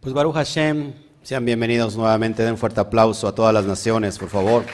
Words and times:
Pues 0.00 0.14
Baruch 0.14 0.32
Hashem, 0.32 0.94
sean 1.22 1.44
bienvenidos 1.44 1.94
nuevamente. 1.94 2.42
Den 2.42 2.56
fuerte 2.56 2.80
aplauso 2.80 3.28
a 3.28 3.34
todas 3.34 3.52
las 3.52 3.66
naciones, 3.66 4.18
por 4.18 4.30
favor. 4.30 4.64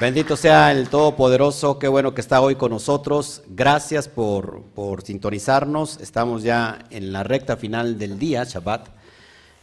Bendito 0.00 0.38
sea 0.38 0.72
el 0.72 0.88
Todopoderoso, 0.88 1.78
qué 1.78 1.86
bueno 1.86 2.14
que 2.14 2.22
está 2.22 2.40
hoy 2.40 2.54
con 2.54 2.70
nosotros. 2.70 3.42
Gracias 3.46 4.08
por, 4.08 4.62
por, 4.74 5.02
sintonizarnos. 5.02 6.00
Estamos 6.00 6.42
ya 6.42 6.78
en 6.88 7.12
la 7.12 7.24
recta 7.24 7.58
final 7.58 7.98
del 7.98 8.18
día, 8.18 8.44
Shabbat, 8.44 8.88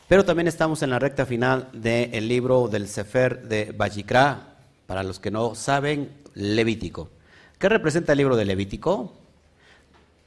pero 0.08 0.24
también 0.24 0.50
estamos 0.50 0.84
en 0.84 0.92
la 0.92 1.00
recta 1.00 1.26
final 1.26 1.68
del 1.74 2.28
libro 2.28 2.68
del 2.68 2.88
Sefer 2.88 3.48
de 3.48 3.72
Bajikra, 3.76 4.58
para 4.86 5.02
los 5.02 5.20
que 5.20 5.32
no 5.32 5.56
saben, 5.56 6.12
Levítico. 6.36 7.10
¿Qué 7.58 7.70
representa 7.70 8.12
el 8.12 8.20
libro 8.20 8.36
de 8.36 8.46
Levítico? 8.46 9.21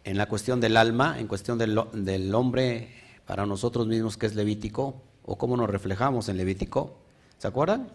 En 0.04 0.18
la 0.18 0.26
cuestión 0.26 0.60
del 0.60 0.76
alma, 0.76 1.18
en 1.18 1.26
cuestión 1.26 1.58
del, 1.58 2.34
hombre, 2.34 2.94
para 3.26 3.46
nosotros 3.46 3.86
mismos, 3.86 4.16
que 4.16 4.26
es 4.26 4.34
Levítico, 4.34 5.02
o 5.24 5.36
cómo 5.36 5.56
nos 5.56 5.68
reflejamos 5.68 6.28
en 6.28 6.36
Levítico. 6.36 6.98
¿Se 7.38 7.48
acuerdan? 7.48 7.88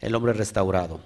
El 0.00 0.14
hombre 0.14 0.32
restaurado 0.32 1.00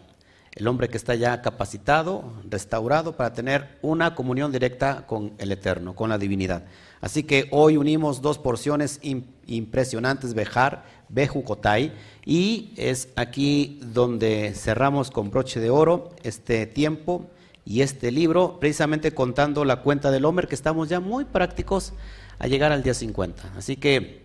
el 0.54 0.68
hombre 0.68 0.88
que 0.88 0.96
está 0.96 1.14
ya 1.16 1.42
capacitado, 1.42 2.32
restaurado 2.48 3.16
para 3.16 3.32
tener 3.32 3.78
una 3.82 4.14
comunión 4.14 4.52
directa 4.52 5.04
con 5.06 5.32
el 5.38 5.50
Eterno, 5.50 5.96
con 5.96 6.10
la 6.10 6.18
divinidad. 6.18 6.64
Así 7.00 7.24
que 7.24 7.48
hoy 7.50 7.76
unimos 7.76 8.22
dos 8.22 8.38
porciones 8.38 9.00
impresionantes, 9.46 10.34
Bejar, 10.34 10.84
Bejucotai, 11.08 11.92
y 12.24 12.72
es 12.76 13.08
aquí 13.16 13.80
donde 13.82 14.52
cerramos 14.54 15.10
con 15.10 15.30
broche 15.30 15.58
de 15.58 15.70
oro 15.70 16.10
este 16.22 16.66
tiempo 16.66 17.26
y 17.64 17.80
este 17.80 18.10
libro, 18.10 18.58
precisamente 18.60 19.14
contando 19.14 19.64
la 19.64 19.76
cuenta 19.76 20.10
del 20.10 20.24
hombre, 20.24 20.46
que 20.46 20.54
estamos 20.54 20.88
ya 20.88 21.00
muy 21.00 21.24
prácticos 21.24 21.94
a 22.38 22.46
llegar 22.46 22.72
al 22.72 22.82
día 22.82 22.94
50. 22.94 23.54
Así 23.56 23.76
que 23.76 24.24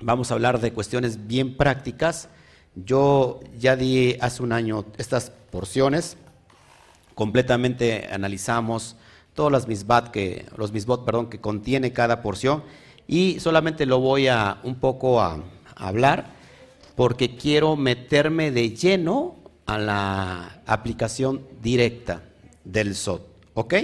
vamos 0.00 0.30
a 0.30 0.34
hablar 0.34 0.60
de 0.60 0.72
cuestiones 0.72 1.26
bien 1.26 1.56
prácticas. 1.56 2.28
Yo 2.76 3.40
ya 3.58 3.74
di 3.74 4.16
hace 4.20 4.42
un 4.42 4.52
año 4.52 4.84
estas 4.96 5.30
porciones. 5.50 6.16
Completamente 7.14 8.08
analizamos 8.12 8.96
todas 9.34 9.50
las 9.50 9.66
misbat 9.66 10.08
que, 10.08 10.46
los 10.56 10.72
misbot, 10.72 11.04
perdón, 11.04 11.28
que 11.28 11.40
contiene 11.40 11.92
cada 11.92 12.22
porción 12.22 12.62
y 13.08 13.40
solamente 13.40 13.86
lo 13.86 13.98
voy 13.98 14.28
a 14.28 14.58
un 14.62 14.76
poco 14.76 15.20
a, 15.20 15.42
hablar 15.80 16.32
porque 16.96 17.36
quiero 17.36 17.76
meterme 17.76 18.50
de 18.50 18.70
lleno 18.70 19.36
a 19.64 19.78
la 19.78 20.60
aplicación 20.66 21.46
directa 21.62 22.27
del 22.70 22.94
SOT, 22.94 23.22
¿ok? 23.54 23.74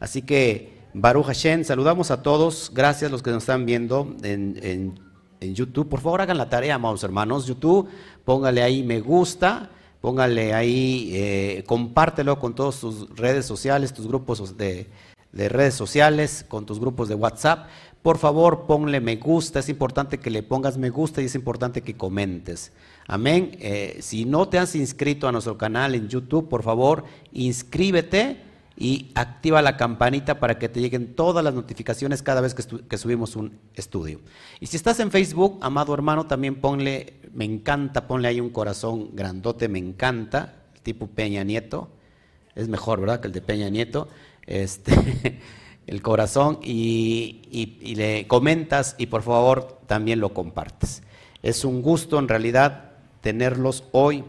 Así 0.00 0.22
que 0.22 0.74
Baruch 0.92 1.26
Hashem, 1.26 1.64
saludamos 1.64 2.10
a 2.10 2.22
todos, 2.22 2.70
gracias 2.74 3.08
a 3.08 3.12
los 3.12 3.22
que 3.22 3.30
nos 3.30 3.44
están 3.44 3.64
viendo 3.66 4.14
en, 4.22 4.58
en, 4.62 5.00
en 5.40 5.54
YouTube. 5.54 5.88
Por 5.88 6.00
favor 6.00 6.20
hagan 6.20 6.38
la 6.38 6.48
tarea, 6.48 6.74
amados 6.74 7.02
hermanos, 7.04 7.46
YouTube, 7.46 7.88
póngale 8.24 8.62
ahí 8.62 8.82
me 8.82 9.00
gusta 9.00 9.70
póngale 10.04 10.52
ahí, 10.52 11.12
eh, 11.14 11.64
compártelo 11.66 12.38
con 12.38 12.54
todas 12.54 12.78
tus 12.78 13.08
redes 13.16 13.46
sociales, 13.46 13.94
tus 13.94 14.06
grupos 14.06 14.54
de, 14.58 14.86
redes 15.32 15.72
sociales, 15.72 16.44
con 16.46 16.66
tus 16.66 16.78
grupos 16.78 17.08
de 17.08 17.14
WhatsApp. 17.14 17.68
Por 18.02 18.18
favor, 18.18 18.66
ponle 18.66 19.00
me 19.00 19.16
gusta, 19.16 19.60
es 19.60 19.70
importante 19.70 20.18
que 20.18 20.28
le 20.28 20.42
pongas 20.42 20.76
me 20.76 20.90
gusta 20.90 21.22
y 21.22 21.24
es 21.24 21.34
importante 21.34 21.80
que 21.80 21.96
comentes. 21.96 22.70
Amén. 23.06 23.56
Eh, 23.60 23.98
si 24.00 24.24
no 24.24 24.48
te 24.48 24.58
has 24.58 24.74
inscrito 24.74 25.28
a 25.28 25.32
nuestro 25.32 25.58
canal 25.58 25.94
en 25.94 26.08
YouTube, 26.08 26.48
por 26.48 26.62
favor, 26.62 27.04
inscríbete 27.32 28.42
y 28.76 29.12
activa 29.14 29.62
la 29.62 29.76
campanita 29.76 30.40
para 30.40 30.58
que 30.58 30.68
te 30.68 30.80
lleguen 30.80 31.14
todas 31.14 31.44
las 31.44 31.54
notificaciones 31.54 32.22
cada 32.22 32.40
vez 32.40 32.54
que, 32.54 32.98
subimos 32.98 33.36
un 33.36 33.58
estudio. 33.74 34.20
Y 34.58 34.66
si 34.66 34.76
estás 34.76 34.98
en 35.00 35.10
Facebook, 35.10 35.58
amado 35.60 35.94
hermano, 35.94 36.26
también 36.26 36.60
ponle, 36.60 37.20
me 37.32 37.44
encanta, 37.44 38.08
ponle 38.08 38.28
ahí 38.28 38.40
un 38.40 38.50
corazón 38.50 39.10
grandote, 39.12 39.68
me 39.68 39.78
encanta, 39.78 40.62
tipo 40.82 41.06
Peña 41.06 41.44
Nieto, 41.44 41.88
es 42.54 42.68
mejor, 42.68 43.00
¿verdad? 43.00 43.20
Que 43.20 43.28
el 43.28 43.32
de 43.32 43.42
Peña 43.42 43.68
Nieto, 43.68 44.08
este, 44.46 45.40
el 45.86 46.02
corazón, 46.02 46.58
y, 46.62 47.42
y 47.50 47.94
le 47.94 48.26
comentas 48.26 48.96
y 48.98 49.06
por 49.06 49.22
favor 49.22 49.78
también 49.86 50.20
lo 50.20 50.32
compartes. 50.32 51.02
Es 51.42 51.64
un 51.64 51.82
gusto 51.82 52.18
en 52.18 52.26
realidad 52.26 52.93
tenerlos 53.24 53.84
hoy 53.92 54.22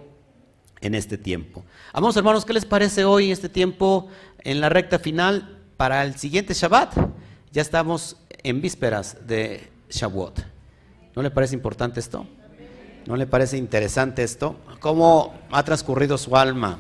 en 0.80 0.96
este 0.96 1.18
tiempo. 1.18 1.66
Amados 1.92 2.16
hermanos, 2.16 2.46
¿qué 2.46 2.54
les 2.54 2.64
parece 2.64 3.04
hoy 3.04 3.30
este 3.30 3.50
tiempo 3.50 4.08
en 4.40 4.62
la 4.62 4.70
recta 4.70 5.00
final 5.00 5.60
para 5.76 6.02
el 6.04 6.16
siguiente 6.16 6.54
Shabbat. 6.54 6.96
Ya 7.52 7.62
estamos 7.62 8.16
en 8.42 8.62
vísperas 8.62 9.18
de 9.28 9.70
Shavuot. 9.90 10.46
¿No 11.14 11.22
le 11.22 11.30
parece 11.30 11.56
importante 11.56 12.00
esto? 12.00 12.26
¿No 13.06 13.18
le 13.18 13.28
parece 13.28 13.58
interesante 13.58 14.24
esto? 14.24 14.56
¿Cómo 14.80 15.34
ha 15.52 15.64
transcurrido 15.64 16.18
su 16.18 16.38
alma? 16.38 16.80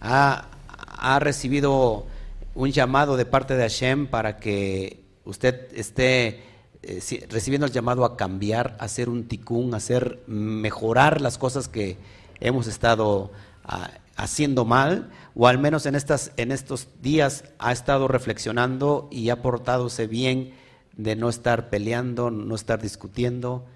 ¿Ha, 0.00 0.46
ha 0.68 1.18
recibido 1.18 2.06
un 2.54 2.70
llamado 2.70 3.16
de 3.16 3.26
parte 3.26 3.56
de 3.56 3.62
Hashem 3.62 4.06
para 4.06 4.38
que 4.38 5.02
usted 5.24 5.66
esté 5.74 6.44
eh, 6.82 7.26
recibiendo 7.28 7.66
el 7.66 7.72
llamado 7.72 8.06
a 8.06 8.16
cambiar, 8.16 8.76
a 8.78 8.84
hacer 8.84 9.10
un 9.10 9.24
tikkun, 9.24 9.74
a 9.74 9.76
hacer 9.76 10.22
mejorar 10.26 11.20
las 11.20 11.36
cosas 11.36 11.68
que 11.68 11.98
hemos 12.40 12.66
estado 12.66 13.30
ah, 13.64 13.90
haciendo 14.16 14.64
mal, 14.64 15.10
o 15.34 15.46
al 15.46 15.58
menos 15.58 15.84
en, 15.84 15.94
estas, 15.94 16.32
en 16.38 16.52
estos 16.52 16.88
días 17.02 17.44
ha 17.58 17.72
estado 17.72 18.08
reflexionando 18.08 19.08
y 19.10 19.28
ha 19.28 19.42
portadose 19.42 20.06
bien 20.06 20.54
de 20.96 21.16
no 21.16 21.28
estar 21.28 21.68
peleando, 21.68 22.30
no 22.30 22.54
estar 22.54 22.80
discutiendo, 22.80 23.66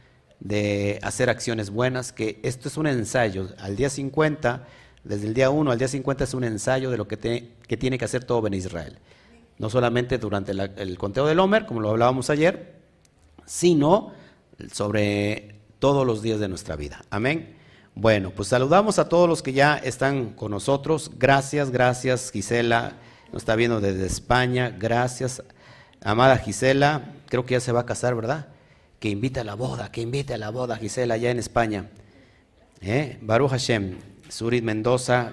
de 0.41 0.99
hacer 1.03 1.29
acciones 1.29 1.69
buenas, 1.69 2.13
que 2.13 2.41
esto 2.43 2.69
es 2.69 2.79
un 2.79 2.87
ensayo. 2.87 3.49
Al 3.59 3.77
día 3.77 3.91
50, 3.91 4.67
desde 5.05 5.27
el 5.27 5.35
día 5.35 5.51
1 5.51 5.71
al 5.71 5.79
día 5.79 5.89
50 5.89 6.25
es 6.25 6.33
un 6.33 6.45
ensayo 6.45 6.91
de 6.91 6.97
lo 6.97 7.07
que, 7.07 7.19
que 7.19 7.77
tiene 7.77 7.99
que 7.99 8.07
hacer 8.07 8.25
todo 8.25 8.47
en 8.47 8.55
Israel. 8.55 8.99
No 9.59 9.69
solamente 9.69 10.17
durante 10.17 10.53
el 10.53 10.99
conteo 10.99 11.27
del 11.27 11.39
Homer, 11.39 11.67
como 11.67 11.81
lo 11.81 11.91
hablábamos 11.91 12.31
ayer, 12.31 12.84
sino 13.47 14.13
sobre 14.73 15.57
todos 15.79 16.07
los 16.07 16.23
días 16.23 16.41
de 16.41 16.49
nuestra 16.49 16.77
vida. 16.77 17.03
Amén. 17.11 17.57
Bueno, 17.95 18.31
pues 18.31 18.49
saludamos 18.49 18.99
a 18.99 19.09
todos 19.09 19.29
los 19.29 19.43
que 19.43 19.53
ya 19.53 19.77
están 19.77 20.31
con 20.31 20.51
nosotros. 20.51 21.13
Gracias, 21.17 21.71
gracias 21.71 22.33
Gisela, 22.33 22.95
nos 23.33 23.43
está 23.43 23.55
viendo 23.55 23.81
desde 23.81 24.07
España. 24.07 24.75
Gracias, 24.77 25.43
amada 26.03 26.39
Gisela. 26.39 27.13
Creo 27.27 27.47
que 27.47 27.53
ya 27.53 27.61
se 27.61 27.71
va 27.71 27.81
a 27.81 27.87
casar, 27.87 28.17
¿verdad? 28.17 28.49
Que 28.99 29.11
invite 29.11 29.41
a 29.41 29.45
la 29.45 29.55
boda, 29.55 29.93
que 29.93 30.01
invite 30.01 30.35
a 30.35 30.39
la 30.39 30.51
boda 30.51 30.77
Gisela 30.77 31.15
allá 31.15 31.31
en 31.31 31.39
España. 31.39 31.91
¿Eh? 32.81 33.19
Baruch 33.23 33.51
Hashem, 33.51 33.99
Surit 34.29 34.65
Mendoza. 34.65 35.33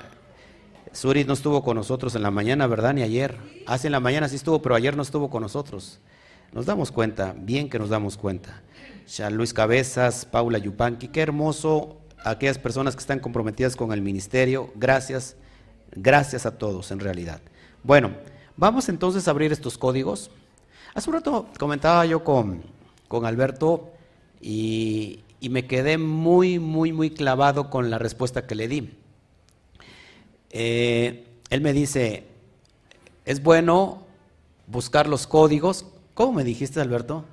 Surit 0.92 1.26
no 1.26 1.34
estuvo 1.34 1.64
con 1.64 1.78
nosotros 1.78 2.14
en 2.16 2.22
la 2.22 2.32
mañana, 2.32 2.68
¿verdad? 2.68 2.94
Ni 2.94 3.02
ayer. 3.02 3.38
Hace 3.66 3.88
en 3.88 3.94
la 3.94 4.00
mañana 4.00 4.30
sí 4.30 4.36
estuvo, 4.36 4.62
pero 4.62 4.76
ayer 4.76 4.96
no 4.96 5.02
estuvo 5.02 5.30
con 5.30 5.42
nosotros. 5.42 6.00
Nos 6.54 6.66
damos 6.66 6.92
cuenta, 6.92 7.34
bien 7.38 7.70
que 7.70 7.80
nos 7.80 7.90
damos 7.90 8.18
cuenta. 8.18 8.62
Ya 9.08 9.30
Luis 9.30 9.54
Cabezas, 9.54 10.26
Paula 10.26 10.58
Yupanqui, 10.58 11.08
qué 11.08 11.22
hermoso 11.22 11.98
aquellas 12.24 12.58
personas 12.58 12.96
que 12.96 13.00
están 13.00 13.20
comprometidas 13.20 13.76
con 13.76 13.94
el 13.94 14.02
ministerio. 14.02 14.72
Gracias, 14.76 15.38
gracias 15.96 16.46
a 16.46 16.58
todos 16.58 16.92
en 16.92 17.00
realidad. 17.00 17.40
Bueno, 17.84 18.12
vamos 18.58 18.90
entonces 18.90 19.28
a 19.28 19.32
abrir 19.32 19.52
estos 19.52 19.78
códigos. 19.78 20.30
Hace 20.94 21.10
un 21.10 21.16
rato 21.16 21.48
comentaba 21.58 22.06
yo 22.06 22.24
con, 22.24 22.64
con 23.08 23.26
Alberto 23.26 23.92
y, 24.42 25.22
y 25.40 25.50
me 25.50 25.68
quedé 25.68 25.98
muy, 25.98 26.60
muy, 26.60 26.92
muy 26.92 27.12
clavado 27.12 27.70
con 27.70 27.90
la 27.90 27.98
respuesta 27.98 28.46
que 28.46 28.56
le 28.56 28.68
di. 28.68 28.94
Eh, 30.50 31.28
él 31.50 31.62
me 31.62 31.72
dice, 31.72 32.26
es 33.24 33.42
bueno 33.42 34.06
buscar 34.68 35.08
los 35.08 35.28
códigos. 35.28 35.86
¿Cómo 36.14 36.34
me 36.34 36.44
dijiste, 36.44 36.82
Alberto? 36.82 37.26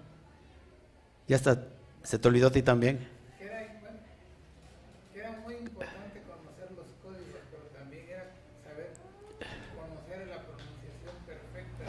Ya 1.27 1.37
está, 1.37 1.63
¿se 2.03 2.19
te 2.19 2.29
olvidó 2.29 2.49
a 2.49 2.53
ti 2.53 2.63
también? 2.63 3.07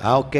Ah, 0.01 0.17
ok. 0.17 0.35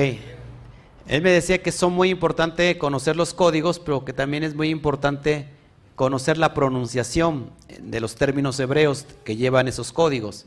Él 1.07 1.22
me 1.22 1.31
decía 1.31 1.62
que 1.62 1.72
son 1.72 1.94
muy 1.94 2.10
importante 2.10 2.78
conocer 2.78 3.16
los 3.16 3.34
códigos, 3.34 3.80
pero 3.80 4.06
que 4.06 4.13
también 4.13 4.44
es 4.44 4.56
muy 4.56 4.69
importante 4.69 5.48
conocer 5.95 6.38
la 6.38 6.54
pronunciación 6.54 7.52
de 7.81 8.00
los 8.00 8.16
términos 8.16 8.57
hebreos 8.60 9.06
que 9.25 9.36
llevan 9.36 9.68
esos 9.68 9.92
códigos. 9.92 10.45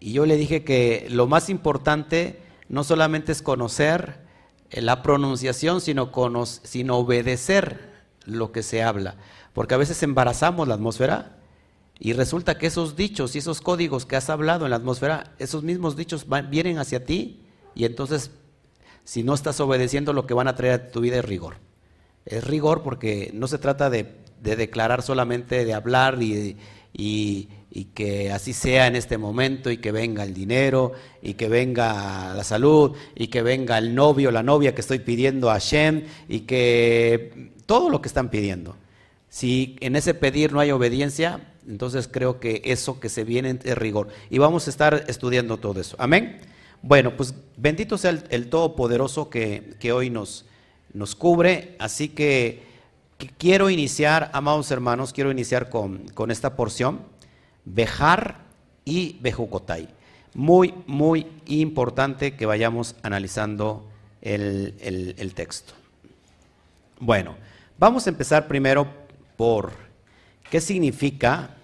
Y 0.00 0.14
yo 0.14 0.26
le 0.26 0.36
dije 0.36 0.64
que 0.64 1.06
lo 1.10 1.28
más 1.28 1.48
importante 1.48 2.40
no 2.68 2.82
solamente 2.82 3.30
es 3.30 3.40
conocer 3.40 4.18
la 4.70 5.02
pronunciación, 5.02 5.80
sino, 5.80 6.10
sino 6.62 6.96
obedecer 6.96 7.90
lo 8.24 8.52
que 8.52 8.62
se 8.62 8.82
habla. 8.82 9.16
Porque 9.52 9.74
a 9.74 9.78
veces 9.78 10.02
embarazamos 10.02 10.68
la 10.68 10.74
atmósfera 10.74 11.38
y 11.98 12.12
resulta 12.12 12.58
que 12.58 12.66
esos 12.66 12.96
dichos 12.96 13.34
y 13.34 13.38
esos 13.38 13.60
códigos 13.60 14.06
que 14.06 14.16
has 14.16 14.30
hablado 14.30 14.64
en 14.64 14.70
la 14.70 14.76
atmósfera, 14.76 15.34
esos 15.38 15.62
mismos 15.62 15.96
dichos 15.96 16.26
vienen 16.50 16.78
hacia 16.78 17.04
ti 17.04 17.44
y 17.74 17.84
entonces 17.84 18.30
si 19.04 19.22
no 19.22 19.34
estás 19.34 19.58
obedeciendo, 19.60 20.12
lo 20.12 20.26
que 20.26 20.34
van 20.34 20.48
a 20.48 20.54
traer 20.54 20.72
a 20.72 20.90
tu 20.90 21.00
vida 21.00 21.18
es 21.18 21.24
rigor. 21.24 21.56
Es 22.24 22.44
rigor 22.44 22.82
porque 22.82 23.30
no 23.34 23.48
se 23.48 23.58
trata 23.58 23.90
de, 23.90 24.20
declarar 24.40 25.02
solamente, 25.02 25.64
de 25.64 25.74
hablar 25.74 26.22
y, 26.22 27.48
que 27.94 28.32
así 28.32 28.52
sea 28.52 28.86
en 28.86 28.96
este 28.96 29.16
momento 29.16 29.70
y 29.70 29.78
que 29.78 29.92
venga 29.92 30.24
el 30.24 30.34
dinero 30.34 30.92
y 31.22 31.34
que 31.34 31.48
venga 31.48 32.34
la 32.34 32.44
salud 32.44 32.96
y 33.14 33.28
que 33.28 33.42
venga 33.42 33.78
el 33.78 33.94
novio, 33.94 34.30
la 34.30 34.42
novia 34.42 34.74
que 34.74 34.80
estoy 34.80 34.98
pidiendo 34.98 35.50
a 35.50 35.58
Shem 35.58 36.04
y 36.28 36.40
que 36.40 37.52
todo 37.66 37.90
lo 37.90 38.02
que 38.02 38.08
están 38.08 38.30
pidiendo. 38.30 38.76
Si 39.28 39.76
en 39.80 39.94
ese 39.94 40.14
pedir 40.14 40.52
no 40.52 40.60
hay 40.60 40.72
obediencia, 40.72 41.40
entonces 41.68 42.08
creo 42.08 42.40
que 42.40 42.62
eso 42.64 42.98
que 42.98 43.08
se 43.08 43.22
viene 43.22 43.58
es 43.62 43.78
rigor. 43.78 44.08
Y 44.28 44.38
vamos 44.38 44.66
a 44.66 44.70
estar 44.70 45.04
estudiando 45.06 45.56
todo 45.58 45.80
eso. 45.80 45.94
Amén. 46.00 46.40
Bueno, 46.82 47.16
pues 47.16 47.34
bendito 47.56 47.98
sea 47.98 48.18
el, 48.30 48.48
Todopoderoso 48.48 49.30
que, 49.30 49.74
que 49.78 49.92
hoy 49.92 50.10
nos, 50.10 50.46
nos 50.92 51.14
cubre. 51.14 51.76
Así 51.78 52.08
que, 52.08 52.62
quiero 53.38 53.70
iniciar, 53.70 54.30
amados 54.32 54.70
hermanos, 54.70 55.12
quiero 55.12 55.30
iniciar 55.30 55.68
con, 55.68 56.30
esta 56.30 56.56
porción, 56.56 57.00
Bejar 57.64 58.38
y 58.84 59.18
Bejucotay. 59.20 59.88
Muy, 60.34 60.74
muy 60.86 61.26
importante 61.46 62.36
que 62.36 62.46
vayamos 62.46 62.96
analizando 63.02 63.88
el, 64.22 65.32
texto. 65.34 65.74
Bueno, 66.98 67.36
vamos 67.78 68.06
a 68.06 68.10
empezar 68.10 68.46
primero 68.46 68.86
por 69.36 69.72
qué 70.50 70.60
significa 70.60 71.56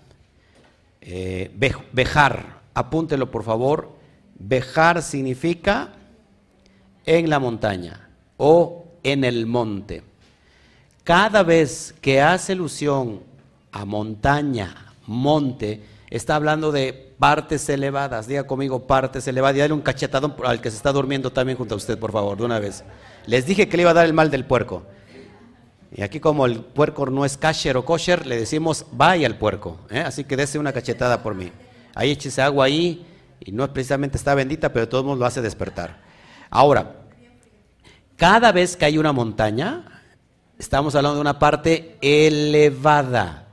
eh, 1.00 1.50
Bejar. 1.92 2.60
Apúntelo 2.74 3.30
por 3.30 3.44
favor. 3.44 3.96
Bejar 4.38 5.02
significa 5.02 5.92
en 7.04 7.30
la 7.30 7.38
montaña 7.38 8.10
o 8.36 8.86
en 9.02 9.24
el 9.24 9.46
monte. 9.46 10.02
Cada 11.04 11.44
vez 11.44 11.94
que 12.00 12.20
hace 12.20 12.52
alusión 12.52 13.22
a 13.70 13.84
montaña, 13.84 14.85
monte, 15.06 15.82
está 16.10 16.36
hablando 16.36 16.72
de 16.72 17.14
partes 17.18 17.68
elevadas. 17.68 18.26
Diga 18.26 18.44
conmigo 18.44 18.86
partes 18.86 19.26
elevadas. 19.26 19.56
Y 19.56 19.60
dale 19.60 19.74
un 19.74 19.80
cachetadón 19.80 20.34
al 20.44 20.60
que 20.60 20.70
se 20.70 20.76
está 20.76 20.92
durmiendo 20.92 21.32
también 21.32 21.58
junto 21.58 21.74
a 21.74 21.78
usted, 21.78 21.98
por 21.98 22.12
favor, 22.12 22.36
de 22.38 22.44
una 22.44 22.58
vez. 22.58 22.84
Les 23.26 23.46
dije 23.46 23.68
que 23.68 23.76
le 23.76 23.82
iba 23.82 23.90
a 23.90 23.94
dar 23.94 24.06
el 24.06 24.12
mal 24.12 24.30
del 24.30 24.44
puerco. 24.44 24.84
Y 25.94 26.02
aquí 26.02 26.20
como 26.20 26.46
el 26.46 26.60
puerco 26.60 27.06
no 27.06 27.24
es 27.24 27.36
kasher 27.36 27.76
o 27.76 27.84
kosher, 27.84 28.26
le 28.26 28.36
decimos 28.36 28.86
vaya 28.92 29.26
al 29.26 29.38
puerco. 29.38 29.78
¿eh? 29.90 30.00
Así 30.00 30.24
que 30.24 30.36
dése 30.36 30.58
una 30.58 30.72
cachetada 30.72 31.22
por 31.22 31.34
mí. 31.34 31.50
Ahí 31.94 32.10
échese 32.10 32.42
agua 32.42 32.66
ahí 32.66 33.06
y 33.40 33.52
no 33.52 33.72
precisamente 33.72 34.18
está 34.18 34.34
bendita, 34.34 34.72
pero 34.72 34.86
de 34.86 34.90
todos 34.90 35.04
modos 35.04 35.18
lo 35.18 35.26
hace 35.26 35.40
despertar. 35.40 35.98
Ahora, 36.50 36.96
cada 38.16 38.52
vez 38.52 38.76
que 38.76 38.84
hay 38.84 38.98
una 38.98 39.12
montaña, 39.12 40.02
estamos 40.58 40.94
hablando 40.94 41.16
de 41.16 41.20
una 41.20 41.38
parte 41.38 41.96
elevada. 42.00 43.45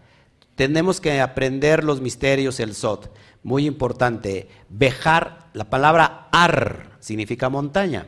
Tenemos 0.55 1.01
que 1.01 1.19
aprender 1.19 1.83
los 1.83 2.01
misterios, 2.01 2.59
el 2.59 2.75
Sot. 2.75 3.13
Muy 3.44 3.65
importante. 3.65 4.47
Bejar, 4.69 5.50
la 5.53 5.69
palabra 5.69 6.27
ar 6.31 6.97
significa 7.00 7.50
montaña. 7.50 8.07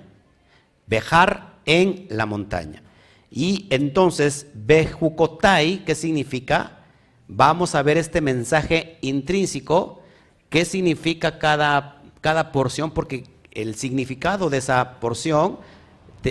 Bejar 0.87 1.55
en 1.65 2.07
la 2.09 2.25
montaña. 2.25 2.83
Y 3.31 3.67
entonces, 3.69 4.47
bejucotai, 4.53 5.83
¿qué 5.83 5.95
significa? 5.95 6.83
Vamos 7.27 7.75
a 7.75 7.81
ver 7.81 7.97
este 7.97 8.21
mensaje 8.21 8.97
intrínseco, 9.01 10.01
qué 10.49 10.63
significa 10.63 11.39
cada, 11.39 12.01
cada 12.21 12.51
porción, 12.51 12.91
porque 12.91 13.23
el 13.51 13.75
significado 13.75 14.49
de 14.49 14.59
esa 14.59 14.99
porción 14.99 15.57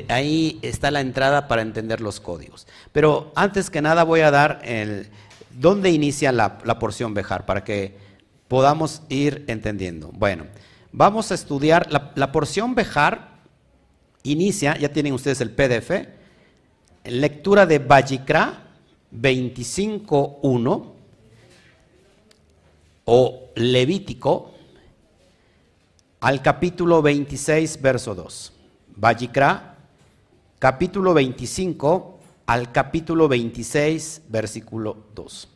ahí 0.08 0.58
está 0.62 0.90
la 0.90 1.00
entrada 1.00 1.46
para 1.46 1.62
entender 1.62 2.00
los 2.00 2.20
códigos. 2.20 2.66
Pero 2.92 3.32
antes 3.34 3.70
que 3.70 3.82
nada 3.82 4.04
voy 4.04 4.20
a 4.20 4.30
dar 4.30 4.60
el, 4.64 5.10
dónde 5.54 5.90
inicia 5.90 6.32
la, 6.32 6.58
porción 6.78 7.14
Bejar 7.14 7.46
para 7.46 7.64
que 7.64 7.96
podamos 8.48 9.02
ir 9.08 9.44
entendiendo. 9.46 10.10
Bueno, 10.12 10.46
vamos 10.92 11.30
a 11.30 11.34
estudiar 11.34 11.88
la, 11.90 12.32
porción 12.32 12.74
Bejar. 12.74 13.34
Inicia, 14.22 14.76
ya 14.78 14.88
tienen 14.90 15.12
ustedes 15.12 15.40
el 15.40 15.50
PDF, 15.50 16.08
lectura 17.04 17.66
de 17.66 17.78
Vallicra 17.78 18.68
25.1 19.12 20.92
o 23.04 23.50
Levítico 23.54 24.54
al 26.20 26.40
capítulo 26.40 27.02
26, 27.02 27.82
verso 27.82 28.14
2. 28.14 28.52
Vallicra 28.96 29.76
capítulo 30.58 31.12
25 31.12 32.13
al 32.46 32.72
capítulo 32.72 33.28
26, 33.28 34.22
versículo 34.28 34.96
2. 35.14 35.48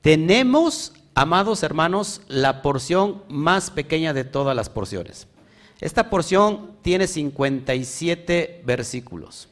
Tenemos, 0.00 0.92
amados 1.14 1.62
hermanos, 1.62 2.22
la 2.28 2.62
porción 2.62 3.22
más 3.28 3.70
pequeña 3.70 4.12
de 4.12 4.24
todas 4.24 4.54
las 4.54 4.68
porciones. 4.68 5.26
Esta 5.80 6.10
porción 6.10 6.72
tiene 6.82 7.06
57 7.06 8.62
versículos. 8.64 9.48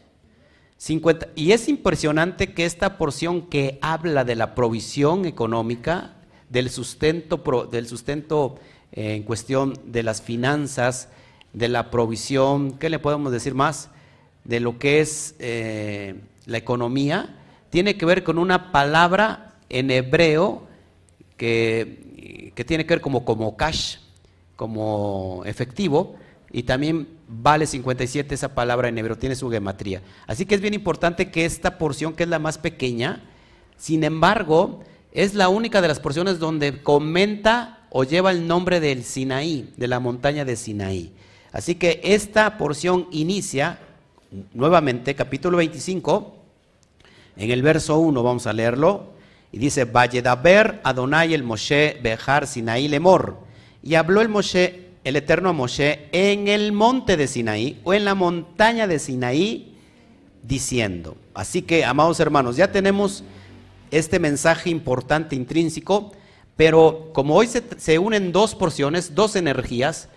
50, 0.77 1.29
y 1.35 1.53
es 1.53 1.69
impresionante 1.69 2.55
que 2.55 2.65
esta 2.65 2.97
porción 2.97 3.43
que 3.43 3.79
habla 3.83 4.25
de 4.25 4.35
la 4.35 4.55
provisión 4.55 5.27
económica, 5.27 6.15
del 6.49 6.71
sustento, 6.71 7.69
del 7.71 7.87
sustento 7.87 8.59
eh, 8.93 9.15
en 9.15 9.23
cuestión 9.25 9.75
de 9.85 10.03
las 10.03 10.23
finanzas, 10.23 11.09
de 11.53 11.69
la 11.69 11.91
provisión, 11.91 12.79
¿qué 12.79 12.91
le 12.91 12.99
podemos 12.99 13.31
decir 13.31 13.55
más? 13.55 13.91
De 14.51 14.59
lo 14.59 14.81
que 14.81 15.01
es 15.01 15.37
eh, 15.39 16.17
la 16.45 16.59
economía 16.59 17.37
tiene 17.71 17.97
que 17.97 18.05
ver 18.05 18.25
con 18.25 18.37
una 18.37 18.73
palabra 18.73 19.55
en 19.69 19.93
hebreo 19.93 20.67
que, 21.37 22.53
que, 22.57 22.65
tiene 22.65 22.85
que 22.85 22.95
ver 22.95 23.01
como, 23.01 23.25
como 23.25 23.57
cash, 23.57 23.99
como 24.57 25.43
efectivo, 25.47 26.17
y 26.51 26.65
también 26.65 27.07
vale 27.29 27.65
57 27.65 28.35
esa 28.35 28.53
palabra 28.53 28.89
en 28.89 28.99
hebreo, 28.99 29.17
tiene 29.17 29.37
su 29.37 29.49
gematría. 29.51 30.03
Así 30.27 30.47
que 30.47 30.57
es 30.57 30.61
bien 30.61 30.75
importante 30.75 31.31
que 31.31 31.45
esta 31.45 31.79
porción, 31.79 32.15
que 32.15 32.25
es 32.25 32.29
la 32.29 32.41
más 32.41 32.59
pequeña, 32.59 33.23
sin 33.77 34.03
embargo, 34.03 34.81
es 35.13 35.35
la 35.35 35.49
única 35.49 35.81
de 35.81 35.87
las 35.87 36.01
porciones 36.01 36.41
donde 36.41 36.83
comenta 36.83 37.87
o 37.91 38.03
lleva 38.03 38.33
el 38.33 38.49
nombre 38.49 38.81
del 38.81 39.05
Sinaí, 39.05 39.73
de 39.77 39.87
la 39.87 40.01
montaña 40.01 40.45
de 40.45 40.57
Sinaí. 40.57 41.13
Así 41.53 41.77
que 41.77 42.01
esta 42.03 42.59
porción 42.59 43.07
inicia 43.13 43.79
nuevamente, 44.55 45.15
capítulo 45.15 45.59
25, 45.59 46.37
en 47.37 47.51
el 47.51 47.63
verso 47.63 47.99
1 47.99 48.23
vamos 48.23 48.47
a 48.47 48.53
leerlo, 48.53 49.13
y 49.53 49.59
dice, 49.59 49.85
Valledaber 49.85 50.81
Adonai 50.85 51.35
el 51.35 51.43
Moshe 51.43 51.99
Bejar 52.03 52.47
Sinaí 52.47 52.87
Lemor. 52.87 53.39
Y 53.83 53.97
habló 53.97 54.21
el 54.21 54.29
Moshe, 54.29 54.91
el 55.03 55.17
eterno 55.17 55.53
Moshe, 55.53 56.09
en 56.13 56.47
el 56.47 56.73
monte 56.73 57.17
de 57.17 57.27
Sinaí, 57.27 57.81
o 57.83 57.93
en 57.93 58.05
la 58.05 58.15
montaña 58.15 58.87
de 58.87 58.99
Sinaí, 59.01 59.77
diciendo. 60.43 61.17
Así 61.35 61.63
que, 61.63 61.85
amados 61.85 62.21
hermanos, 62.21 62.57
ya 62.57 62.71
tenemos 62.71 63.25
este 63.91 64.21
mensaje 64.21 64.71
importante, 64.71 65.35
intrínseco, 65.35 66.13
pero 66.57 67.11
como 67.13 67.35
hoy 67.35 67.49
se, 67.49 67.65
se 67.79 67.99
unen 67.99 68.31
dos 68.31 68.55
porciones, 68.55 69.15
dos 69.17 69.35
energías, 69.35 70.09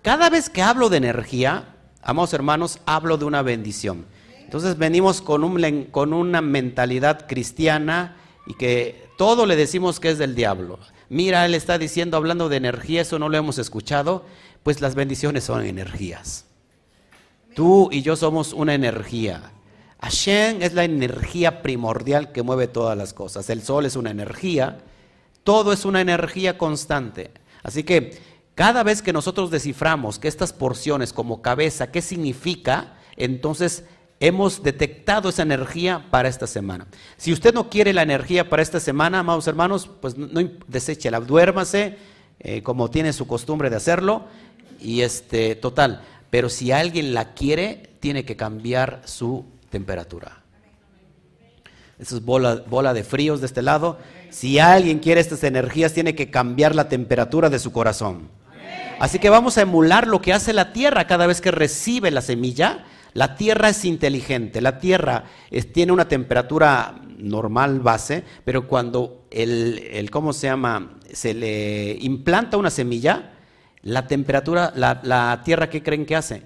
cada 0.00 0.30
vez 0.30 0.48
que 0.48 0.62
hablo 0.62 0.88
de 0.88 0.96
energía, 0.96 1.74
Amados 2.02 2.32
hermanos, 2.32 2.80
hablo 2.86 3.18
de 3.18 3.24
una 3.24 3.42
bendición. 3.42 4.06
Entonces 4.38 4.78
venimos 4.78 5.20
con, 5.20 5.44
un, 5.44 5.84
con 5.90 6.12
una 6.12 6.40
mentalidad 6.40 7.26
cristiana 7.28 8.16
y 8.46 8.54
que 8.54 9.08
todo 9.16 9.46
le 9.46 9.54
decimos 9.54 10.00
que 10.00 10.10
es 10.10 10.18
del 10.18 10.34
diablo. 10.34 10.78
Mira, 11.08 11.44
él 11.44 11.54
está 11.54 11.78
diciendo, 11.78 12.16
hablando 12.16 12.48
de 12.48 12.56
energía, 12.56 13.02
eso 13.02 13.18
no 13.18 13.28
lo 13.28 13.36
hemos 13.36 13.58
escuchado, 13.58 14.24
pues 14.62 14.80
las 14.80 14.94
bendiciones 14.94 15.44
son 15.44 15.64
energías. 15.64 16.46
Tú 17.54 17.88
y 17.92 18.02
yo 18.02 18.16
somos 18.16 18.52
una 18.52 18.74
energía. 18.74 19.52
Hashem 20.00 20.62
es 20.62 20.72
la 20.72 20.84
energía 20.84 21.62
primordial 21.62 22.32
que 22.32 22.42
mueve 22.42 22.68
todas 22.68 22.96
las 22.96 23.12
cosas. 23.12 23.50
El 23.50 23.62
sol 23.62 23.86
es 23.86 23.96
una 23.96 24.10
energía, 24.10 24.78
todo 25.44 25.72
es 25.72 25.84
una 25.84 26.00
energía 26.00 26.56
constante. 26.56 27.30
Así 27.62 27.82
que 27.82 28.18
cada 28.60 28.82
vez 28.82 29.00
que 29.00 29.14
nosotros 29.14 29.50
desciframos 29.50 30.18
que 30.18 30.28
estas 30.28 30.52
porciones 30.52 31.14
como 31.14 31.40
cabeza, 31.40 31.90
¿qué 31.90 32.02
significa? 32.02 32.92
Entonces 33.16 33.84
hemos 34.20 34.62
detectado 34.62 35.30
esa 35.30 35.40
energía 35.40 36.08
para 36.10 36.28
esta 36.28 36.46
semana. 36.46 36.86
Si 37.16 37.32
usted 37.32 37.54
no 37.54 37.70
quiere 37.70 37.94
la 37.94 38.02
energía 38.02 38.50
para 38.50 38.60
esta 38.60 38.78
semana, 38.78 39.20
amados 39.20 39.46
hermanos, 39.46 39.88
pues 40.02 40.18
no, 40.18 40.42
deséchela, 40.68 41.20
duérmase 41.20 41.96
eh, 42.38 42.62
como 42.62 42.90
tiene 42.90 43.14
su 43.14 43.26
costumbre 43.26 43.70
de 43.70 43.76
hacerlo 43.76 44.26
y 44.78 45.00
este 45.00 45.54
total. 45.54 46.02
Pero 46.28 46.50
si 46.50 46.70
alguien 46.70 47.14
la 47.14 47.32
quiere, 47.32 47.94
tiene 47.98 48.26
que 48.26 48.36
cambiar 48.36 49.00
su 49.06 49.46
temperatura. 49.70 50.42
Eso 51.98 52.18
es 52.18 52.22
bola 52.22 52.92
de 52.92 53.04
fríos 53.04 53.40
de 53.40 53.46
este 53.46 53.62
lado. 53.62 53.96
Si 54.28 54.58
alguien 54.58 54.98
quiere 54.98 55.22
estas 55.22 55.44
energías, 55.44 55.94
tiene 55.94 56.14
que 56.14 56.30
cambiar 56.30 56.74
la 56.74 56.90
temperatura 56.90 57.48
de 57.48 57.58
su 57.58 57.72
corazón. 57.72 58.38
Así 58.98 59.18
que 59.18 59.30
vamos 59.30 59.56
a 59.56 59.62
emular 59.62 60.06
lo 60.06 60.20
que 60.20 60.32
hace 60.32 60.52
la 60.52 60.72
tierra 60.72 61.06
cada 61.06 61.26
vez 61.26 61.40
que 61.40 61.50
recibe 61.50 62.10
la 62.10 62.20
semilla. 62.20 62.84
La 63.12 63.34
tierra 63.34 63.70
es 63.70 63.84
inteligente, 63.84 64.60
la 64.60 64.78
tierra 64.78 65.24
tiene 65.72 65.90
una 65.90 66.06
temperatura 66.06 67.00
normal 67.18 67.80
base, 67.80 68.22
pero 68.44 68.68
cuando 68.68 69.26
el, 69.30 70.08
¿cómo 70.12 70.32
se 70.32 70.46
llama? 70.46 70.98
Se 71.12 71.34
le 71.34 71.96
implanta 72.00 72.56
una 72.56 72.70
semilla, 72.70 73.32
la 73.82 74.06
temperatura, 74.06 74.72
la, 74.76 75.40
tierra, 75.44 75.68
¿qué 75.70 75.82
creen 75.82 76.06
que 76.06 76.14
hace? 76.14 76.42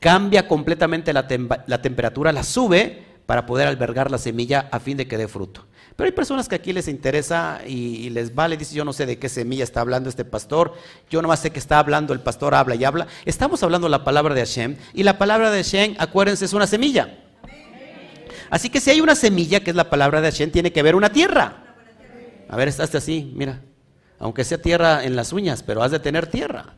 Cambia 0.00 0.46
completamente 0.46 1.12
la, 1.12 1.26
la 1.66 1.80
temperatura, 1.80 2.32
la 2.32 2.42
sube 2.42 3.02
para 3.24 3.46
poder 3.46 3.68
albergar 3.68 4.10
la 4.10 4.18
semilla 4.18 4.68
a 4.70 4.80
fin 4.80 4.96
de 4.96 5.08
que 5.08 5.16
dé 5.16 5.28
fruto. 5.28 5.64
Pero 5.96 6.08
hay 6.08 6.12
personas 6.12 6.46
que 6.46 6.54
aquí 6.54 6.74
les 6.74 6.88
interesa 6.88 7.60
y, 7.66 8.10
les 8.10 8.34
vale, 8.34 8.58
dice, 8.58 8.74
yo 8.74 8.84
no 8.84 8.92
sé 8.92 9.06
de 9.06 9.18
qué 9.18 9.30
semilla 9.30 9.64
está 9.64 9.80
hablando 9.80 10.10
este 10.10 10.26
pastor, 10.26 10.74
yo 11.08 11.22
nomás 11.22 11.40
sé 11.40 11.50
que 11.50 11.58
está 11.58 11.78
hablando, 11.78 12.12
el 12.12 12.20
pastor 12.20 12.54
habla 12.54 12.74
y 12.74 12.84
habla. 12.84 13.06
Estamos 13.24 13.62
hablando 13.62 13.88
la 13.88 14.04
palabra 14.04 14.34
de 14.34 14.40
Hashem 14.40 14.76
y 14.92 15.04
la 15.04 15.16
palabra 15.16 15.50
de 15.50 15.64
Hashem, 15.64 15.96
acuérdense, 15.98 16.44
es 16.44 16.52
una 16.52 16.66
semilla. 16.66 17.18
Así 18.50 18.68
que 18.68 18.78
si 18.78 18.90
hay 18.90 19.00
una 19.00 19.14
semilla, 19.14 19.60
que 19.60 19.70
es 19.70 19.76
la 19.76 19.88
palabra 19.88 20.20
de 20.20 20.30
Hashem, 20.30 20.50
tiene 20.50 20.70
que 20.70 20.80
haber 20.80 20.96
una 20.96 21.10
tierra. 21.10 21.64
A 22.48 22.56
ver, 22.56 22.68
estás 22.68 22.94
así, 22.94 23.32
mira, 23.34 23.62
aunque 24.18 24.44
sea 24.44 24.60
tierra 24.60 25.02
en 25.02 25.16
las 25.16 25.32
uñas, 25.32 25.62
pero 25.62 25.82
has 25.82 25.92
de 25.92 25.98
tener 25.98 26.26
tierra. 26.26 26.74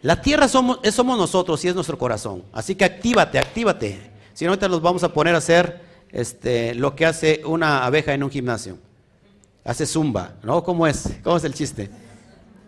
La 0.00 0.22
tierra 0.22 0.48
somos, 0.48 0.80
somos 0.90 1.18
nosotros 1.18 1.62
y 1.66 1.68
es 1.68 1.74
nuestro 1.74 1.98
corazón. 1.98 2.44
Así 2.52 2.74
que 2.74 2.86
actívate, 2.86 3.38
actívate. 3.38 4.10
Si 4.32 4.46
no, 4.46 4.52
ahorita 4.52 4.68
los 4.68 4.80
vamos 4.80 5.04
a 5.04 5.12
poner 5.12 5.34
a 5.34 5.38
hacer 5.38 5.87
este, 6.10 6.74
lo 6.74 6.94
que 6.96 7.06
hace 7.06 7.42
una 7.44 7.84
abeja 7.84 8.14
en 8.14 8.22
un 8.22 8.30
gimnasio. 8.30 8.78
Hace 9.64 9.86
zumba, 9.86 10.34
¿no? 10.42 10.62
¿Cómo 10.62 10.86
es? 10.86 11.08
¿Cómo 11.22 11.36
es 11.36 11.44
el 11.44 11.54
chiste? 11.54 11.90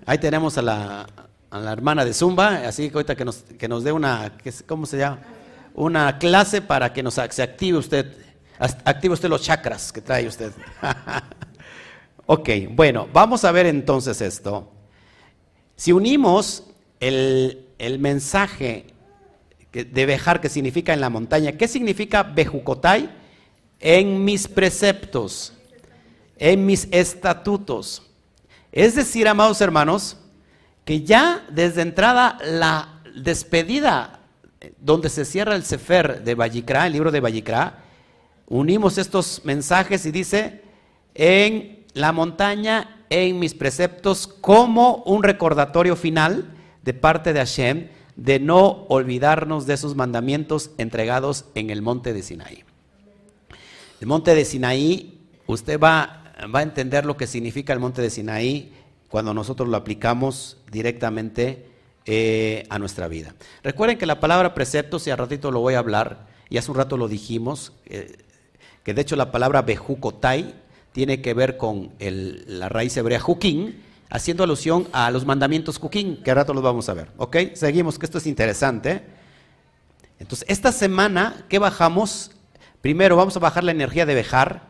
Ahí 0.04 0.18
tenemos 0.18 0.58
a 0.58 0.62
la, 0.62 1.06
hermana 1.50 2.04
de 2.04 2.12
zumba, 2.12 2.66
así 2.66 2.90
que 2.90 2.94
ahorita 2.94 3.16
que 3.16 3.24
nos, 3.24 3.36
que 3.36 3.68
nos 3.68 3.84
dé 3.84 3.92
una, 3.92 4.32
¿cómo 4.66 4.86
se 4.86 4.98
llama? 4.98 5.20
Una 5.74 6.18
clase 6.18 6.62
para 6.62 6.92
que 6.92 7.02
nos, 7.02 7.14
se 7.14 7.42
active 7.42 7.78
usted, 7.78 8.14
active 8.58 9.14
usted 9.14 9.28
los 9.28 9.42
chakras 9.42 9.92
que 9.92 10.00
trae 10.00 10.26
usted. 10.26 10.52
ok, 12.26 12.48
bueno, 12.70 13.08
vamos 13.12 13.44
a 13.44 13.52
ver 13.52 13.66
entonces 13.66 14.20
esto. 14.20 14.70
Si 15.76 15.92
unimos 15.92 16.64
el, 16.98 17.66
el 17.78 17.98
mensaje 17.98 18.86
de 19.72 20.06
Bejar, 20.06 20.40
que 20.40 20.48
significa 20.48 20.92
en 20.92 21.00
la 21.00 21.08
montaña, 21.08 21.52
¿qué 21.52 21.66
significa 21.68 22.22
Bejucotay? 22.22 23.19
En 23.80 24.24
mis 24.24 24.46
preceptos, 24.46 25.54
en 26.36 26.66
mis 26.66 26.86
estatutos. 26.90 28.02
Es 28.72 28.94
decir, 28.94 29.26
amados 29.26 29.60
hermanos, 29.60 30.18
que 30.84 31.02
ya 31.02 31.44
desde 31.50 31.82
entrada 31.82 32.38
la 32.44 33.02
despedida 33.16 34.20
donde 34.78 35.08
se 35.08 35.24
cierra 35.24 35.56
el 35.56 35.64
Sefer 35.64 36.22
de 36.22 36.34
Vallicra, 36.34 36.86
el 36.86 36.92
libro 36.92 37.10
de 37.10 37.20
Vallicra, 37.20 37.84
unimos 38.46 38.98
estos 38.98 39.42
mensajes 39.44 40.04
y 40.04 40.10
dice, 40.10 40.62
en 41.14 41.84
la 41.94 42.12
montaña, 42.12 43.04
en 43.08 43.38
mis 43.38 43.54
preceptos, 43.54 44.26
como 44.26 44.96
un 45.06 45.22
recordatorio 45.22 45.96
final 45.96 46.54
de 46.82 46.94
parte 46.94 47.32
de 47.32 47.40
Hashem 47.40 47.88
de 48.16 48.38
no 48.38 48.84
olvidarnos 48.88 49.66
de 49.66 49.74
esos 49.74 49.96
mandamientos 49.96 50.70
entregados 50.76 51.46
en 51.54 51.70
el 51.70 51.80
monte 51.80 52.12
de 52.12 52.22
Sinaí. 52.22 52.64
El 54.00 54.06
monte 54.06 54.34
de 54.34 54.46
Sinaí, 54.46 55.20
usted 55.46 55.78
va, 55.78 56.32
va 56.54 56.60
a 56.60 56.62
entender 56.62 57.04
lo 57.04 57.18
que 57.18 57.26
significa 57.26 57.74
el 57.74 57.80
monte 57.80 58.00
de 58.00 58.08
Sinaí 58.08 58.72
cuando 59.10 59.34
nosotros 59.34 59.68
lo 59.68 59.76
aplicamos 59.76 60.56
directamente 60.70 61.66
eh, 62.06 62.64
a 62.70 62.78
nuestra 62.78 63.08
vida. 63.08 63.34
Recuerden 63.62 63.98
que 63.98 64.06
la 64.06 64.20
palabra 64.20 64.54
precepto, 64.54 64.98
si 64.98 65.10
a 65.10 65.16
ratito 65.16 65.50
lo 65.50 65.60
voy 65.60 65.74
a 65.74 65.80
hablar, 65.80 66.28
y 66.48 66.56
hace 66.56 66.70
un 66.70 66.78
rato 66.78 66.96
lo 66.96 67.08
dijimos, 67.08 67.74
eh, 67.84 68.16
que 68.84 68.94
de 68.94 69.02
hecho 69.02 69.16
la 69.16 69.30
palabra 69.30 69.60
bejukotai 69.60 70.54
tiene 70.92 71.20
que 71.20 71.34
ver 71.34 71.58
con 71.58 71.90
la 71.98 72.70
raíz 72.70 72.96
hebrea 72.96 73.20
jukin, 73.20 73.82
haciendo 74.08 74.44
alusión 74.44 74.88
a 74.92 75.10
los 75.10 75.26
mandamientos 75.26 75.78
jukin, 75.78 76.22
que 76.22 76.30
a 76.30 76.34
rato 76.34 76.54
los 76.54 76.62
vamos 76.62 76.88
a 76.88 76.94
ver. 76.94 77.10
¿Ok? 77.18 77.36
Seguimos, 77.52 77.98
que 77.98 78.06
esto 78.06 78.16
es 78.16 78.26
interesante. 78.26 79.02
Entonces, 80.18 80.48
esta 80.48 80.72
semana, 80.72 81.44
¿qué 81.50 81.58
bajamos? 81.58 82.30
Primero 82.80 83.16
vamos 83.16 83.36
a 83.36 83.40
bajar 83.40 83.64
la 83.64 83.72
energía 83.72 84.06
de 84.06 84.14
Bejar, 84.14 84.62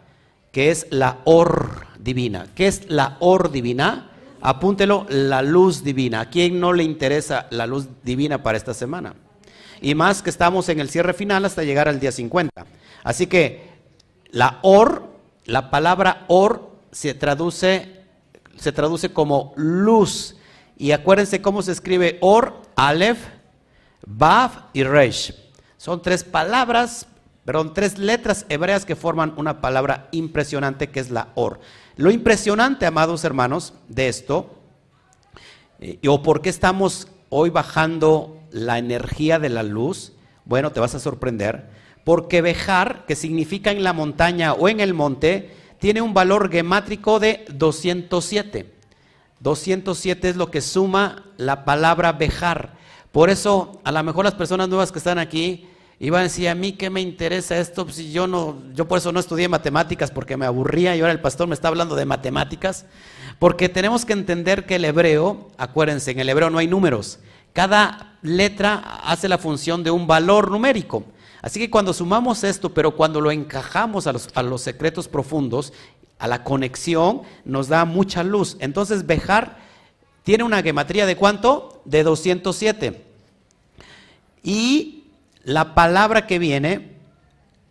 que 0.52 0.70
es 0.70 0.86
la 0.90 1.18
or 1.24 1.86
divina. 1.98 2.46
¿Qué 2.54 2.66
es 2.66 2.90
la 2.90 3.16
or 3.20 3.52
divina? 3.52 4.10
Apúntelo, 4.40 5.06
la 5.08 5.42
luz 5.42 5.84
divina. 5.84 6.20
¿A 6.22 6.30
quién 6.30 6.58
no 6.58 6.72
le 6.72 6.82
interesa 6.82 7.46
la 7.50 7.66
luz 7.66 7.86
divina 8.02 8.42
para 8.42 8.58
esta 8.58 8.74
semana? 8.74 9.14
Y 9.80 9.94
más 9.94 10.22
que 10.22 10.30
estamos 10.30 10.68
en 10.68 10.80
el 10.80 10.90
cierre 10.90 11.14
final 11.14 11.44
hasta 11.44 11.62
llegar 11.62 11.88
al 11.88 12.00
día 12.00 12.10
50. 12.10 12.66
Así 13.04 13.26
que 13.26 13.68
la 14.30 14.58
or, 14.62 15.04
la 15.44 15.70
palabra 15.70 16.24
or 16.28 16.70
se 16.90 17.14
traduce, 17.14 18.04
se 18.56 18.72
traduce 18.72 19.12
como 19.12 19.52
luz. 19.56 20.36
Y 20.76 20.92
acuérdense 20.92 21.40
cómo 21.40 21.62
se 21.62 21.72
escribe 21.72 22.18
or, 22.20 22.60
alef, 22.76 23.18
Bav 24.06 24.70
y 24.72 24.82
resh. 24.82 25.34
Son 25.76 26.02
tres 26.02 26.24
palabras 26.24 27.06
perdón, 27.50 27.74
tres 27.74 27.98
letras 27.98 28.46
hebreas 28.48 28.84
que 28.84 28.94
forman 28.94 29.34
una 29.36 29.60
palabra 29.60 30.06
impresionante 30.12 30.90
que 30.90 31.00
es 31.00 31.10
la 31.10 31.30
or. 31.34 31.58
Lo 31.96 32.12
impresionante, 32.12 32.86
amados 32.86 33.24
hermanos, 33.24 33.74
de 33.88 34.06
esto, 34.06 34.54
eh, 35.80 35.98
o 36.06 36.22
por 36.22 36.42
qué 36.42 36.48
estamos 36.48 37.08
hoy 37.28 37.50
bajando 37.50 38.38
la 38.52 38.78
energía 38.78 39.40
de 39.40 39.48
la 39.48 39.64
luz, 39.64 40.12
bueno, 40.44 40.70
te 40.70 40.78
vas 40.78 40.94
a 40.94 41.00
sorprender, 41.00 41.68
porque 42.04 42.40
Bejar, 42.40 43.04
que 43.04 43.16
significa 43.16 43.72
en 43.72 43.82
la 43.82 43.94
montaña 43.94 44.52
o 44.52 44.68
en 44.68 44.78
el 44.78 44.94
monte, 44.94 45.50
tiene 45.80 46.02
un 46.02 46.14
valor 46.14 46.52
gemátrico 46.52 47.18
de 47.18 47.44
207. 47.52 48.72
207 49.40 50.28
es 50.28 50.36
lo 50.36 50.52
que 50.52 50.60
suma 50.60 51.24
la 51.36 51.64
palabra 51.64 52.12
Bejar. 52.12 52.74
Por 53.10 53.28
eso, 53.28 53.80
a 53.82 53.90
lo 53.90 54.04
mejor 54.04 54.24
las 54.24 54.34
personas 54.34 54.68
nuevas 54.68 54.92
que 54.92 54.98
están 54.98 55.18
aquí 55.18 55.66
Iban 56.02 56.20
a 56.20 56.22
decir, 56.24 56.48
a 56.48 56.54
mí 56.54 56.72
qué 56.72 56.88
me 56.88 57.02
interesa 57.02 57.58
esto, 57.58 57.84
pues, 57.84 57.96
si 57.96 58.10
yo 58.10 58.26
no, 58.26 58.56
yo 58.72 58.88
por 58.88 58.96
eso 58.96 59.12
no 59.12 59.20
estudié 59.20 59.48
matemáticas 59.48 60.10
porque 60.10 60.38
me 60.38 60.46
aburría 60.46 60.96
y 60.96 61.00
ahora 61.00 61.12
el 61.12 61.20
pastor 61.20 61.46
me 61.46 61.52
está 61.52 61.68
hablando 61.68 61.94
de 61.94 62.06
matemáticas, 62.06 62.86
porque 63.38 63.68
tenemos 63.68 64.06
que 64.06 64.14
entender 64.14 64.64
que 64.64 64.76
el 64.76 64.86
hebreo, 64.86 65.50
acuérdense, 65.58 66.12
en 66.12 66.20
el 66.20 66.30
hebreo 66.30 66.48
no 66.48 66.56
hay 66.56 66.68
números, 66.68 67.18
cada 67.52 68.16
letra 68.22 68.76
hace 69.04 69.28
la 69.28 69.36
función 69.36 69.84
de 69.84 69.90
un 69.90 70.06
valor 70.06 70.50
numérico. 70.50 71.04
Así 71.42 71.60
que 71.60 71.68
cuando 71.68 71.92
sumamos 71.92 72.44
esto, 72.44 72.72
pero 72.72 72.96
cuando 72.96 73.20
lo 73.20 73.30
encajamos 73.30 74.06
a 74.06 74.12
los, 74.12 74.30
a 74.34 74.42
los 74.42 74.62
secretos 74.62 75.06
profundos, 75.06 75.74
a 76.18 76.28
la 76.28 76.44
conexión, 76.44 77.22
nos 77.44 77.68
da 77.68 77.84
mucha 77.84 78.24
luz. 78.24 78.56
Entonces, 78.60 79.06
Bejar 79.06 79.58
tiene 80.22 80.44
una 80.44 80.62
gematría 80.62 81.04
de 81.04 81.16
cuánto? 81.16 81.82
De 81.84 82.02
207. 82.02 83.04
Y 84.42 84.99
la 85.44 85.74
palabra 85.74 86.26
que 86.26 86.38
viene, 86.38 86.92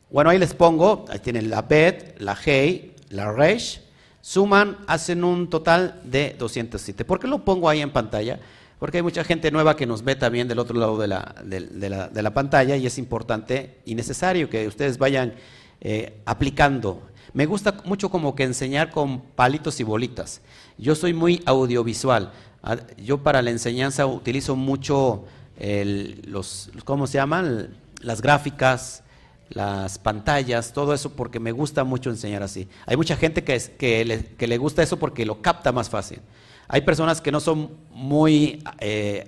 bueno, 0.09 0.29
ahí 0.29 0.39
les 0.39 0.53
pongo, 0.53 1.05
ahí 1.09 1.19
tienen 1.19 1.49
la 1.49 1.61
Bet, 1.61 2.19
la 2.19 2.38
Hei, 2.43 2.95
la 3.09 3.31
Resh, 3.31 3.81
suman, 4.21 4.77
hacen 4.88 5.23
un 5.23 5.49
total 5.49 6.01
de 6.03 6.35
207. 6.38 7.05
¿Por 7.05 7.19
qué 7.19 7.27
lo 7.27 7.45
pongo 7.45 7.69
ahí 7.69 7.81
en 7.81 7.91
pantalla? 7.91 8.39
Porque 8.79 8.97
hay 8.97 9.03
mucha 9.03 9.23
gente 9.23 9.51
nueva 9.51 9.75
que 9.75 9.85
nos 9.85 10.03
ve 10.03 10.15
también 10.15 10.47
del 10.47 10.59
otro 10.59 10.79
lado 10.79 10.97
de 10.97 11.07
la, 11.07 11.35
de, 11.43 12.21
la, 12.21 12.33
pantalla 12.33 12.77
y 12.77 12.85
es 12.85 12.97
importante 12.97 13.77
y 13.85 13.93
necesario 13.93 14.49
que 14.49 14.67
ustedes 14.67 14.97
vayan 14.97 15.33
eh, 15.81 16.21
aplicando. 16.25 17.03
Me 17.33 17.45
gusta 17.45 17.75
mucho 17.83 18.09
como 18.09 18.35
que 18.35 18.43
enseñar 18.43 18.89
con 18.89 19.21
palitos 19.21 19.79
y 19.79 19.83
bolitas. 19.83 20.41
Yo 20.77 20.95
soy 20.95 21.13
muy 21.13 21.43
audiovisual. 21.45 22.31
Ah, 22.63 22.77
yo 22.97 23.19
para 23.19 23.41
la 23.41 23.51
enseñanza 23.51 24.05
utilizo 24.05 24.55
mucho 24.55 25.25
los, 25.60 26.72
¿cómo 26.86 27.08
se 27.08 27.18
llaman? 27.18 27.75
Las 28.01 28.22
gráficas, 28.22 29.04
las 29.50 29.98
pantallas, 30.00 30.74
todo 30.74 30.94
eso 30.94 31.12
porque 31.12 31.39
me 31.39 31.51
gusta 31.51 31.84
mucho 31.84 32.10
enseñar 32.10 32.44
así. 32.44 32.68
Hay 32.86 32.96
mucha 32.98 33.16
gente 33.16 33.44
que, 33.44 33.60
que, 33.78 34.06
le, 34.06 34.25
que 34.25 34.48
le 34.48 34.58
gusta 34.58 34.84
eso 34.84 34.98
porque 34.98 35.25
lo 35.25 35.42
capta 35.42 35.72
más 35.72 35.89
fácil. 35.89 36.22
Hay 36.68 36.82
personas 36.82 37.20
que 37.20 37.32
no 37.32 37.39
son 37.39 37.72
muy 37.92 38.63
eh, 38.80 39.28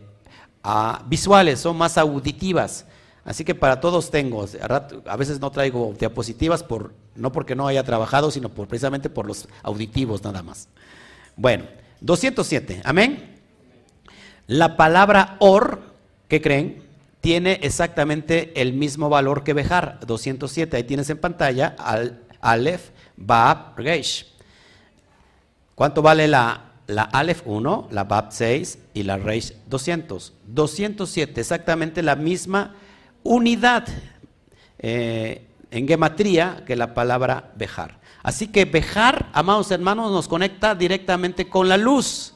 visuales, 1.07 1.59
son 1.59 1.75
más 1.77 1.97
auditivas. 1.97 2.85
Así 3.25 3.43
que 3.43 3.53
para 3.53 3.79
todos 3.79 4.09
tengo, 4.09 4.45
a 5.05 5.17
veces 5.17 5.39
no 5.39 5.51
traigo 5.51 5.93
diapositivas, 5.99 6.63
por, 6.63 6.93
no 7.15 7.31
porque 7.31 7.55
no 7.55 7.67
haya 7.67 7.83
trabajado, 7.83 8.31
sino 8.31 8.49
precisamente 8.49 9.09
por 9.09 9.27
los 9.27 9.47
auditivos 9.63 10.23
nada 10.23 10.41
más. 10.41 10.69
Bueno, 11.35 11.65
207, 12.01 12.81
amén. 12.83 13.39
La 14.47 14.75
palabra 14.75 15.37
or 15.39 15.90
¿Qué 16.31 16.39
creen? 16.41 16.81
Tiene 17.19 17.59
exactamente 17.61 18.53
el 18.61 18.71
mismo 18.71 19.09
valor 19.09 19.43
que 19.43 19.51
Bejar, 19.51 19.99
207. 20.07 20.77
Ahí 20.77 20.85
tienes 20.85 21.09
en 21.09 21.17
pantalla 21.17 21.75
al 21.77 22.21
Aleph, 22.39 22.91
Baab, 23.17 23.75
Reish. 23.75 24.27
¿Cuánto 25.75 26.01
vale 26.01 26.29
la, 26.29 26.71
la 26.87 27.03
Aleph 27.03 27.41
1, 27.43 27.89
la 27.91 28.05
Bab 28.05 28.27
6 28.31 28.79
y 28.93 29.03
la 29.03 29.17
Reish 29.17 29.53
200. 29.67 30.31
207, 30.47 31.41
exactamente 31.41 32.01
la 32.01 32.15
misma 32.15 32.75
unidad 33.23 33.85
eh, 34.79 35.45
en 35.69 35.85
gematría 35.85 36.63
que 36.65 36.77
la 36.77 36.93
palabra 36.93 37.51
bejar. 37.57 37.99
Así 38.23 38.47
que 38.47 38.63
bejar, 38.63 39.27
amados 39.33 39.69
hermanos, 39.69 40.13
nos 40.13 40.29
conecta 40.29 40.75
directamente 40.75 41.49
con 41.49 41.67
la 41.67 41.75
luz, 41.75 42.35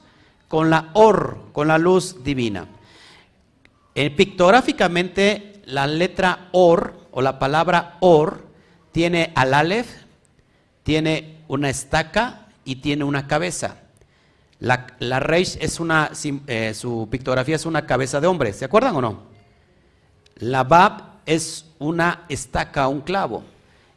con 0.49 0.69
la 0.69 0.89
or, 0.95 1.45
con 1.53 1.69
la 1.69 1.77
luz 1.77 2.25
divina. 2.25 2.67
Eh, 3.95 4.11
pictográficamente, 4.11 5.61
la 5.65 5.87
letra 5.87 6.49
or 6.51 7.07
o 7.11 7.21
la 7.21 7.39
palabra 7.39 7.95
or 8.01 8.45
tiene 8.91 9.31
al 9.35 9.53
Aleph, 9.53 9.87
tiene 10.83 11.37
una 11.47 11.69
estaca 11.69 12.47
y 12.65 12.77
tiene 12.77 13.05
una 13.05 13.25
cabeza. 13.27 13.77
La, 14.59 14.87
la 14.99 15.19
Reish 15.21 15.57
es 15.61 15.79
una, 15.79 16.11
eh, 16.47 16.73
su 16.73 17.07
pictografía 17.09 17.55
es 17.55 17.65
una 17.65 17.85
cabeza 17.85 18.19
de 18.19 18.27
hombre, 18.27 18.51
¿se 18.51 18.65
acuerdan 18.65 18.95
o 18.97 19.01
no? 19.01 19.23
La 20.35 20.65
Bab 20.65 21.21
es 21.25 21.65
una 21.79 22.25
estaca, 22.27 22.89
un 22.89 23.01
clavo. 23.01 23.43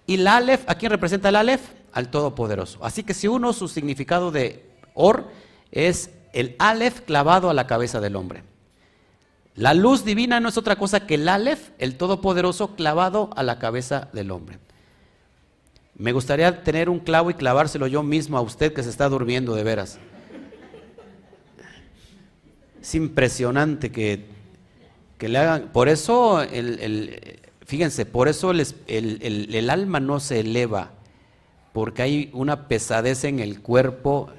Y 0.07 0.19
la 0.19 0.37
Aleph, 0.37 0.63
¿a 0.69 0.77
quién 0.77 0.93
representa 0.93 1.29
el 1.29 1.37
Aleph? 1.37 1.63
Al 1.93 2.09
Todopoderoso. 2.09 2.85
Así 2.85 3.03
que 3.03 3.15
si 3.15 3.27
uno, 3.27 3.53
su 3.53 3.67
significado 3.67 4.31
de 4.31 4.65
Or 4.95 5.27
es 5.73 6.11
el 6.33 6.55
Aleph 6.59 7.01
clavado 7.01 7.51
a 7.51 7.55
la 7.55 7.67
cabeza 7.67 8.01
del 8.01 8.15
hombre. 8.15 8.45
La 9.59 9.75
luz 9.75 10.05
divina 10.05 10.39
no 10.39 10.49
es 10.51 10.57
otra 10.57 10.77
cosa 10.77 11.05
que 11.05 11.17
el 11.17 11.29
Aleph, 11.29 11.71
el 11.79 11.97
Todopoderoso, 11.97 12.77
clavado 12.77 13.31
a 13.35 13.43
la 13.43 13.59
cabeza 13.59 14.09
del 14.13 14.31
hombre. 14.31 14.61
Me 15.97 16.13
gustaría 16.13 16.63
tener 16.63 16.89
un 16.89 17.01
clavo 17.01 17.29
y 17.29 17.35
clavárselo 17.35 17.89
yo 17.89 18.05
mismo 18.05 18.39
a 18.39 18.41
usted 18.41 18.73
que 18.73 18.85
se 18.85 18.91
está 18.91 19.09
durmiendo 19.09 19.57
de 19.57 19.65
veras. 19.65 19.99
Es 22.81 22.95
impresionante 22.95 23.91
que, 23.91 24.27
que 25.19 25.29
le 25.29 25.39
hagan. 25.39 25.71
Por 25.73 25.89
eso, 25.89 26.41
fíjense, 27.67 28.07
por 28.07 28.29
eso 28.29 28.53
el, 28.53 28.77
el 28.87 29.71
alma 29.71 29.99
no 29.99 30.21
se 30.21 30.39
eleva, 30.39 30.93
porque 31.73 32.03
hay 32.03 32.31
una 32.33 32.69
pesadez 32.69 33.25
en 33.25 33.41
el 33.41 33.61
cuerpo 33.61 34.31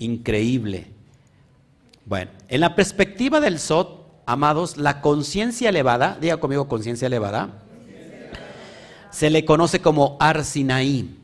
increíble. 0.00 0.88
Bueno, 2.06 2.32
en 2.48 2.60
la 2.60 2.74
perspectiva 2.74 3.38
del 3.38 3.60
Sot, 3.60 3.99
amados, 4.30 4.76
la 4.76 5.00
conciencia 5.00 5.70
elevada, 5.70 6.16
diga 6.20 6.36
conmigo 6.36 6.68
conciencia 6.68 7.06
elevada, 7.06 7.64
se 9.10 9.28
le 9.28 9.44
conoce 9.44 9.80
como 9.80 10.16
Arsinaí. 10.20 11.16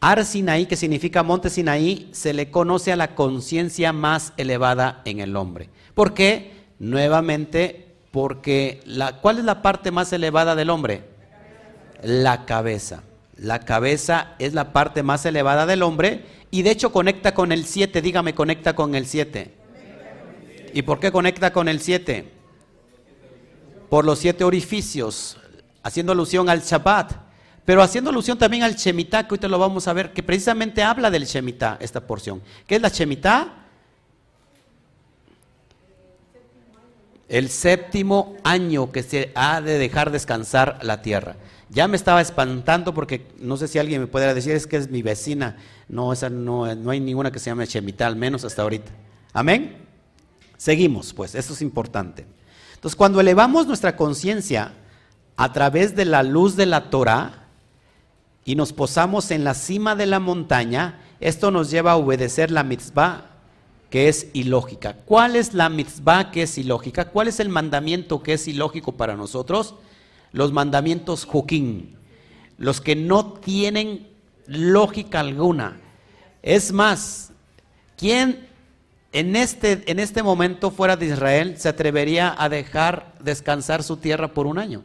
Arsinaí, 0.00 0.64
que 0.64 0.76
significa 0.76 1.22
monte 1.22 1.50
Sinaí, 1.50 2.08
se 2.12 2.32
le 2.32 2.50
conoce 2.50 2.90
a 2.90 2.96
la 2.96 3.14
conciencia 3.14 3.92
más 3.92 4.32
elevada 4.38 5.02
en 5.04 5.20
el 5.20 5.36
hombre. 5.36 5.68
¿Por 5.92 6.14
qué? 6.14 6.52
Nuevamente, 6.78 7.96
porque 8.12 8.80
la, 8.86 9.20
¿cuál 9.20 9.38
es 9.38 9.44
la 9.44 9.60
parte 9.60 9.90
más 9.90 10.10
elevada 10.14 10.54
del 10.54 10.70
hombre? 10.70 11.04
La 12.02 12.46
cabeza. 12.46 13.02
La 13.36 13.60
cabeza 13.60 14.36
es 14.38 14.54
la 14.54 14.72
parte 14.72 15.02
más 15.02 15.26
elevada 15.26 15.66
del 15.66 15.82
hombre 15.82 16.24
y 16.50 16.62
de 16.62 16.70
hecho 16.70 16.92
conecta 16.92 17.34
con 17.34 17.52
el 17.52 17.66
7. 17.66 18.00
Dígame, 18.00 18.34
conecta 18.34 18.74
con 18.74 18.94
el 18.94 19.04
7. 19.04 19.52
¿Y 20.72 20.82
por 20.82 20.98
qué 20.98 21.12
conecta 21.12 21.52
con 21.52 21.68
el 21.68 21.80
7? 21.80 22.37
Por 23.88 24.04
los 24.04 24.18
siete 24.18 24.44
orificios, 24.44 25.38
haciendo 25.82 26.12
alusión 26.12 26.48
al 26.48 26.62
Shabbat, 26.62 27.28
pero 27.64 27.82
haciendo 27.82 28.08
alusión 28.08 28.38
también 28.38 28.62
al 28.62 28.76
Shemitah, 28.76 29.24
que 29.24 29.34
ahorita 29.34 29.48
lo 29.48 29.58
vamos 29.58 29.88
a 29.88 29.92
ver, 29.92 30.12
que 30.14 30.22
precisamente 30.22 30.82
habla 30.82 31.10
del 31.10 31.26
Shemitah, 31.26 31.76
esta 31.80 32.06
porción. 32.06 32.40
¿Qué 32.66 32.76
es 32.76 32.80
la 32.80 32.88
Shemitah? 32.88 33.66
El 37.28 37.50
séptimo 37.50 38.36
año 38.42 38.90
que 38.90 39.02
se 39.02 39.32
ha 39.34 39.60
de 39.60 39.76
dejar 39.76 40.10
descansar 40.10 40.78
la 40.80 41.02
tierra. 41.02 41.36
Ya 41.68 41.86
me 41.88 41.98
estaba 41.98 42.22
espantando 42.22 42.94
porque 42.94 43.26
no 43.38 43.58
sé 43.58 43.68
si 43.68 43.78
alguien 43.78 44.00
me 44.00 44.06
pudiera 44.06 44.32
decir, 44.32 44.54
es 44.54 44.66
que 44.66 44.78
es 44.78 44.88
mi 44.88 45.02
vecina. 45.02 45.58
No, 45.88 46.10
esa 46.14 46.30
no, 46.30 46.74
no 46.74 46.90
hay 46.90 47.00
ninguna 47.00 47.30
que 47.30 47.38
se 47.38 47.50
llame 47.50 47.66
Shemitah, 47.66 48.06
al 48.06 48.16
menos 48.16 48.44
hasta 48.44 48.62
ahorita. 48.62 48.90
Amén. 49.34 49.76
Seguimos, 50.56 51.12
pues, 51.12 51.34
eso 51.34 51.52
es 51.52 51.60
importante. 51.60 52.24
Entonces, 52.78 52.94
cuando 52.94 53.20
elevamos 53.20 53.66
nuestra 53.66 53.96
conciencia 53.96 54.72
a 55.36 55.52
través 55.52 55.96
de 55.96 56.04
la 56.04 56.22
luz 56.22 56.54
de 56.54 56.64
la 56.64 56.90
Torah 56.90 57.48
y 58.44 58.54
nos 58.54 58.72
posamos 58.72 59.32
en 59.32 59.42
la 59.42 59.54
cima 59.54 59.96
de 59.96 60.06
la 60.06 60.20
montaña, 60.20 61.00
esto 61.18 61.50
nos 61.50 61.72
lleva 61.72 61.90
a 61.90 61.96
obedecer 61.96 62.52
la 62.52 62.62
mitzvah 62.62 63.24
que 63.90 64.08
es 64.08 64.28
ilógica. 64.32 64.94
¿Cuál 64.94 65.34
es 65.34 65.54
la 65.54 65.68
mitzvah 65.68 66.30
que 66.30 66.42
es 66.42 66.56
ilógica? 66.56 67.06
¿Cuál 67.06 67.26
es 67.26 67.40
el 67.40 67.48
mandamiento 67.48 68.22
que 68.22 68.34
es 68.34 68.46
ilógico 68.46 68.92
para 68.92 69.16
nosotros? 69.16 69.74
Los 70.30 70.52
mandamientos 70.52 71.24
juquín, 71.24 71.96
los 72.58 72.80
que 72.80 72.94
no 72.94 73.32
tienen 73.32 74.06
lógica 74.46 75.18
alguna. 75.18 75.80
Es 76.42 76.70
más, 76.70 77.32
¿quién 77.96 78.47
en 79.12 79.36
este, 79.36 79.90
en 79.90 79.98
este 79.98 80.22
momento 80.22 80.70
fuera 80.70 80.96
de 80.96 81.06
Israel 81.06 81.56
se 81.56 81.68
atrevería 81.68 82.34
a 82.36 82.48
dejar 82.48 83.14
descansar 83.20 83.82
su 83.82 83.96
tierra 83.96 84.28
por 84.34 84.46
un 84.46 84.58
año? 84.58 84.82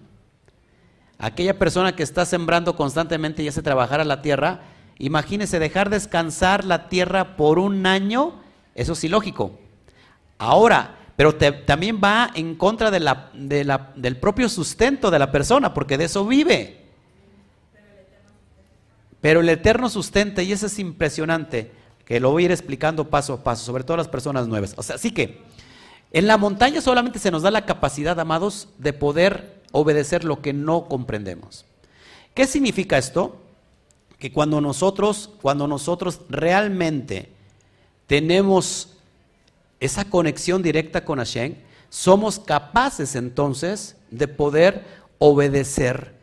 Aquella 1.17 1.57
persona 1.57 1.95
que 1.95 2.03
está 2.03 2.25
sembrando 2.25 2.75
constantemente 2.75 3.43
y 3.43 3.47
hace 3.47 3.61
trabajar 3.61 4.01
a 4.01 4.05
la 4.05 4.21
tierra, 4.21 4.61
imagínese 4.97 5.59
dejar 5.59 5.89
descansar 5.89 6.65
la 6.65 6.89
tierra 6.89 7.35
por 7.35 7.59
un 7.59 7.85
año, 7.85 8.41
eso 8.75 8.93
es 8.93 9.03
ilógico. 9.03 9.59
Ahora, 10.37 10.97
pero 11.15 11.35
también 11.35 12.01
va 12.03 12.31
en 12.33 12.55
contra 12.55 12.91
del 12.91 14.17
propio 14.19 14.49
sustento 14.49 15.11
de 15.11 15.19
la 15.19 15.31
persona, 15.31 15.73
porque 15.73 15.97
de 15.97 16.05
eso 16.05 16.25
vive. 16.25 16.81
Pero 19.21 19.41
el 19.41 19.49
Eterno 19.49 19.89
sustenta, 19.89 20.41
y 20.41 20.51
eso 20.51 20.65
es 20.65 20.79
impresionante, 20.79 21.71
que 22.13 22.19
lo 22.19 22.29
voy 22.29 22.43
a 22.43 22.45
ir 22.45 22.51
explicando 22.51 23.09
paso 23.09 23.33
a 23.33 23.43
paso, 23.43 23.65
sobre 23.65 23.83
todo 23.83 23.97
las 23.97 24.07
personas 24.07 24.47
nuevas. 24.47 24.75
O 24.77 24.83
sea, 24.83 24.97
así 24.97 25.09
que 25.09 25.41
en 26.11 26.27
la 26.27 26.37
montaña 26.37 26.79
solamente 26.79 27.17
se 27.17 27.31
nos 27.31 27.41
da 27.41 27.49
la 27.49 27.65
capacidad, 27.65 28.19
amados, 28.19 28.69
de 28.77 28.93
poder 28.93 29.63
obedecer 29.71 30.23
lo 30.23 30.39
que 30.39 30.53
no 30.53 30.85
comprendemos. 30.85 31.65
¿Qué 32.35 32.45
significa 32.45 32.99
esto? 32.99 33.41
Que 34.19 34.31
cuando 34.31 34.61
nosotros, 34.61 35.31
cuando 35.41 35.67
nosotros 35.67 36.21
realmente 36.29 37.31
tenemos 38.05 38.89
esa 39.79 40.05
conexión 40.05 40.61
directa 40.61 41.05
con 41.05 41.17
Hashem, 41.17 41.55
somos 41.89 42.37
capaces 42.37 43.15
entonces 43.15 43.95
de 44.11 44.27
poder 44.27 44.85
obedecer 45.17 46.13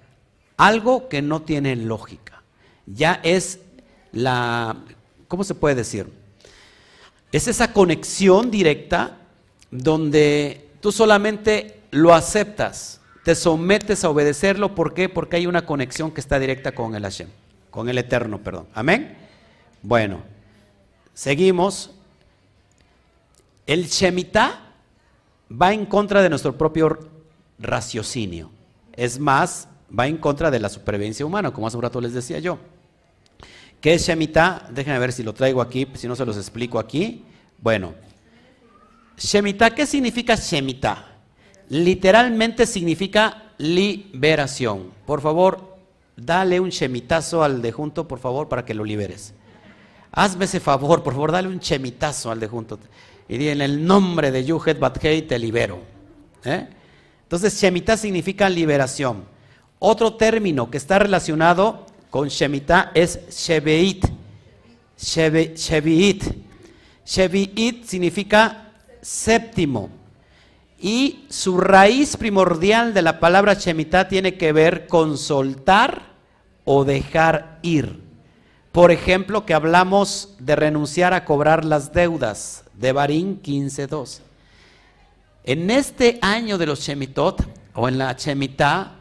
algo 0.56 1.08
que 1.08 1.20
no 1.20 1.42
tiene 1.42 1.74
lógica. 1.74 2.44
Ya 2.86 3.20
es 3.24 3.58
la, 4.12 4.76
¿cómo 5.30 5.44
se 5.44 5.54
puede 5.54 5.76
decir? 5.76 6.12
Es 7.32 7.48
esa 7.48 7.72
conexión 7.72 8.50
directa 8.50 9.16
donde 9.70 10.68
tú 10.82 10.92
solamente 10.92 11.80
lo 11.90 12.12
aceptas 12.12 13.00
te 13.24 13.34
sometes 13.34 14.04
a 14.04 14.10
obedecerlo. 14.10 14.74
¿Por 14.74 14.94
qué? 14.94 15.08
Porque 15.08 15.36
hay 15.36 15.46
una 15.46 15.66
conexión 15.66 16.10
que 16.10 16.20
está 16.20 16.38
directa 16.38 16.72
con 16.72 16.94
el 16.94 17.02
Hashem, 17.02 17.28
con 17.70 17.88
el 17.88 17.98
Eterno, 17.98 18.38
perdón. 18.38 18.66
Amén. 18.74 19.16
Bueno, 19.82 20.22
seguimos. 21.14 21.92
El 23.66 23.86
Shemitah 23.86 24.60
va 25.50 25.72
en 25.72 25.86
contra 25.86 26.22
de 26.22 26.30
nuestro 26.30 26.56
propio 26.56 26.98
raciocinio. 27.58 28.50
Es 28.94 29.18
más, 29.18 29.68
va 29.96 30.06
en 30.06 30.16
contra 30.16 30.50
de 30.50 30.58
la 30.58 30.68
supervivencia 30.68 31.24
humana, 31.24 31.52
como 31.52 31.66
hace 31.66 31.76
un 31.76 31.82
rato 31.82 32.00
les 32.00 32.12
decía 32.12 32.38
yo. 32.38 32.58
¿Qué 33.80 33.94
es 33.94 34.06
Shemitah? 34.06 34.68
Déjenme 34.70 34.98
ver 34.98 35.12
si 35.12 35.22
lo 35.22 35.32
traigo 35.32 35.60
aquí, 35.60 35.86
si 35.94 36.06
no 36.06 36.14
se 36.16 36.26
los 36.26 36.36
explico 36.36 36.78
aquí. 36.78 37.24
Bueno, 37.58 37.94
Shemitah, 39.16 39.70
¿qué 39.74 39.86
significa 39.86 40.34
Shemitah? 40.34 41.10
literalmente 41.70 42.66
significa 42.66 43.52
liberación. 43.56 44.90
Por 45.06 45.22
favor, 45.22 45.76
dale 46.16 46.60
un 46.60 46.70
chemitazo 46.70 47.42
al 47.42 47.62
de 47.62 47.72
junto, 47.72 48.06
por 48.06 48.18
favor, 48.18 48.48
para 48.48 48.64
que 48.64 48.74
lo 48.74 48.84
liberes. 48.84 49.32
Hazme 50.12 50.44
ese 50.44 50.60
favor, 50.60 51.02
por 51.02 51.14
favor, 51.14 51.32
dale 51.32 51.48
un 51.48 51.60
chemitazo 51.60 52.30
al 52.30 52.40
de 52.40 52.48
junto. 52.48 52.78
Y 53.28 53.38
di 53.38 53.48
en 53.48 53.62
el 53.62 53.86
nombre 53.86 54.32
de 54.32 54.44
Yuhet 54.44 54.78
Batkei 54.78 55.22
te 55.22 55.38
libero. 55.38 55.78
¿eh? 56.44 56.68
Entonces, 57.22 57.58
Shemitah 57.60 57.96
significa 57.96 58.48
liberación. 58.48 59.24
Otro 59.78 60.14
término 60.14 60.70
que 60.70 60.76
está 60.76 60.98
relacionado 60.98 61.86
con 62.10 62.28
Shemitah 62.28 62.92
es 62.94 63.28
Shebeit. 63.30 64.04
Shevi'it. 64.98 66.24
Shevi'it 67.06 67.84
significa 67.84 68.72
séptimo. 69.00 69.88
Y 70.78 71.24
su 71.28 71.58
raíz 71.58 72.16
primordial 72.16 72.92
de 72.94 73.02
la 73.02 73.20
palabra 73.20 73.54
Shemitah 73.54 74.08
tiene 74.08 74.36
que 74.36 74.52
ver 74.52 74.86
con 74.86 75.16
soltar 75.16 76.02
o 76.64 76.84
dejar 76.84 77.58
ir. 77.62 78.00
Por 78.72 78.90
ejemplo, 78.90 79.44
que 79.46 79.54
hablamos 79.54 80.34
de 80.38 80.56
renunciar 80.56 81.12
a 81.12 81.24
cobrar 81.24 81.64
las 81.64 81.92
deudas 81.92 82.64
de 82.74 82.92
Barín 82.92 83.42
15.2. 83.42 84.20
En 85.44 85.70
este 85.70 86.18
año 86.22 86.58
de 86.58 86.66
los 86.66 86.80
Shemitot, 86.80 87.42
o 87.74 87.88
en 87.88 87.98
la 87.98 88.12
Shemitah, 88.12 88.92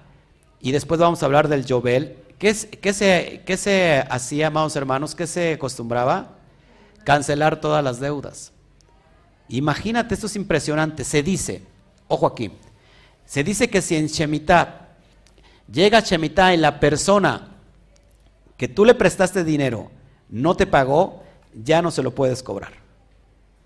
y 0.62 0.72
después 0.72 1.00
vamos 1.00 1.22
a 1.22 1.26
hablar 1.28 1.48
del 1.48 1.66
Yobel, 1.66 2.18
¿qué, 2.40 2.54
se, 2.54 3.42
qué 3.46 3.58
se 3.58 4.04
hacía, 4.10 4.48
amados 4.48 4.76
hermanos? 4.76 5.14
¿Qué 5.14 5.28
se 5.28 5.54
acostumbraba? 5.54 6.38
Cancelar 7.04 7.60
todas 7.60 7.84
las 7.84 8.00
deudas. 8.00 8.54
Imagínate, 9.50 10.14
esto 10.14 10.28
es 10.28 10.36
impresionante. 10.36 11.04
Se 11.04 11.22
dice, 11.22 11.64
ojo 12.08 12.26
aquí, 12.26 12.52
se 13.26 13.44
dice 13.44 13.70
que 13.70 13.82
si 13.82 13.96
en 13.96 14.08
Shemitah 14.08 14.88
llega 15.72 16.00
Shemitah 16.00 16.54
y 16.54 16.58
la 16.58 16.80
persona 16.80 17.58
que 18.58 18.68
tú 18.68 18.86
le 18.86 18.96
prestaste 18.96 19.44
dinero 19.44 19.92
no 20.30 20.56
te 20.56 20.66
pagó, 20.66 21.24
ya 21.54 21.82
no 21.82 21.92
se 21.92 22.04
lo 22.04 22.16
puedes 22.16 22.42
cobrar. 22.42 22.74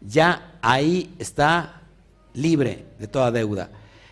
Ya 0.01 0.57
ahí 0.61 1.13
está 1.19 1.81
libre 2.33 2.85
de 2.99 3.07
toda 3.07 3.31
deuda. 3.31 3.69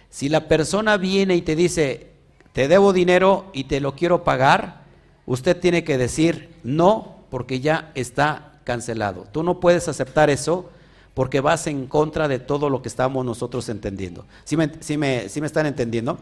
Si 0.10 0.30
la 0.30 0.48
persona 0.48 0.98
viene 0.98 1.36
y 1.36 1.42
te 1.42 1.56
dice, 1.56 2.11
te 2.54 2.68
debo 2.68 2.94
dinero 2.94 3.46
y 3.54 3.66
te 3.66 3.80
lo 3.80 3.96
quiero 3.96 4.24
pagar, 4.24 4.82
usted 5.26 5.60
tiene 5.60 5.84
que 5.84 5.98
decir 5.98 6.50
no 6.64 7.16
porque 7.30 7.60
ya 7.60 7.92
está 7.96 8.60
cancelado. 8.64 9.26
Tú 9.32 9.44
no 9.44 9.60
puedes 9.60 9.88
aceptar 9.88 10.30
eso 10.30 10.70
porque 11.14 11.42
vas 11.42 11.68
en 11.68 11.88
contra 11.88 12.28
de 12.28 12.40
todo 12.40 12.70
lo 12.70 12.82
que 12.82 12.90
estamos 12.90 13.26
nosotros 13.26 13.68
entendiendo. 13.70 14.26
¿Sí 14.44 14.58
me, 14.58 14.72
me, 14.98 15.28
me 15.34 15.48
están 15.48 15.66
entendiendo? 15.66 16.18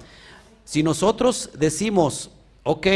Si 0.66 0.84
nosotros 0.84 1.52
decimos, 1.58 2.32
ok, 2.64 2.88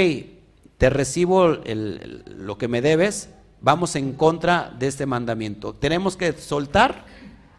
te 0.77 0.89
recibo 0.89 1.47
lo 1.47 2.57
que 2.57 2.67
me 2.67 2.81
debes, 2.81 3.29
vamos 3.61 3.95
en 3.95 4.13
contra 4.13 4.73
de 4.77 4.87
este 4.87 5.05
mandamiento. 5.05 5.73
Tenemos 5.73 6.17
que 6.17 6.33
soltar, 6.33 7.05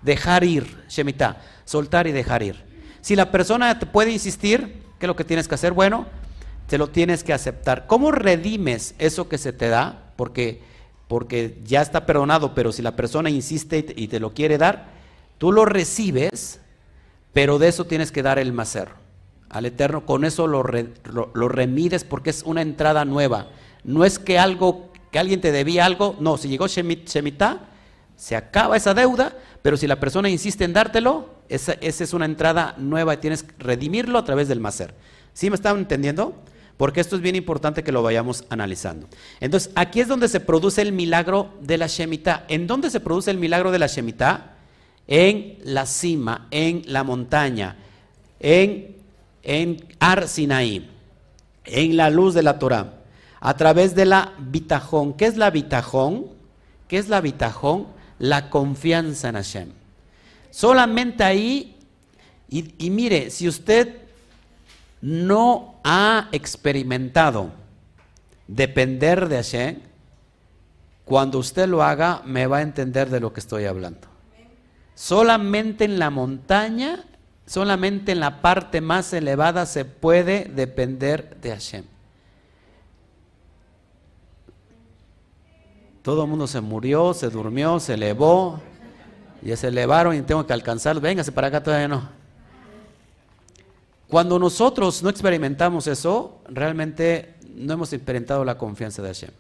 dejar 0.03 0.45
ir, 0.45 0.85
Shemitah, 0.89 1.43
soltar 1.65 2.07
y 2.07 2.13
dejar 2.13 2.43
ir. 2.43 2.63
Si 3.01 3.17
la 3.17 3.31
persona 3.31 3.79
puede 3.79 4.13
insistir, 4.13 4.84
¿qué 5.05 5.07
es 5.07 5.09
lo 5.09 5.17
que 5.17 5.25
tienes 5.25 5.49
que 5.49 5.55
hacer? 5.55 5.75
Bueno, 5.75 6.07
te 6.67 6.79
lo 6.79 6.89
tienes 6.89 7.23
que 7.23 7.35
aceptar. 7.35 7.87
¿Cómo 7.87 8.11
redimes 8.11 8.95
eso 8.99 9.29
que 9.29 9.37
se 9.37 9.53
te 9.53 9.69
da? 9.69 10.15
Porque, 10.17 10.63
porque 11.09 11.59
ya 11.63 11.83
está 11.83 12.07
perdonado, 12.07 12.55
pero 12.55 12.73
si 12.73 12.81
la 12.81 12.97
persona 12.97 13.29
insiste 13.29 13.85
y 13.97 14.09
te, 14.09 14.19
lo 14.19 14.33
quiere 14.33 14.57
dar, 14.57 14.87
tú 15.37 15.53
lo 15.53 15.67
recibes, 15.67 16.59
pero 17.35 17.59
de 17.59 17.69
eso 17.69 17.85
tienes 17.85 18.13
que 18.13 18.23
dar 18.23 18.39
el 18.39 18.55
macer 18.55 18.89
al 19.51 19.67
Eterno. 19.67 20.07
Con 20.07 20.25
eso 20.25 20.47
lo, 20.47 20.63
lo, 20.63 21.49
remides 21.51 22.03
porque 22.05 22.31
es 22.31 22.43
una 22.43 22.63
entrada 22.63 23.05
nueva. 23.05 23.49
No 23.85 24.07
es 24.07 24.19
que 24.19 24.39
algo, 24.39 24.91
que 25.13 25.19
alguien 25.19 25.43
te 25.43 25.53
debía 25.53 25.85
algo, 25.85 26.17
no, 26.19 26.39
si 26.39 26.49
llegó 26.49 26.67
Shemitah, 26.67 27.59
se 28.17 28.37
acaba 28.37 28.77
esa 28.77 28.95
deuda, 28.95 29.37
pero 29.63 29.77
si 29.77 29.87
la 29.87 30.01
persona 30.01 30.29
insiste 30.29 30.65
en 30.65 30.73
dártelo, 30.73 31.35
esa, 31.49 31.73
es 31.73 32.13
una 32.13 32.25
entrada 32.25 32.75
nueva 32.79 33.15
y 33.15 33.19
tienes 33.19 33.43
que 33.43 33.55
redimirlo 33.59 34.19
a 34.19 34.25
través 34.25 34.49
del 34.49 34.61
macer. 34.61 34.95
¿Sí 35.33 35.51
me 35.51 35.57
están 35.57 35.79
entendiendo? 35.79 36.35
Porque 36.77 37.01
esto 37.01 37.17
es 37.17 37.23
bien 37.23 37.37
importante 37.37 37.85
que 37.85 37.93
lo 37.93 38.03
vayamos 38.03 38.45
analizando. 38.51 39.09
Entonces, 39.41 39.71
aquí 39.75 40.01
es 40.01 40.09
donde 40.09 40.29
se 40.29 40.41
produce 40.41 40.83
el 40.83 40.93
milagro 40.93 41.53
de 41.61 41.79
la 41.79 41.87
Shemitah. 41.87 42.45
¿En 42.49 42.67
dónde 42.67 42.91
se 42.91 43.01
produce 43.01 43.31
el 43.31 43.39
milagro 43.39 43.71
de 43.71 43.79
la 43.79 43.87
Shemitah? 43.87 44.57
En 45.07 45.59
la 45.63 45.87
cima, 45.87 46.49
en 46.51 46.83
la 46.87 47.05
montaña, 47.05 47.77
en, 48.41 48.97
en 49.43 49.85
Ar 50.01 50.29
Sinaí, 50.29 50.91
en 51.65 51.97
la 51.97 52.11
luz 52.11 52.35
de 52.35 52.43
la 52.43 52.59
Torah, 52.59 52.95
a 53.41 53.57
través 53.57 53.95
de 53.95 54.07
la 54.07 54.33
bitajón. 54.39 55.13
¿Qué 55.13 55.27
es 55.27 55.37
la 55.37 55.51
bitajón? 55.51 56.27
¿Qué 56.89 56.99
es 56.99 57.09
la 57.09 57.21
bitajón? 57.21 57.94
La 58.19 58.51
confianza 58.51 59.29
en 59.29 59.35
Hashem. 59.35 59.69
Solamente 60.51 61.25
ahí, 61.25 61.77
y, 62.49 62.91
mire, 62.91 63.31
si 63.31 63.49
usted 63.49 63.97
no 65.01 65.81
ha 65.83 66.29
experimentado 66.33 67.51
depender 68.47 69.29
de 69.29 69.37
Hashem, 69.37 69.81
cuando 71.05 71.39
usted 71.39 71.69
lo 71.69 71.83
haga 71.83 72.23
me 72.25 72.47
va 72.47 72.59
a 72.59 72.63
entender 72.63 73.11
de 73.11 73.21
lo 73.21 73.33
que 73.33 73.41
estoy 73.41 73.65
hablando. 73.65 74.09
Solamente 74.95 75.85
en 75.85 75.99
la 75.99 76.11
montaña, 76.11 77.05
solamente 77.47 78.13
en 78.13 78.21
la 78.21 78.41
parte 78.41 78.81
más 78.81 79.13
elevada 79.13 79.67
se 79.67 79.85
puede 79.85 80.45
depender 80.45 81.37
de 81.41 81.51
Hashem. 81.51 81.85
Todo 86.05 86.25
el 86.25 86.29
mundo 86.29 86.47
se 86.47 86.61
murió, 86.61 87.15
se 87.15 87.31
durmió, 87.31 87.81
se 87.81 87.95
elevó, 87.95 88.61
ya 89.41 89.57
se 89.57 89.69
elevaron 89.69 90.15
y 90.15 90.21
tengo 90.21 90.47
que 90.47 90.53
alcanzar. 90.53 91.01
Véngase 91.01 91.33
para 91.33 91.47
acá, 91.47 91.63
todavía 91.63 91.89
no. 91.89 92.07
Cuando 94.07 94.39
nosotros 94.39 95.03
no 95.03 95.09
experimentamos 95.09 95.87
eso, 95.87 96.43
realmente 96.47 97.37
no 97.55 97.73
hemos 97.73 97.91
experimentado 97.95 98.45
la 98.45 98.59
confianza 98.59 99.01
de 99.01 99.09
Hashem. 99.09 99.31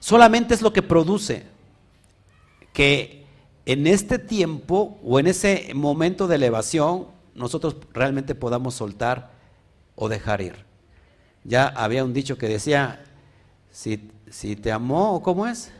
Solamente 0.00 0.52
es 0.52 0.62
lo 0.62 0.72
que 0.72 0.82
produce 0.82 1.46
que 2.72 3.24
en 3.66 3.86
este 3.86 4.18
tiempo 4.18 4.98
o 5.04 5.20
en 5.20 5.28
ese 5.28 5.70
momento 5.74 6.26
de 6.26 6.34
elevación 6.34 7.06
nosotros 7.36 7.76
realmente 7.92 8.34
podamos 8.34 8.74
soltar 8.74 9.30
o 9.94 10.08
dejar 10.08 10.40
ir. 10.40 10.56
Ya 11.44 11.68
había 11.68 12.02
un 12.02 12.12
dicho 12.12 12.36
que 12.36 12.48
decía, 12.48 13.04
si, 13.70 14.10
si 14.30 14.54
te 14.54 14.70
amó, 14.70 15.20
¿cómo 15.22 15.46
es? 15.46 15.72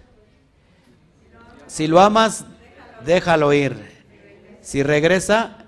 Si 1.68 1.86
lo 1.86 2.00
amas, 2.00 2.44
déjalo 3.06 3.52
ir. 3.52 4.02
Si 4.60 4.82
regresa, 4.82 5.66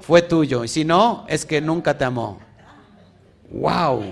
fue 0.00 0.20
tuyo. 0.22 0.62
Y 0.62 0.68
si 0.68 0.84
no, 0.84 1.24
es 1.28 1.46
que 1.46 1.62
nunca 1.62 1.96
te 1.96 2.04
amó. 2.04 2.38
¡Wow! 3.50 4.04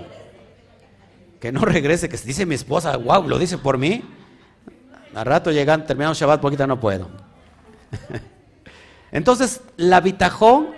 Que 1.39 1.51
no 1.51 1.61
regrese, 1.61 2.09
que 2.09 2.17
dice 2.17 2.45
mi 2.45 2.55
esposa, 2.55 2.97
wow, 2.97 3.27
lo 3.27 3.37
dice 3.37 3.59
por 3.59 3.77
mí. 3.77 4.03
Al 5.13 5.25
rato 5.25 5.51
llegan, 5.51 5.85
terminamos 5.85 6.17
Shabbat, 6.17 6.41
poquita 6.41 6.67
no 6.67 6.79
puedo. 6.79 7.09
Entonces, 9.11 9.61
la 9.77 10.01
bitajón 10.01 10.69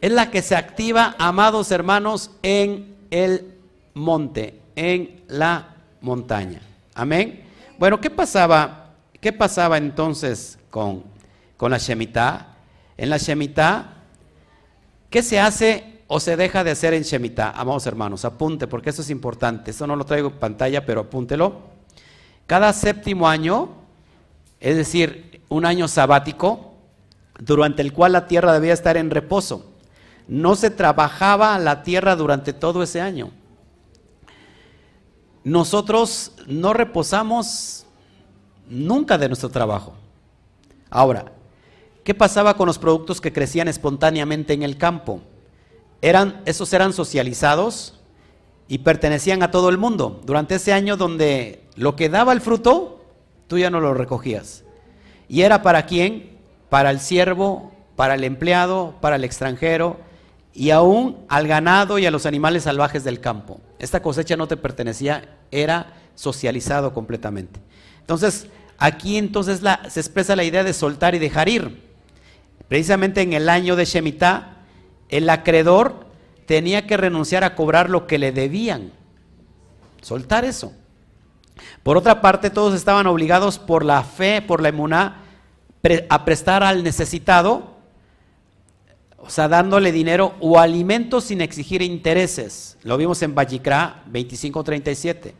es 0.00 0.12
la 0.12 0.30
que 0.30 0.42
se 0.42 0.54
activa, 0.54 1.16
amados 1.18 1.70
hermanos, 1.70 2.30
en 2.42 2.96
el 3.10 3.54
monte, 3.94 4.60
en 4.76 5.24
la 5.28 5.71
montaña. 6.02 6.60
Amén. 6.94 7.44
Bueno, 7.78 8.00
¿qué 8.00 8.10
pasaba? 8.10 8.90
¿Qué 9.20 9.32
pasaba 9.32 9.78
entonces 9.78 10.58
con, 10.68 11.04
con 11.56 11.70
la 11.70 11.78
Shemitah. 11.78 12.56
En 12.96 13.08
la 13.08 13.18
Shemitah, 13.18 13.94
¿qué 15.10 15.22
se 15.22 15.38
hace 15.38 16.00
o 16.08 16.18
se 16.18 16.36
deja 16.36 16.64
de 16.64 16.72
hacer 16.72 16.92
en 16.92 17.04
Shemitah? 17.04 17.52
Amados 17.52 17.86
hermanos, 17.86 18.24
apunte, 18.24 18.66
porque 18.66 18.90
eso 18.90 19.02
es 19.02 19.10
importante. 19.10 19.70
Eso 19.70 19.86
no 19.86 19.94
lo 19.94 20.04
traigo 20.04 20.28
en 20.28 20.40
pantalla, 20.40 20.84
pero 20.84 21.02
apúntelo. 21.02 21.60
Cada 22.48 22.72
séptimo 22.72 23.28
año, 23.28 23.68
es 24.58 24.76
decir, 24.76 25.42
un 25.48 25.64
año 25.64 25.86
sabático, 25.86 26.74
durante 27.38 27.82
el 27.82 27.92
cual 27.92 28.12
la 28.12 28.26
tierra 28.26 28.54
debía 28.54 28.72
estar 28.72 28.96
en 28.96 29.10
reposo. 29.10 29.72
No 30.26 30.56
se 30.56 30.70
trabajaba 30.70 31.56
la 31.60 31.84
tierra 31.84 32.16
durante 32.16 32.52
todo 32.52 32.82
ese 32.82 33.00
año. 33.00 33.30
Nosotros 35.44 36.32
no 36.46 36.72
reposamos 36.72 37.86
nunca 38.68 39.18
de 39.18 39.28
nuestro 39.28 39.48
trabajo. 39.48 39.94
Ahora, 40.88 41.32
¿qué 42.04 42.14
pasaba 42.14 42.56
con 42.56 42.66
los 42.66 42.78
productos 42.78 43.20
que 43.20 43.32
crecían 43.32 43.66
espontáneamente 43.66 44.52
en 44.52 44.62
el 44.62 44.78
campo? 44.78 45.20
Eran, 46.00 46.42
esos 46.44 46.72
eran 46.72 46.92
socializados 46.92 47.98
y 48.68 48.78
pertenecían 48.78 49.42
a 49.42 49.50
todo 49.50 49.68
el 49.68 49.78
mundo. 49.78 50.20
Durante 50.24 50.56
ese 50.56 50.72
año 50.72 50.96
donde 50.96 51.64
lo 51.74 51.96
que 51.96 52.08
daba 52.08 52.32
el 52.32 52.40
fruto, 52.40 53.04
tú 53.48 53.58
ya 53.58 53.70
no 53.70 53.80
lo 53.80 53.94
recogías. 53.94 54.64
¿Y 55.28 55.42
era 55.42 55.62
para 55.62 55.86
quién? 55.86 56.38
Para 56.68 56.90
el 56.90 57.00
siervo, 57.00 57.72
para 57.96 58.14
el 58.14 58.24
empleado, 58.24 58.94
para 59.00 59.16
el 59.16 59.24
extranjero 59.24 59.98
y 60.54 60.70
aún 60.70 61.24
al 61.28 61.46
ganado 61.46 61.98
y 61.98 62.06
a 62.06 62.10
los 62.10 62.26
animales 62.26 62.64
salvajes 62.64 63.04
del 63.04 63.20
campo. 63.20 63.60
Esta 63.78 64.02
cosecha 64.02 64.36
no 64.36 64.48
te 64.48 64.56
pertenecía, 64.56 65.38
era 65.50 65.94
socializado 66.14 66.92
completamente. 66.92 67.60
Entonces, 68.00 68.48
Aquí 68.82 69.16
entonces 69.16 69.60
se 69.90 70.00
expresa 70.00 70.34
la 70.34 70.42
idea 70.42 70.64
de 70.64 70.72
soltar 70.72 71.14
y 71.14 71.20
dejar 71.20 71.48
ir. 71.48 71.88
Precisamente 72.66 73.20
en 73.20 73.32
el 73.32 73.48
año 73.48 73.76
de 73.76 73.84
Shemitah, 73.84 74.56
el 75.08 75.30
acreedor 75.30 76.06
tenía 76.46 76.84
que 76.84 76.96
renunciar 76.96 77.44
a 77.44 77.54
cobrar 77.54 77.90
lo 77.90 78.08
que 78.08 78.18
le 78.18 78.32
debían. 78.32 78.90
Soltar 80.00 80.44
eso. 80.44 80.72
Por 81.84 81.96
otra 81.96 82.20
parte, 82.20 82.50
todos 82.50 82.74
estaban 82.74 83.06
obligados 83.06 83.60
por 83.60 83.84
la 83.84 84.02
fe, 84.02 84.42
por 84.42 84.60
la 84.60 84.70
emuná, 84.70 85.22
a 86.10 86.24
prestar 86.24 86.64
al 86.64 86.82
necesitado, 86.82 87.71
o 89.24 89.30
sea, 89.30 89.46
dándole 89.46 89.92
dinero 89.92 90.34
o 90.40 90.58
alimentos 90.58 91.24
sin 91.24 91.40
exigir 91.40 91.80
intereses. 91.80 92.76
Lo 92.82 92.96
vimos 92.96 93.22
en 93.22 93.34
Vallicra 93.36 94.02
2537. 94.06 95.34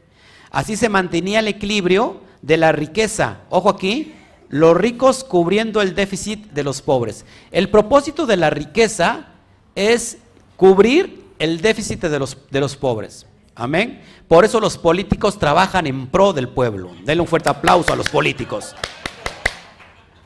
Así 0.50 0.76
se 0.76 0.88
mantenía 0.88 1.40
el 1.40 1.48
equilibrio 1.48 2.20
de 2.42 2.56
la 2.58 2.70
riqueza. 2.70 3.38
Ojo 3.50 3.68
aquí, 3.68 4.14
los 4.48 4.76
ricos 4.76 5.24
cubriendo 5.24 5.82
el 5.82 5.96
déficit 5.96 6.52
de 6.52 6.62
los 6.62 6.80
pobres. 6.80 7.24
El 7.50 7.70
propósito 7.70 8.24
de 8.24 8.36
la 8.36 8.50
riqueza 8.50 9.26
es 9.74 10.18
cubrir 10.56 11.24
el 11.40 11.60
déficit 11.60 12.02
de 12.02 12.18
los, 12.20 12.36
de 12.50 12.60
los 12.60 12.76
pobres. 12.76 13.26
Amén. 13.56 14.00
Por 14.28 14.44
eso 14.44 14.60
los 14.60 14.78
políticos 14.78 15.40
trabajan 15.40 15.88
en 15.88 16.06
pro 16.06 16.32
del 16.32 16.48
pueblo. 16.48 16.92
Denle 17.04 17.22
un 17.22 17.26
fuerte 17.26 17.48
aplauso 17.48 17.92
a 17.92 17.96
los 17.96 18.08
políticos. 18.08 18.76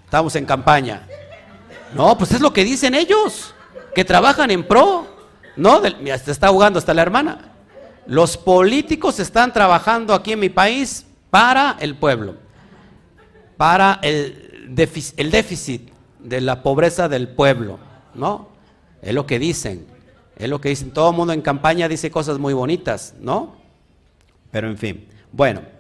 Estamos 0.05 0.37
en 0.37 0.45
campaña. 0.45 1.09
No, 1.97 2.19
pues 2.19 2.33
es 2.33 2.41
lo 2.41 2.53
que 2.53 2.65
dicen 2.65 2.95
ellos, 2.95 3.55
que 3.95 4.05
trabajan 4.05 4.51
en 4.51 4.67
pro. 4.67 5.07
No, 5.57 5.81
mira, 6.01 6.19
se 6.19 6.31
está 6.31 6.49
ahogando 6.49 6.79
hasta 6.79 6.93
la 6.93 7.03
hermana. 7.03 7.53
Los 8.07 8.37
políticos 8.37 9.19
están 9.19 9.53
trabajando 9.53 10.15
aquí 10.15 10.33
en 10.33 10.41
mi 10.41 10.49
país 10.49 11.07
para 11.31 11.77
el 11.81 11.97
pueblo, 11.97 12.37
para 13.57 13.99
el 14.03 14.47
el 15.17 15.31
déficit 15.31 15.91
de 16.19 16.41
la 16.41 16.63
pobreza 16.63 17.09
del 17.09 17.29
pueblo, 17.29 17.79
¿no? 18.15 18.49
Es 19.01 19.15
lo 19.15 19.27
que 19.27 19.39
dicen, 19.39 19.87
es 20.37 20.49
lo 20.49 20.61
que 20.61 20.71
dicen. 20.71 20.91
Todo 20.91 21.11
el 21.11 21.17
mundo 21.17 21.33
en 21.33 21.41
campaña 21.41 21.89
dice 21.89 22.11
cosas 22.11 22.39
muy 22.39 22.53
bonitas, 22.53 23.15
¿no? 23.21 23.57
Pero 24.51 24.69
en 24.69 24.77
fin, 24.77 25.07
bueno. 25.33 25.76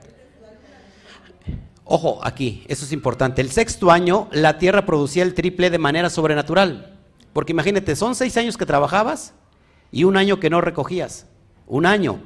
Ojo, 1.88 2.18
aquí, 2.24 2.64
eso 2.66 2.84
es 2.84 2.90
importante. 2.90 3.40
El 3.40 3.52
sexto 3.52 3.92
año 3.92 4.28
la 4.32 4.58
tierra 4.58 4.84
producía 4.84 5.22
el 5.22 5.34
triple 5.34 5.70
de 5.70 5.78
manera 5.78 6.10
sobrenatural. 6.10 6.98
Porque 7.32 7.52
imagínate, 7.52 7.94
son 7.94 8.16
seis 8.16 8.36
años 8.36 8.56
que 8.56 8.66
trabajabas 8.66 9.34
y 9.92 10.02
un 10.02 10.16
año 10.16 10.40
que 10.40 10.50
no 10.50 10.60
recogías. 10.60 11.26
Un 11.68 11.86
año. 11.86 12.18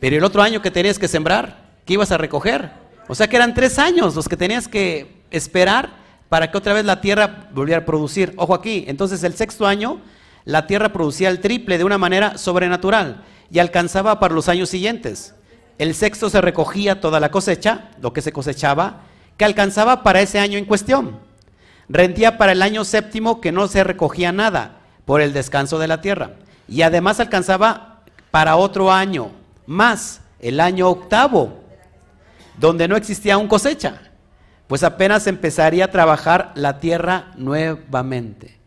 Pero 0.00 0.16
el 0.16 0.24
otro 0.24 0.42
año 0.42 0.60
que 0.60 0.72
tenías 0.72 0.98
que 0.98 1.06
sembrar, 1.06 1.76
¿qué 1.84 1.92
ibas 1.92 2.10
a 2.10 2.18
recoger? 2.18 2.72
O 3.06 3.14
sea 3.14 3.28
que 3.28 3.36
eran 3.36 3.54
tres 3.54 3.78
años 3.78 4.16
los 4.16 4.28
que 4.28 4.36
tenías 4.36 4.66
que 4.66 5.22
esperar 5.30 5.90
para 6.28 6.50
que 6.50 6.58
otra 6.58 6.72
vez 6.72 6.84
la 6.84 7.00
tierra 7.00 7.48
volviera 7.54 7.82
a 7.82 7.86
producir. 7.86 8.34
Ojo 8.36 8.54
aquí, 8.54 8.84
entonces 8.88 9.22
el 9.22 9.34
sexto 9.34 9.68
año 9.68 10.00
la 10.44 10.66
tierra 10.66 10.92
producía 10.92 11.28
el 11.28 11.38
triple 11.38 11.78
de 11.78 11.84
una 11.84 11.98
manera 11.98 12.38
sobrenatural 12.38 13.22
y 13.52 13.60
alcanzaba 13.60 14.18
para 14.18 14.34
los 14.34 14.48
años 14.48 14.68
siguientes. 14.68 15.34
El 15.80 15.94
sexto 15.94 16.28
se 16.28 16.42
recogía 16.42 17.00
toda 17.00 17.20
la 17.20 17.30
cosecha, 17.30 17.88
lo 18.02 18.12
que 18.12 18.20
se 18.20 18.32
cosechaba, 18.32 19.00
que 19.38 19.46
alcanzaba 19.46 20.02
para 20.02 20.20
ese 20.20 20.38
año 20.38 20.58
en 20.58 20.66
cuestión. 20.66 21.18
Rendía 21.88 22.36
para 22.36 22.52
el 22.52 22.60
año 22.60 22.84
séptimo 22.84 23.40
que 23.40 23.50
no 23.50 23.66
se 23.66 23.82
recogía 23.82 24.30
nada 24.30 24.80
por 25.06 25.22
el 25.22 25.32
descanso 25.32 25.78
de 25.78 25.88
la 25.88 26.02
tierra. 26.02 26.32
Y 26.68 26.82
además 26.82 27.18
alcanzaba 27.18 28.02
para 28.30 28.56
otro 28.56 28.92
año 28.92 29.30
más, 29.64 30.20
el 30.38 30.60
año 30.60 30.86
octavo, 30.86 31.62
donde 32.58 32.86
no 32.86 32.94
existía 32.94 33.38
un 33.38 33.48
cosecha. 33.48 34.02
Pues 34.66 34.82
apenas 34.82 35.26
empezaría 35.26 35.86
a 35.86 35.90
trabajar 35.90 36.52
la 36.56 36.78
tierra 36.78 37.32
nuevamente. 37.38 38.58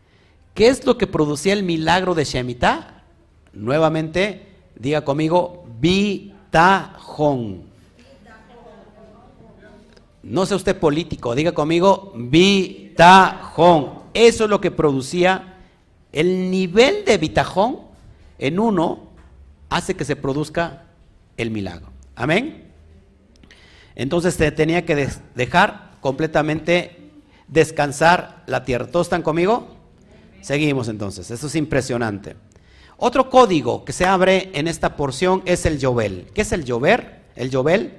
¿Qué 0.52 0.66
es 0.66 0.84
lo 0.84 0.98
que 0.98 1.06
producía 1.06 1.52
el 1.52 1.62
milagro 1.62 2.16
de 2.16 2.24
Shemitah? 2.24 3.04
Nuevamente, 3.52 4.48
diga 4.74 5.04
conmigo, 5.04 5.64
vi 5.78 6.33
Bitajón. 6.54 7.64
No 10.22 10.46
sea 10.46 10.56
usted 10.56 10.78
político, 10.78 11.34
diga 11.34 11.50
conmigo, 11.50 12.12
bitajón. 12.14 14.04
Eso 14.14 14.44
es 14.44 14.50
lo 14.50 14.60
que 14.60 14.70
producía 14.70 15.56
el 16.12 16.52
nivel 16.52 17.04
de 17.04 17.18
bitajón 17.18 17.80
en 18.38 18.60
uno 18.60 19.08
hace 19.68 19.96
que 19.96 20.04
se 20.04 20.14
produzca 20.14 20.84
el 21.36 21.50
milagro. 21.50 21.88
Amén. 22.14 22.70
Entonces 23.96 24.36
te 24.36 24.52
tenía 24.52 24.86
que 24.86 25.08
dejar 25.34 25.90
completamente 26.00 27.10
descansar 27.48 28.44
la 28.46 28.64
tierra. 28.64 28.86
¿Todos 28.86 29.08
están 29.08 29.22
conmigo? 29.22 29.66
Seguimos 30.40 30.86
entonces. 30.86 31.32
Eso 31.32 31.48
es 31.48 31.56
impresionante. 31.56 32.36
Otro 32.96 33.28
código 33.28 33.84
que 33.84 33.92
se 33.92 34.04
abre 34.04 34.50
en 34.54 34.68
esta 34.68 34.96
porción 34.96 35.42
es 35.44 35.66
el 35.66 35.78
Yobel. 35.78 36.26
¿Qué 36.34 36.42
es 36.42 36.52
el 36.52 36.64
Yover? 36.64 37.22
El 37.34 37.50
Yobel. 37.50 37.92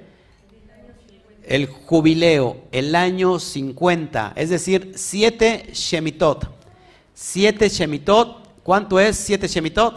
El 1.44 1.66
jubileo, 1.66 2.62
el 2.72 2.94
año 2.96 3.38
50, 3.38 4.32
es 4.34 4.50
decir, 4.50 4.92
siete 4.96 5.70
Shemitot. 5.72 6.50
Siete 7.14 7.68
Shemitot, 7.68 8.62
¿cuánto 8.64 8.98
es 8.98 9.16
siete 9.16 9.46
Shemitot? 9.46 9.96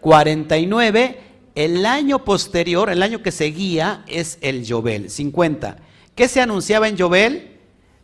49. 0.00 1.20
El 1.56 1.84
año 1.84 2.24
posterior, 2.24 2.90
el 2.90 3.02
año 3.02 3.22
que 3.22 3.32
seguía, 3.32 4.04
es 4.06 4.38
el 4.40 4.64
Yobel, 4.64 5.10
50. 5.10 5.78
¿Qué 6.14 6.28
se 6.28 6.40
anunciaba 6.40 6.86
en 6.86 6.96
Yobel? 6.96 7.56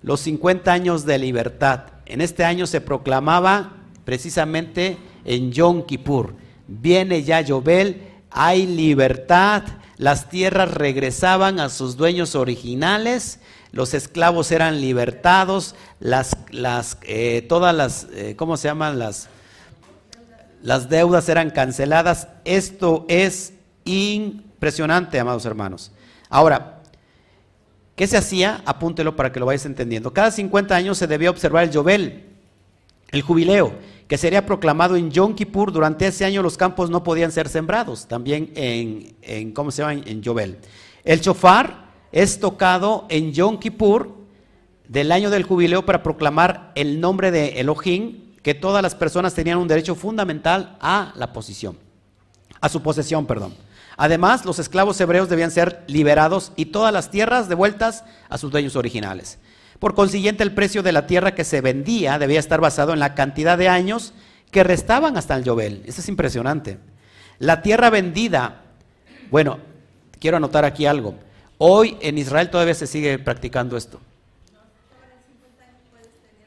Los 0.03 0.21
50 0.21 0.73
años 0.73 1.07
de 1.07 1.19
libertad. 1.19 1.85
En 2.07 2.21
este 2.21 2.45
año 2.45 2.67
se 2.67 2.81
proclamaba 2.81 3.77
precisamente 4.05 4.97
en 5.25 5.53
Yom 5.53 5.85
Kippur. 5.85 6.35
Viene 6.69 7.23
ya 7.23 7.41
Yobel, 7.41 8.03
hay 8.31 8.67
libertad, 8.67 9.63
las 9.97 10.29
tierras 10.29 10.73
regresaban 10.73 11.61
a 11.61 11.69
sus 11.69 11.97
dueños 11.97 12.35
originales, 12.35 13.41
los 13.73 13.95
esclavos 13.95 14.51
eran 14.53 14.81
libertados, 14.81 15.75
las, 16.01 16.37
las, 16.51 16.99
eh, 17.03 17.45
todas 17.49 17.75
las, 17.75 18.07
eh, 18.13 18.35
¿cómo 18.37 18.57
se 18.57 18.69
llaman? 18.69 18.99
Las, 18.99 19.29
las 20.63 20.89
deudas 20.89 21.29
eran 21.29 21.51
canceladas. 21.51 22.29
Esto 22.45 23.07
es 23.09 23.55
impresionante, 23.85 25.19
amados 25.19 25.47
hermanos. 25.47 25.91
Ahora, 26.29 26.83
¿qué 27.97 28.07
se 28.07 28.17
hacía? 28.17 28.63
Apúntelo 28.67 29.17
para 29.17 29.33
que 29.33 29.41
lo 29.41 29.47
vayas 29.47 29.67
entendiendo. 29.67 30.13
Cada 30.13 30.31
50 30.31 30.75
años 30.75 30.99
se 30.99 31.07
debía 31.07 31.31
observar 31.31 31.65
el 31.65 31.71
Yobel, 31.71 32.25
el 33.11 33.23
jubileo 33.23 33.75
que 34.09 34.19
sería 34.19 34.47
proclamado 34.47 34.97
en 34.97 35.11
Yom 35.11 35.35
Kippur. 35.35 35.73
Durante 35.73 36.07
ese 36.07 36.25
año 36.25 36.43
los 36.43 36.57
campos 36.57 36.91
no 36.91 37.03
podían 37.03 37.33
ser 37.33 37.49
sembrados, 37.49 38.07
también 38.07 38.53
en, 38.55 39.53
¿cómo 39.53 39.71
se 39.71 39.83
llama? 39.83 40.03
En 40.05 40.23
Yobel. 40.23 40.59
El 41.05 41.21
chofar 41.21 41.91
es 42.13 42.39
tocado 42.41 43.07
en 43.09 43.33
Yom 43.33 43.59
Kippur 43.59 44.15
del 44.89 45.11
año 45.11 45.31
del 45.31 45.45
jubileo 45.45 45.87
para 45.87 46.03
proclamar 46.03 46.73
el 46.75 47.01
nombre 47.01 47.31
de 47.31 47.61
Elohim, 47.61 48.35
que 48.43 48.55
todas 48.55 48.83
las 48.83 48.95
personas 48.95 49.35
tenían 49.35 49.59
un 49.59 49.69
derecho 49.69 49.95
fundamental 49.95 50.77
a 50.81 51.13
la 51.17 51.33
posición, 51.33 51.79
a 52.61 52.69
su 52.69 52.83
posesión, 52.83 53.27
perdón. 53.27 53.55
Además, 53.97 54.45
los 54.45 54.59
esclavos 54.59 55.01
hebreos 55.01 55.29
debían 55.29 55.51
ser 55.51 55.85
liberados 55.87 56.53
y 56.57 56.67
todas 56.67 56.93
las 56.93 57.11
tierras 57.11 57.49
devueltas 57.49 58.05
a 58.29 58.39
sus 58.39 58.51
dueños 58.51 58.75
originales. 58.75 59.39
Por 59.83 59.97
consiguiente, 59.97 60.45
el 60.45 60.55
precio 60.55 60.85
de 60.85 60.93
la 60.93 61.09
tierra 61.09 61.35
que 61.35 61.43
se 61.43 61.61
vendía 61.61 62.17
debía 62.21 62.39
estar 62.39 62.61
basado 62.61 62.93
en 62.93 63.01
la 63.01 63.17
cantidad 63.17 63.59
de 63.59 63.67
años 63.67 64.15
que 64.53 64.63
restaban 64.63 65.17
hasta 65.17 65.35
el 65.35 65.43
Yobel. 65.43 65.83
Eso 65.85 66.01
es 66.01 66.09
impresionante. 66.09 66.79
La 67.41 67.63
tierra 67.63 67.91
vendida, 67.91 68.63
bueno, 69.29 69.59
quiero 70.21 70.37
anotar 70.37 70.65
aquí 70.65 70.87
algo. 70.87 71.17
Hoy 71.59 71.97
en 72.01 72.17
Israel 72.17 72.49
todavía 72.49 72.75
se 72.75 72.87
sigue 72.87 73.19
practicando 73.19 73.77
esto. 73.77 73.99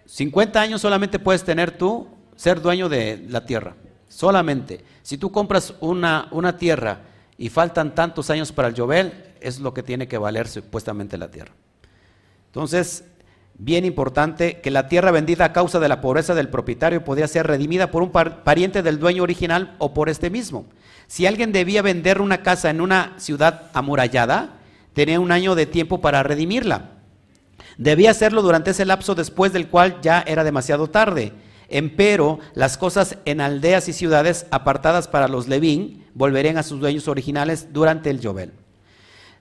50 0.05 0.61
años 0.61 0.79
solamente 0.79 1.19
puedes 1.19 1.43
tener 1.43 1.77
tú 1.77 2.07
ser 2.37 2.61
dueño 2.61 2.87
de 2.87 3.25
la 3.27 3.45
tierra. 3.45 3.75
Solamente. 4.07 4.81
Si 5.01 5.17
tú 5.17 5.33
compras 5.33 5.73
una, 5.81 6.29
una 6.31 6.57
tierra 6.57 7.01
y 7.37 7.49
faltan 7.49 7.95
tantos 7.95 8.29
años 8.29 8.53
para 8.53 8.69
el 8.69 8.75
Yobel, 8.75 9.33
es 9.41 9.59
lo 9.59 9.73
que 9.73 9.83
tiene 9.83 10.07
que 10.07 10.17
valer 10.17 10.47
supuestamente 10.47 11.17
la 11.17 11.29
tierra. 11.29 11.51
Entonces, 12.47 13.03
bien 13.57 13.85
importante, 13.85 14.59
que 14.61 14.71
la 14.71 14.87
tierra 14.87 15.11
vendida 15.11 15.45
a 15.45 15.53
causa 15.53 15.79
de 15.79 15.87
la 15.87 16.01
pobreza 16.01 16.35
del 16.35 16.49
propietario 16.49 17.03
podía 17.03 17.27
ser 17.27 17.47
redimida 17.47 17.91
por 17.91 18.03
un 18.03 18.11
pariente 18.11 18.83
del 18.83 18.99
dueño 18.99 19.23
original 19.23 19.75
o 19.77 19.93
por 19.93 20.09
este 20.09 20.29
mismo. 20.29 20.65
Si 21.07 21.25
alguien 21.25 21.51
debía 21.51 21.81
vender 21.81 22.21
una 22.21 22.41
casa 22.43 22.69
en 22.69 22.81
una 22.81 23.13
ciudad 23.17 23.69
amurallada, 23.73 24.57
tenía 24.93 25.19
un 25.19 25.31
año 25.31 25.55
de 25.55 25.65
tiempo 25.65 26.01
para 26.01 26.23
redimirla. 26.23 26.91
Debía 27.77 28.11
hacerlo 28.11 28.41
durante 28.41 28.71
ese 28.71 28.85
lapso 28.85 29.15
después 29.15 29.53
del 29.53 29.67
cual 29.67 29.99
ya 30.01 30.23
era 30.25 30.43
demasiado 30.43 30.89
tarde. 30.89 31.33
Empero, 31.67 32.39
las 32.53 32.77
cosas 32.77 33.17
en 33.25 33.41
aldeas 33.41 33.89
y 33.89 33.93
ciudades 33.93 34.45
apartadas 34.51 35.07
para 35.07 35.27
los 35.27 35.47
Levín 35.47 36.05
volverían 36.13 36.57
a 36.57 36.63
sus 36.63 36.79
dueños 36.79 37.07
originales 37.07 37.73
durante 37.73 38.09
el 38.09 38.19
Yobel. 38.19 38.53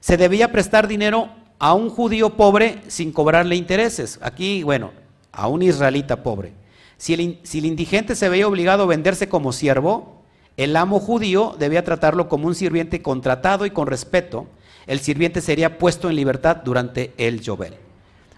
Se 0.01 0.17
debía 0.17 0.53
prestar 0.53 0.89
dinero 0.89 1.31
a 1.59 1.75
un 1.75 1.91
judío 1.91 2.37
pobre 2.37 2.83
sin 2.89 3.13
cobrarle 3.13 3.57
intereses. 3.57 4.19
Aquí, 4.23 4.63
bueno, 4.63 4.93
a 5.33 5.49
un 5.49 5.63
israelita 5.63 6.23
pobre. 6.23 6.53
Si 6.97 7.13
el, 7.15 7.67
indigente 7.67 8.15
se 8.15 8.29
veía 8.29 8.49
obligado 8.49 8.85
a 8.85 8.87
venderse 8.87 9.29
como 9.29 9.53
siervo, 9.53 10.23
el 10.57 10.77
amo 10.77 11.01
judío 11.01 11.57
debía 11.59 11.85
tratarlo 11.85 12.29
como 12.29 12.47
un 12.47 12.55
sirviente 12.55 13.03
contratado 13.03 13.67
y 13.67 13.71
con 13.71 13.87
respeto. 13.87 14.47
El 14.87 15.01
sirviente 15.01 15.41
sería 15.41 15.79
puesto 15.79 16.09
en 16.09 16.17
libertad 16.17 16.57
durante 16.65 17.13
el 17.19 17.41
Yobel. 17.41 17.75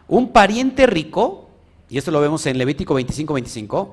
Un 0.08 0.32
pariente 0.32 0.86
rico, 0.86 1.50
y 1.88 1.98
esto 1.98 2.10
lo 2.10 2.20
vemos 2.20 2.46
en 2.46 2.58
Levítico 2.58 2.98
25-25, 2.98 3.90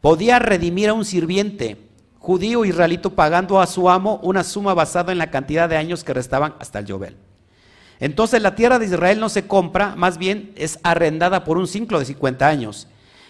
podía 0.00 0.38
redimir 0.38 0.90
a 0.90 0.94
un 0.94 1.04
sirviente 1.04 1.78
judío 2.18 2.64
israelito 2.64 3.10
pagando 3.14 3.60
a 3.60 3.66
su 3.66 3.88
amo 3.88 4.20
una 4.22 4.44
suma 4.44 4.74
basada 4.74 5.12
en 5.12 5.18
la 5.18 5.30
cantidad 5.30 5.68
de 5.68 5.76
años 5.76 6.04
que 6.04 6.14
restaban 6.14 6.54
hasta 6.58 6.78
el 6.78 6.86
Yobel. 6.86 7.16
Entonces 8.00 8.42
la 8.42 8.54
tierra 8.54 8.78
de 8.78 8.86
Israel 8.86 9.20
no 9.20 9.28
se 9.28 9.46
compra, 9.46 9.94
más 9.96 10.18
bien 10.18 10.52
es 10.56 10.78
arrendada 10.82 11.44
por 11.44 11.58
un 11.58 11.66
ciclo 11.66 11.98
de 11.98 12.04
50 12.04 12.46
años. 12.46 12.88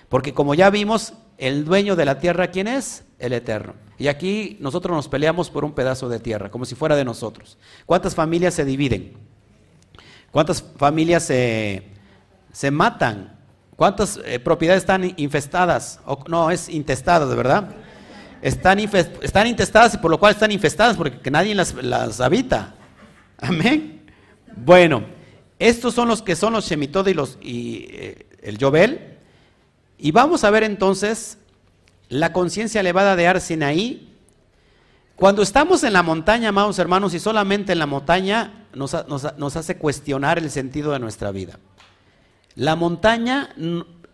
Porque 0.09 0.35
como 0.35 0.55
ya 0.55 0.71
vimos, 0.71 1.15
el 1.39 1.65
dueño 1.65 1.97
de 1.97 2.05
la 2.05 2.19
tierra, 2.19 2.49
¿quién 2.49 2.69
es? 2.69 3.05
El 3.19 3.33
Eterno. 3.33 3.75
Y 3.99 4.09
aquí 4.09 4.57
nosotros 4.61 4.95
nos 4.95 5.09
peleamos 5.09 5.51
por 5.51 5.65
un 5.65 5.73
pedazo 5.73 6.09
de 6.09 6.19
tierra, 6.19 6.51
como 6.51 6.65
si 6.65 6.75
fuera 6.75 6.97
de 6.97 7.05
nosotros. 7.05 7.59
¿Cuántas 7.87 8.15
familias 8.15 8.55
se 8.55 8.65
dividen? 8.65 9.15
¿Cuántas 10.31 10.63
familias 10.63 11.25
se, 11.25 11.83
se 12.53 12.71
matan? 12.71 13.39
¿Cuántas 13.75 14.21
eh, 14.25 14.39
propiedades 14.39 14.83
están 14.83 15.15
infestadas? 15.17 16.01
no, 16.29 16.51
es 16.51 16.69
intestadas, 16.69 17.35
¿verdad? 17.35 17.75
Están, 18.43 18.79
están 18.79 19.47
intestadas 19.47 19.95
y 19.95 19.99
por 19.99 20.11
lo 20.11 20.19
cual 20.19 20.33
están 20.33 20.53
infestadas, 20.53 20.97
porque 20.97 21.31
nadie 21.31 21.55
las, 21.55 21.75
las 21.75 22.21
habita. 22.21 22.75
Amén. 23.39 23.96
Bueno, 24.57 25.05
estos 25.59 25.95
son 25.95 26.09
los 26.09 26.23
que 26.23 26.37
son 26.37 26.55
los 26.55 26.67
Shemitod 26.67 27.07
y, 27.07 27.15
los, 27.15 27.39
y 27.41 27.87
eh, 27.91 28.27
el 28.43 28.59
Yobel. 28.59 29.19
Y 29.99 30.13
vamos 30.13 30.45
a 30.45 30.51
ver 30.51 30.63
entonces 30.63 31.39
la 32.09 32.33
conciencia 32.33 32.81
elevada 32.81 33.17
de 33.17 33.27
Arsinaí. 33.27 34.13
Cuando 35.15 35.43
estamos 35.43 35.83
en 35.85 35.93
la 35.93 36.03
montaña, 36.03 36.51
amados 36.51 36.79
hermanos, 36.79 37.15
y 37.15 37.21
solamente 37.21 37.73
en 37.73 37.79
la 37.79 37.87
montaña 37.87 38.67
nos, 38.75 38.95
nos 39.09 39.57
hace 39.57 39.77
cuestionar 39.77 40.39
el 40.39 40.51
sentido 40.51 40.93
de 40.93 40.99
nuestra 40.99 41.31
vida. 41.31 41.59
La 42.55 42.77
montaña, 42.77 43.55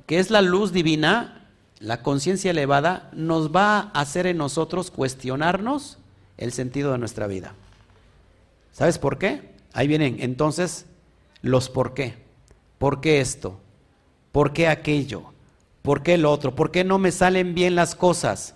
que 0.07 0.19
es 0.19 0.31
la 0.31 0.43
luz 0.43 0.73
divina, 0.73 1.49
la 1.81 2.03
conciencia 2.03 2.53
elevada, 2.53 3.11
nos 3.13 3.55
va 3.55 3.79
a 3.79 4.01
hacer 4.01 4.27
en 4.27 4.39
nosotros 4.39 4.91
cuestionarnos 4.91 5.99
el 6.39 6.53
sentido 6.53 6.93
de 6.93 6.99
nuestra 6.99 7.27
vida. 7.27 7.55
¿Sabes 8.73 8.99
por 8.99 9.19
qué? 9.19 9.52
Ahí 9.73 9.87
vienen 9.87 10.17
entonces 10.21 10.87
los 11.41 11.69
por 11.69 11.95
qué. 11.95 12.15
¿Por 12.79 13.01
qué 13.01 13.21
esto? 13.21 13.61
¿Por 14.33 14.53
qué 14.53 14.69
aquello? 14.69 15.33
¿Por 15.83 16.03
qué 16.03 16.15
el 16.15 16.25
otro? 16.25 16.55
¿Por 16.55 16.71
qué 16.71 16.85
no 16.85 16.99
me 16.99 17.13
salen 17.13 17.55
bien 17.55 17.75
las 17.75 17.95
cosas? 17.95 18.55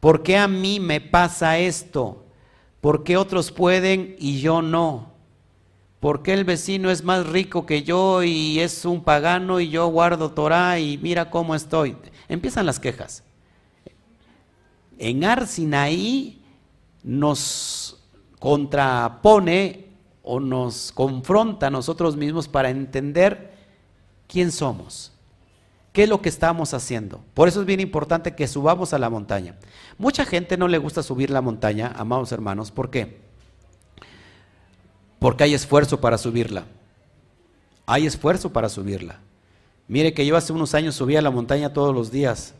¿Por 0.00 0.22
qué 0.22 0.36
a 0.36 0.48
mí 0.48 0.80
me 0.80 1.00
pasa 1.00 1.58
esto? 1.58 2.24
¿Por 2.80 3.04
qué 3.04 3.16
otros 3.16 3.52
pueden 3.52 4.16
y 4.18 4.40
yo 4.40 4.62
no? 4.62 5.10
¿Por 6.00 6.22
qué 6.22 6.32
el 6.32 6.44
vecino 6.44 6.90
es 6.90 7.04
más 7.04 7.26
rico 7.26 7.66
que 7.66 7.82
yo 7.82 8.22
y 8.22 8.58
es 8.60 8.86
un 8.86 9.04
pagano 9.04 9.60
y 9.60 9.68
yo 9.68 9.86
guardo 9.88 10.30
Torah 10.30 10.78
y 10.78 10.96
mira 10.96 11.30
cómo 11.30 11.54
estoy? 11.54 11.96
Empiezan 12.28 12.64
las 12.64 12.80
quejas. 12.80 13.22
En 14.98 15.24
Arsinaí 15.24 16.42
nos 17.02 18.00
contrapone 18.38 19.89
o 20.22 20.40
nos 20.40 20.92
confronta 20.92 21.68
a 21.68 21.70
nosotros 21.70 22.16
mismos 22.16 22.48
para 22.48 22.70
entender 22.70 23.52
quién 24.28 24.52
somos. 24.52 25.12
¿Qué 25.92 26.04
es 26.04 26.08
lo 26.08 26.22
que 26.22 26.28
estamos 26.28 26.72
haciendo? 26.72 27.20
Por 27.34 27.48
eso 27.48 27.60
es 27.60 27.66
bien 27.66 27.80
importante 27.80 28.34
que 28.36 28.46
subamos 28.46 28.92
a 28.92 28.98
la 28.98 29.10
montaña. 29.10 29.56
Mucha 29.98 30.24
gente 30.24 30.56
no 30.56 30.68
le 30.68 30.78
gusta 30.78 31.02
subir 31.02 31.30
la 31.30 31.40
montaña, 31.40 31.92
amados 31.96 32.30
hermanos. 32.30 32.70
¿Por 32.70 32.90
qué? 32.90 33.18
Porque 35.18 35.44
hay 35.44 35.54
esfuerzo 35.54 36.00
para 36.00 36.16
subirla. 36.16 36.64
Hay 37.86 38.06
esfuerzo 38.06 38.52
para 38.52 38.68
subirla. 38.68 39.18
Mire 39.88 40.14
que 40.14 40.24
yo 40.24 40.36
hace 40.36 40.52
unos 40.52 40.74
años 40.74 40.94
subía 40.94 41.18
a 41.18 41.22
la 41.22 41.32
montaña 41.32 41.72
todos 41.72 41.92
los 41.92 42.12
días, 42.12 42.54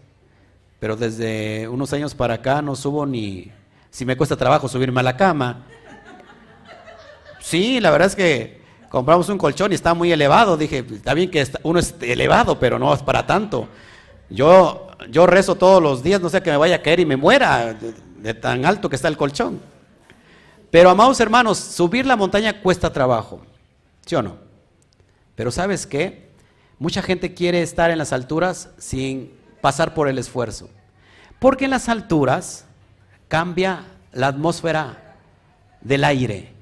pero 0.80 0.96
desde 0.96 1.68
unos 1.68 1.92
años 1.92 2.16
para 2.16 2.34
acá 2.34 2.60
no 2.60 2.74
subo 2.74 3.06
ni, 3.06 3.52
si 3.90 4.04
me 4.04 4.16
cuesta 4.16 4.36
trabajo 4.36 4.66
subirme 4.66 4.98
a 4.98 5.04
la 5.04 5.16
cama. 5.16 5.66
Sí, 7.40 7.80
la 7.80 7.90
verdad 7.90 8.08
es 8.08 8.16
que 8.16 8.60
compramos 8.90 9.28
un 9.28 9.38
colchón 9.38 9.72
y 9.72 9.74
está 9.74 9.94
muy 9.94 10.12
elevado. 10.12 10.56
Dije, 10.56 10.84
está 10.92 11.14
bien 11.14 11.30
que 11.30 11.46
uno 11.62 11.78
es 11.78 11.94
elevado, 12.00 12.58
pero 12.58 12.78
no 12.78 12.92
es 12.92 13.02
para 13.02 13.26
tanto. 13.26 13.68
Yo, 14.28 14.88
yo 15.10 15.26
rezo 15.26 15.54
todos 15.54 15.82
los 15.82 16.02
días, 16.02 16.20
no 16.20 16.28
sé 16.28 16.42
que 16.42 16.50
me 16.50 16.56
vaya 16.56 16.76
a 16.76 16.82
caer 16.82 17.00
y 17.00 17.06
me 17.06 17.16
muera 17.16 17.74
de, 17.74 18.34
tan 18.34 18.64
alto 18.64 18.88
que 18.88 18.96
está 18.96 19.08
el 19.08 19.16
colchón. 19.16 19.60
Pero 20.70 20.90
amados 20.90 21.18
hermanos, 21.18 21.58
subir 21.58 22.06
la 22.06 22.14
montaña 22.16 22.60
cuesta 22.60 22.92
trabajo, 22.92 23.40
¿sí 24.06 24.14
o 24.14 24.22
no? 24.22 24.36
Pero 25.34 25.50
¿sabes 25.50 25.86
qué? 25.86 26.30
Mucha 26.78 27.02
gente 27.02 27.34
quiere 27.34 27.62
estar 27.62 27.90
en 27.90 27.98
las 27.98 28.12
alturas 28.12 28.70
sin 28.78 29.32
pasar 29.60 29.94
por 29.94 30.08
el 30.08 30.18
esfuerzo. 30.18 30.70
Porque 31.38 31.64
en 31.64 31.72
las 31.72 31.88
alturas 31.88 32.66
cambia 33.28 33.84
la 34.12 34.28
atmósfera 34.28 35.16
del 35.80 36.04
aire 36.04 36.59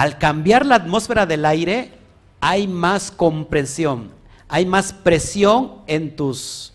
al 0.00 0.16
cambiar 0.16 0.64
la 0.64 0.76
atmósfera 0.76 1.26
del 1.26 1.44
aire, 1.44 1.90
hay 2.40 2.66
más 2.66 3.10
compresión, 3.10 4.10
hay 4.48 4.64
más 4.64 4.94
presión 4.94 5.82
en 5.86 6.16
tus 6.16 6.72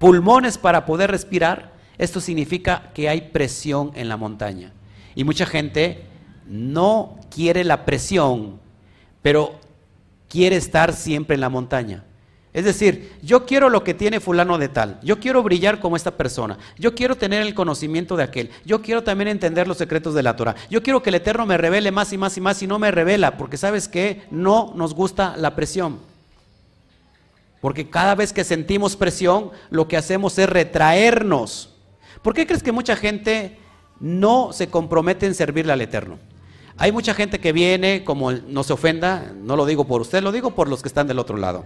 pulmones 0.00 0.58
para 0.58 0.84
poder 0.84 1.12
respirar. 1.12 1.72
Esto 1.98 2.20
significa 2.20 2.90
que 2.94 3.08
hay 3.08 3.30
presión 3.30 3.92
en 3.94 4.08
la 4.08 4.16
montaña. 4.16 4.72
Y 5.14 5.22
mucha 5.22 5.46
gente 5.46 6.02
no 6.44 7.16
quiere 7.32 7.62
la 7.62 7.84
presión, 7.84 8.58
pero 9.22 9.60
quiere 10.28 10.56
estar 10.56 10.94
siempre 10.94 11.36
en 11.36 11.42
la 11.42 11.48
montaña. 11.48 12.02
Es 12.52 12.66
decir, 12.66 13.12
yo 13.22 13.46
quiero 13.46 13.70
lo 13.70 13.82
que 13.82 13.94
tiene 13.94 14.20
fulano 14.20 14.58
de 14.58 14.68
tal, 14.68 15.00
yo 15.02 15.18
quiero 15.18 15.42
brillar 15.42 15.80
como 15.80 15.96
esta 15.96 16.18
persona, 16.18 16.58
yo 16.78 16.94
quiero 16.94 17.16
tener 17.16 17.40
el 17.40 17.54
conocimiento 17.54 18.14
de 18.14 18.24
aquel, 18.24 18.50
yo 18.66 18.82
quiero 18.82 19.02
también 19.02 19.28
entender 19.28 19.66
los 19.66 19.78
secretos 19.78 20.12
de 20.12 20.22
la 20.22 20.36
Torah, 20.36 20.54
yo 20.68 20.82
quiero 20.82 21.02
que 21.02 21.08
el 21.08 21.14
Eterno 21.14 21.46
me 21.46 21.56
revele 21.56 21.90
más 21.90 22.12
y 22.12 22.18
más 22.18 22.36
y 22.36 22.42
más 22.42 22.62
y 22.62 22.66
no 22.66 22.78
me 22.78 22.90
revela, 22.90 23.38
porque 23.38 23.56
sabes 23.56 23.88
que 23.88 24.24
no 24.30 24.74
nos 24.76 24.94
gusta 24.94 25.34
la 25.38 25.56
presión. 25.56 25.98
Porque 27.62 27.88
cada 27.88 28.16
vez 28.16 28.34
que 28.34 28.44
sentimos 28.44 28.96
presión, 28.96 29.50
lo 29.70 29.86
que 29.86 29.96
hacemos 29.96 30.36
es 30.36 30.48
retraernos. 30.48 31.72
¿Por 32.20 32.34
qué 32.34 32.44
crees 32.44 32.62
que 32.62 32.72
mucha 32.72 32.96
gente 32.96 33.56
no 34.00 34.52
se 34.52 34.68
compromete 34.68 35.26
en 35.26 35.34
servirle 35.34 35.72
al 35.72 35.80
Eterno? 35.80 36.18
Hay 36.76 36.90
mucha 36.90 37.14
gente 37.14 37.38
que 37.38 37.52
viene, 37.52 38.02
como 38.02 38.32
no 38.32 38.64
se 38.64 38.72
ofenda, 38.72 39.32
no 39.40 39.54
lo 39.54 39.64
digo 39.64 39.86
por 39.86 40.00
usted, 40.00 40.22
lo 40.22 40.32
digo 40.32 40.50
por 40.56 40.68
los 40.68 40.82
que 40.82 40.88
están 40.88 41.06
del 41.06 41.20
otro 41.20 41.36
lado 41.36 41.64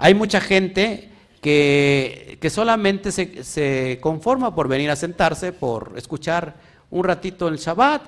hay 0.00 0.14
mucha 0.14 0.40
gente 0.40 1.10
que, 1.42 2.38
solamente 2.50 3.12
se, 3.12 3.98
conforma 4.00 4.54
por 4.54 4.66
venir 4.66 4.90
a 4.90 4.96
sentarse, 4.96 5.52
por 5.52 5.92
escuchar 5.96 6.56
un 6.90 7.04
ratito 7.04 7.48
el 7.48 7.58
Shabbat, 7.58 8.02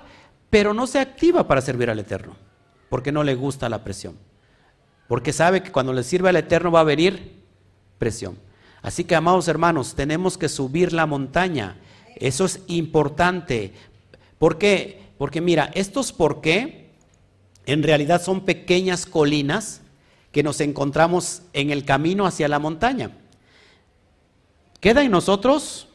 pero 0.49 0.73
no 0.73 0.87
se 0.87 1.01
activa 1.01 1.47
para 1.47 1.61
servir 1.61 1.91
al 1.91 1.99
Eterno, 1.99 2.35
porque 2.89 3.13
no 3.13 3.23
le 3.23 3.35
gusta 3.35 3.69
la 3.69 3.85
presión. 3.85 4.17
Porque 5.07 5.35
sabe 5.35 5.63
que 5.63 5.71
cuando 5.71 5.93
le 5.93 6.03
sirve 6.03 6.31
al 6.31 6.37
Eterno 6.37 6.73
va 6.73 6.81
a 6.81 6.85
venir 6.85 7.43
presión. 7.99 8.39
Así 8.81 9.05
que, 9.05 9.15
amados 9.15 9.47
hermanos, 9.47 9.95
tenemos 9.95 10.39
que 10.39 10.49
subir 10.49 10.95
la 10.95 11.05
montaña. 11.05 11.77
Eso 12.17 12.47
es 12.47 12.61
importante. 12.69 13.75
¿Por 14.39 14.57
qué? 14.57 15.13
Porque 15.19 15.43
mira, 15.43 15.71
estos 15.75 16.11
por 16.11 16.41
qué 16.41 16.91
en 17.67 17.83
realidad 17.83 18.23
son 18.23 18.47
pequeñas 18.47 19.05
colinas 19.05 19.82
que 20.33 20.43
nos 20.43 20.61
encontramos 20.61 21.43
en 21.53 21.71
el 21.71 21.85
camino 21.85 22.27
hacia 22.27 22.49
la 22.49 22.59
montaña. 22.59 23.11
Queda 24.81 25.05
en 25.05 25.13
nosotros 25.13 25.89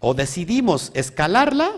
o 0.00 0.14
decidimos 0.14 0.90
escalarla 0.94 1.70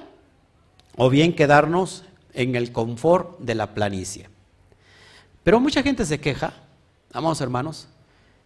o 0.96 1.10
bien 1.10 1.34
quedarnos 1.34 2.04
en 2.32 2.54
el 2.54 2.72
confort 2.72 3.38
de 3.40 3.54
la 3.54 3.74
planicie. 3.74 4.28
Pero 5.42 5.60
mucha 5.60 5.82
gente 5.82 6.06
se 6.06 6.20
queja, 6.20 6.54
amados 7.12 7.40
hermanos, 7.40 7.88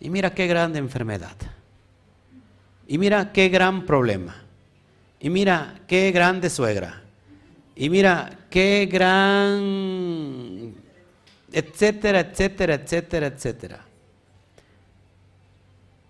y 0.01 0.11
mira 0.11 0.35
qué 0.35 0.47
grande 0.47 0.79
enfermedad. 0.79 1.37
Y 2.89 2.99
mira 2.99 3.33
qué 3.33 3.49
gran 3.49 3.87
problema. 3.87 4.43
Y 5.21 5.31
mira 5.31 5.81
qué 5.87 6.11
grande 6.11 6.51
suegra. 6.51 7.03
Y 7.77 7.89
mira 7.89 8.39
qué 8.51 8.89
gran 8.91 10.75
etcétera, 11.53 12.21
etcétera, 12.21 12.75
etcétera, 12.75 13.27
etcétera. 13.27 13.85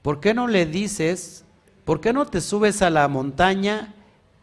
¿Por 0.03 0.21
qué 0.21 0.33
no 0.35 0.49
le 0.49 0.67
dices, 0.67 1.45
por 1.85 2.01
qué 2.01 2.13
no 2.13 2.27
te 2.27 2.41
subes 2.41 2.83
a 2.83 2.91
la 2.91 3.07
montaña 3.09 3.95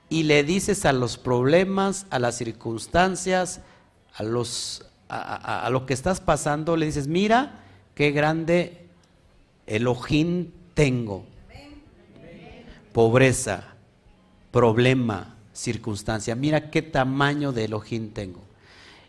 y 0.10 0.24
le 0.24 0.44
dices 0.44 0.86
a 0.86 0.94
los 0.94 1.18
problemas, 1.18 2.06
a 2.10 2.20
las 2.20 2.38
circunstancias, 2.38 3.62
a, 4.14 4.24
los, 4.24 4.86
a, 5.10 5.68
lo 5.72 5.86
que 5.86 5.94
estás 5.94 6.22
pasando, 6.22 6.78
le 6.78 6.86
dices, 6.86 7.08
mira 7.08 7.64
qué 7.96 8.12
grande 8.12 8.86
ojín 9.86 10.54
tengo. 10.74 11.26
Pobreza, 12.94 13.76
problema, 14.52 15.36
circunstancia. 15.54 16.36
Mira 16.36 16.70
qué 16.70 16.82
tamaño 16.82 17.52
de 17.52 17.72
ojín 17.74 18.12
tengo. 18.12 18.42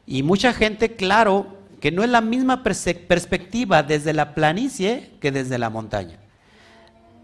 Y 0.07 0.23
mucha 0.23 0.53
gente, 0.55 0.97
claro, 0.97 1.58
que 1.81 1.93
no 1.93 2.03
es 2.03 2.11
la 2.11 2.21
misma 2.21 2.63
perspectiva 2.63 3.83
desde 3.83 4.13
la 4.13 4.35
planicie 4.35 5.13
que 5.21 5.31
desde 5.31 5.59
la 5.59 5.71
montaña. 5.71 6.19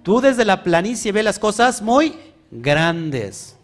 Tú 0.02 0.20
desde 0.20 0.44
la 0.44 0.62
planicie 0.62 1.12
ves 1.12 1.24
las 1.24 1.38
cosas 1.38 1.82
muy 1.82 2.14
grandes. 2.50 3.56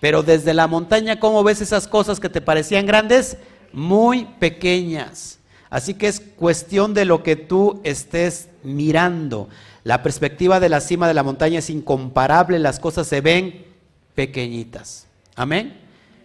Pero 0.00 0.22
desde 0.22 0.54
la 0.54 0.66
montaña, 0.66 1.18
¿cómo 1.18 1.42
ves 1.42 1.60
esas 1.60 1.88
cosas 1.88 2.20
que 2.20 2.28
te 2.28 2.40
parecían 2.40 2.86
grandes? 2.86 3.36
Muy 3.72 4.26
pequeñas. 4.38 5.38
Así 5.70 5.94
que 5.94 6.06
es 6.06 6.20
cuestión 6.20 6.94
de 6.94 7.04
lo 7.04 7.22
que 7.22 7.36
tú 7.36 7.80
estés 7.84 8.48
mirando. 8.62 9.48
La 9.84 10.02
perspectiva 10.02 10.60
de 10.60 10.68
la 10.68 10.80
cima 10.80 11.08
de 11.08 11.14
la 11.14 11.22
montaña 11.22 11.58
es 11.58 11.70
incomparable, 11.70 12.58
las 12.58 12.78
cosas 12.78 13.06
se 13.06 13.20
ven 13.20 13.66
pequeñitas. 14.14 15.06
Amén. 15.34 15.78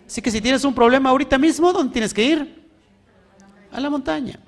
Así 0.05 0.21
que 0.21 0.31
si 0.31 0.41
tienes 0.41 0.63
un 0.63 0.75
problema 0.75 1.09
ahorita 1.09 1.37
mismo, 1.37 1.73
¿dónde 1.73 1.93
tienes 1.93 2.13
que 2.13 2.23
ir? 2.23 2.62
A 3.73 3.79
la 3.79 3.89
montaña. 3.89 4.39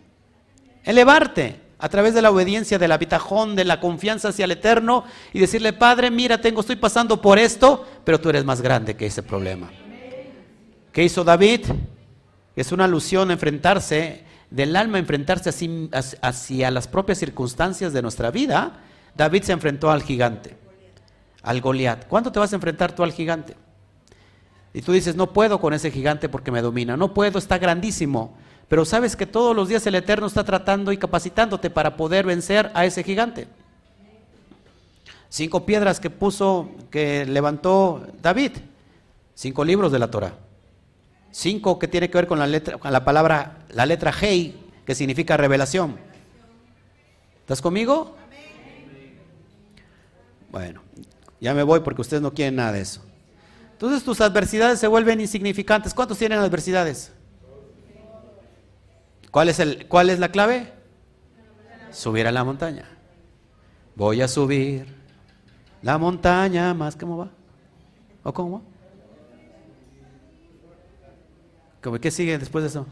Elevarte 0.84 1.65
a 1.78 1.89
través 1.89 2.13
de 2.13 2.21
la 2.21 2.32
obediencia, 2.32 2.80
del 2.80 2.91
habitajón, 2.91 3.55
de 3.55 3.65
la 3.65 3.80
confianza 3.80 4.30
hacia 4.30 4.45
el 4.45 4.51
Eterno 4.51 5.03
y 5.34 5.39
decirle, 5.39 5.73
Padre, 5.73 6.09
mira, 6.09 6.39
tengo, 6.39 6.61
estoy 6.61 6.78
pasando 6.78 7.21
por 7.21 7.38
esto, 7.38 7.86
pero 8.03 8.19
tú 8.19 8.30
eres 8.30 8.45
más 8.45 8.61
grande 8.61 8.95
que 8.95 9.07
ese 9.07 9.23
problema. 9.23 9.69
¿Qué 10.91 11.03
hizo 11.03 11.23
David? 11.23 11.65
Es 12.55 12.71
una 12.71 12.86
alusión 12.86 13.30
a 13.30 13.34
enfrentarse, 13.34 14.23
del 14.49 14.76
alma 14.76 14.99
enfrentarse 14.99 15.49
hacia 16.21 16.71
las 16.71 16.88
propias 16.88 17.17
circunstancias 17.17 17.91
de 17.91 18.01
nuestra 18.01 18.32
vida. 18.32 18.80
David 19.15 19.43
se 19.43 19.51
enfrentó 19.51 19.91
al 19.91 20.03
gigante, 20.03 20.55
al 21.41 21.59
Goliat. 21.59 22.07
¿Cuándo 22.07 22.32
te 22.32 22.39
vas 22.39 22.53
a 22.53 22.55
enfrentar 22.55 22.93
tú 22.93 23.03
al 23.03 23.11
gigante? 23.11 23.55
Y 24.73 24.82
tú 24.82 24.91
dices, 24.93 25.15
no 25.15 25.34
puedo 25.34 25.59
con 25.59 25.73
ese 25.73 25.91
gigante 25.91 26.30
porque 26.30 26.51
me 26.51 26.61
domina, 26.61 26.95
no 26.95 27.13
puedo, 27.13 27.39
está 27.39 27.57
grandísimo. 27.57 28.38
Pero 28.68 28.86
sabes 28.86 29.16
que 29.16 29.26
todos 29.26 29.55
los 29.55 29.70
días 29.70 29.86
el 29.86 29.95
Eterno 29.95 30.28
está 30.28 30.43
tratando 30.43 30.91
y 30.91 30.97
capacitándote 30.97 31.70
para 31.70 31.95
poder 31.95 32.26
vencer 32.26 32.72
a 32.74 32.86
ese 32.86 33.03
gigante. 33.03 33.47
Cinco 35.30 35.66
piedras 35.66 35.99
que 35.99 36.09
puso, 36.09 36.70
que 36.89 37.26
levantó 37.26 38.07
David. 38.22 38.53
Cinco 39.34 39.63
libros 39.66 39.91
de 39.91 39.99
la 39.99 40.09
Torah. 40.09 40.34
Cinco 41.32 41.78
que 41.78 41.88
tiene 41.88 42.09
que 42.09 42.18
ver 42.18 42.28
con 42.28 42.39
la 42.39 42.47
letra, 42.47 42.78
con 42.78 42.91
la 42.91 43.03
palabra, 43.03 43.66
la 43.70 43.86
letra 43.86 44.13
Hei, 44.20 44.55
que 44.86 44.95
significa 44.95 45.36
revelación. 45.36 45.97
¿Estás 47.41 47.61
conmigo? 47.61 48.16
Bueno, 50.49 50.82
ya 51.41 51.53
me 51.53 51.63
voy 51.63 51.82
porque 51.82 52.01
ustedes 52.01 52.24
no 52.24 52.34
quieren 52.34 52.55
nada 52.55 52.72
de 52.72 52.82
eso. 52.82 53.01
Entonces 53.74 54.03
tus 54.03 54.22
adversidades 54.22 54.80
se 54.80 54.88
vuelven 54.88 55.20
insignificantes. 55.20 55.93
¿Cuántos 55.93 56.18
tienen 56.18 56.39
adversidades? 56.39 57.11
¿Cuál 59.36 59.49
es, 59.49 59.59
el, 59.59 59.86
¿Cuál 59.89 60.09
es 60.09 60.19
la 60.19 60.29
clave? 60.29 60.71
Subir 61.91 62.25
a 62.25 62.31
la 62.31 62.45
montaña. 62.45 62.86
Voy 63.93 64.21
a 64.21 64.29
subir 64.29 64.86
la 65.81 65.97
montaña 65.97 66.73
más. 66.73 66.95
¿Cómo 66.95 67.17
va? 67.17 67.27
¿O 68.23 68.33
cómo 68.33 68.63
va? 71.83 71.99
¿Qué 71.99 72.11
sigue 72.11 72.38
después 72.38 72.63
de 72.63 72.69
eso? 72.69 72.88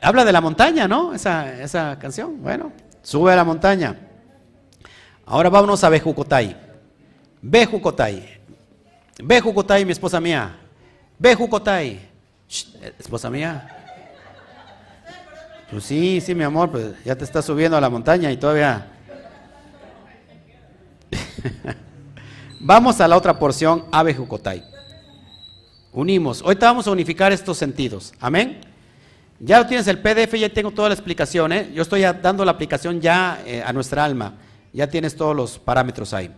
Habla 0.00 0.24
de 0.24 0.32
la 0.32 0.40
montaña, 0.40 0.88
¿no? 0.88 1.12
Esa, 1.12 1.60
esa 1.60 1.98
canción. 1.98 2.40
Bueno, 2.40 2.72
sube 3.02 3.34
a 3.34 3.36
la 3.36 3.44
montaña. 3.44 4.00
Ahora 5.26 5.50
vámonos 5.50 5.84
a 5.84 5.90
Bejucotay. 5.90 6.56
Bejucotay. 7.42 8.39
Bejucotay, 9.22 9.84
mi 9.84 9.92
esposa 9.92 10.20
mía. 10.20 10.56
Bejucotay. 11.18 12.00
esposa 12.98 13.30
mía. 13.30 13.76
Pues 15.70 15.84
sí, 15.84 16.20
sí, 16.20 16.34
mi 16.34 16.42
amor, 16.42 16.70
pues 16.70 16.94
ya 17.04 17.14
te 17.14 17.24
estás 17.24 17.44
subiendo 17.44 17.76
a 17.76 17.80
la 17.80 17.88
montaña 17.88 18.32
y 18.32 18.36
todavía. 18.36 18.88
vamos 22.60 23.00
a 23.00 23.06
la 23.06 23.16
otra 23.16 23.38
porción, 23.38 23.84
a 23.92 24.02
Bejucotay. 24.02 24.64
Unimos. 25.92 26.42
Ahorita 26.42 26.66
vamos 26.66 26.86
a 26.86 26.90
unificar 26.90 27.32
estos 27.32 27.56
sentidos. 27.56 28.12
Amén. 28.20 28.60
Ya 29.38 29.66
tienes 29.66 29.86
el 29.88 29.98
PDF, 29.98 30.34
ya 30.34 30.48
tengo 30.48 30.70
toda 30.70 30.88
la 30.88 30.94
explicación. 30.94 31.52
¿eh? 31.52 31.70
Yo 31.74 31.82
estoy 31.82 32.02
dando 32.02 32.44
la 32.44 32.52
aplicación 32.52 33.00
ya 33.00 33.42
eh, 33.46 33.62
a 33.64 33.72
nuestra 33.72 34.04
alma. 34.04 34.34
Ya 34.72 34.86
tienes 34.88 35.16
todos 35.16 35.34
los 35.34 35.58
parámetros 35.58 36.12
ahí. 36.14 36.30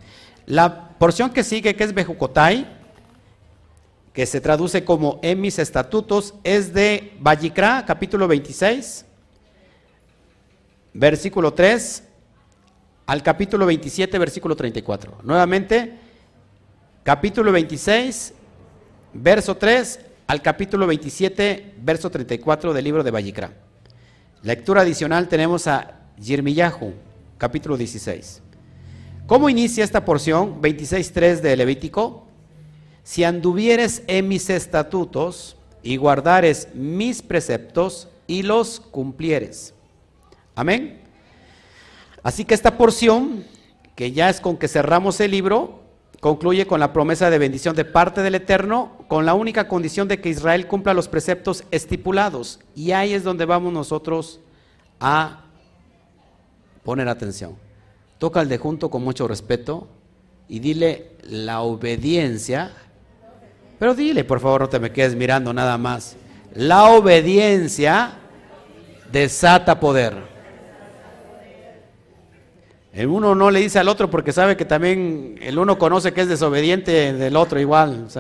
La 0.47 0.91
porción 0.99 1.31
que 1.31 1.45
sigue, 1.45 1.75
que 1.75 1.85
es 1.85 1.95
Bejucotay, 1.95 2.67
que 4.13 4.27
se 4.27 4.41
traduce 4.41 4.85
como 4.85 5.19
en 5.23 5.41
mis 5.41 5.59
estatutos, 5.59 6.35
es 6.45 6.75
de 6.75 7.17
Vallicra, 7.21 7.85
capítulo 7.87 8.29
26, 8.29 9.07
versículo 10.95 11.55
3 11.55 12.05
al 13.07 13.23
capítulo 13.23 13.67
27, 13.67 14.19
versículo 14.19 14.57
34. 14.57 15.19
Nuevamente, 15.23 15.99
capítulo 17.03 17.53
26, 17.53 18.35
verso 19.15 19.57
3 19.57 20.01
al 20.27 20.43
capítulo 20.43 20.87
27, 20.87 21.75
verso 21.79 22.11
34 22.11 22.73
del 22.73 22.85
libro 22.85 23.03
de 23.03 23.11
Vallicra. 23.11 23.53
Lectura 24.43 24.83
adicional 24.83 25.29
tenemos 25.29 25.67
a 25.67 26.01
Yirmiyahu 26.19 26.93
capítulo 27.39 27.77
16. 27.77 28.43
¿Cómo 29.33 29.49
inicia 29.49 29.83
esta 29.83 30.05
porción? 30.05 30.61
26.3 30.61 31.41
de 31.41 31.57
Levítico. 31.57 32.27
Si 33.03 33.25
anduvieres 33.25 34.03
en 34.07 34.29
mis 34.29 34.51
estatutos 34.51 35.57
y 35.83 35.97
guardares 35.97 36.69
mis 36.75 37.23
preceptos 37.23 38.11
y 38.27 38.43
los 38.43 38.79
cumplieres. 38.79 39.73
Amén. 40.55 41.01
Así 42.23 42.45
que 42.45 42.53
esta 42.53 42.77
porción, 42.77 43.47
que 43.97 44.13
ya 44.13 44.29
es 44.29 44.39
con 44.39 44.59
que 44.59 44.69
cerramos 44.69 45.19
el 45.21 45.31
libro, 45.31 45.81
concluye 46.21 46.67
con 46.67 46.79
la 46.79 46.93
promesa 46.93 47.31
de 47.31 47.39
bendición 47.39 47.75
de 47.75 47.87
parte 47.87 48.21
del 48.21 48.35
Eterno, 48.35 48.99
con 49.09 49.25
la 49.25 49.33
única 49.33 49.67
condición 49.67 50.09
de 50.09 50.21
que 50.21 50.29
Israel 50.29 50.67
cumpla 50.67 50.93
los 50.93 51.09
preceptos 51.09 51.65
estipulados. 51.71 52.61
Y 52.75 52.93
ahí 52.93 53.15
es 53.15 53.25
donde 53.25 53.47
vamos 53.47 53.73
nosotros 53.73 54.41
a 55.01 55.47
poner 56.85 57.09
atención. 57.09 57.62
Toca 58.23 58.39
al 58.39 58.49
de 58.49 58.57
junto 58.57 58.89
con 58.89 59.03
mucho 59.03 59.27
respeto 59.27 59.89
y 60.47 60.61
dile 60.61 61.17
la 61.25 61.63
obediencia. 61.63 62.71
Pero 63.81 63.97
dile, 63.97 64.23
por 64.23 64.39
favor, 64.39 64.61
no 64.61 64.69
te 64.69 64.79
me 64.79 64.93
quedes 64.93 65.17
mirando 65.17 65.53
nada 65.53 65.77
más. 65.77 66.15
La 66.55 66.85
obediencia 66.85 68.13
desata 69.11 69.81
poder. 69.81 70.15
El 72.93 73.09
uno 73.09 73.35
no 73.35 73.51
le 73.51 73.59
dice 73.59 73.81
al 73.81 73.89
otro 73.89 74.09
porque 74.09 74.33
sabe 74.33 74.57
que 74.57 74.67
también 74.67 75.37
el 75.43 75.59
uno 75.59 75.77
conoce 75.77 76.13
que 76.13 76.21
es 76.21 76.29
desobediente 76.29 77.13
del 77.15 77.35
otro 77.35 77.59
igual. 77.59 78.07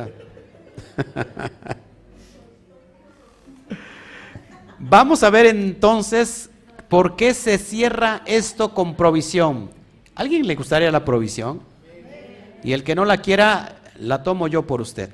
Vamos 4.80 5.22
a 5.22 5.30
ver 5.30 5.46
entonces 5.46 6.50
¿Por 6.92 7.14
qué 7.16 7.32
se 7.32 7.56
cierra 7.56 8.20
esto 8.26 8.74
con 8.74 8.96
provisión? 8.96 9.70
¿Alguien 10.14 10.46
le 10.46 10.54
gustaría 10.54 10.90
la 10.90 11.04
provisión? 11.04 11.60
Y 12.62 12.72
el 12.72 12.84
que 12.84 12.94
no 12.94 13.04
la 13.04 13.18
quiera, 13.18 13.76
la 13.98 14.22
tomo 14.22 14.46
yo 14.46 14.66
por 14.66 14.80
usted, 14.80 15.10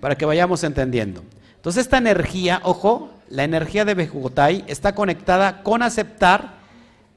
para 0.00 0.16
que 0.16 0.26
vayamos 0.26 0.64
entendiendo. 0.64 1.22
Entonces 1.56 1.82
esta 1.82 1.98
energía, 1.98 2.60
ojo, 2.64 3.10
la 3.28 3.44
energía 3.44 3.84
de 3.84 3.94
Bejugotay 3.94 4.64
está 4.66 4.94
conectada 4.94 5.62
con 5.62 5.82
aceptar 5.82 6.56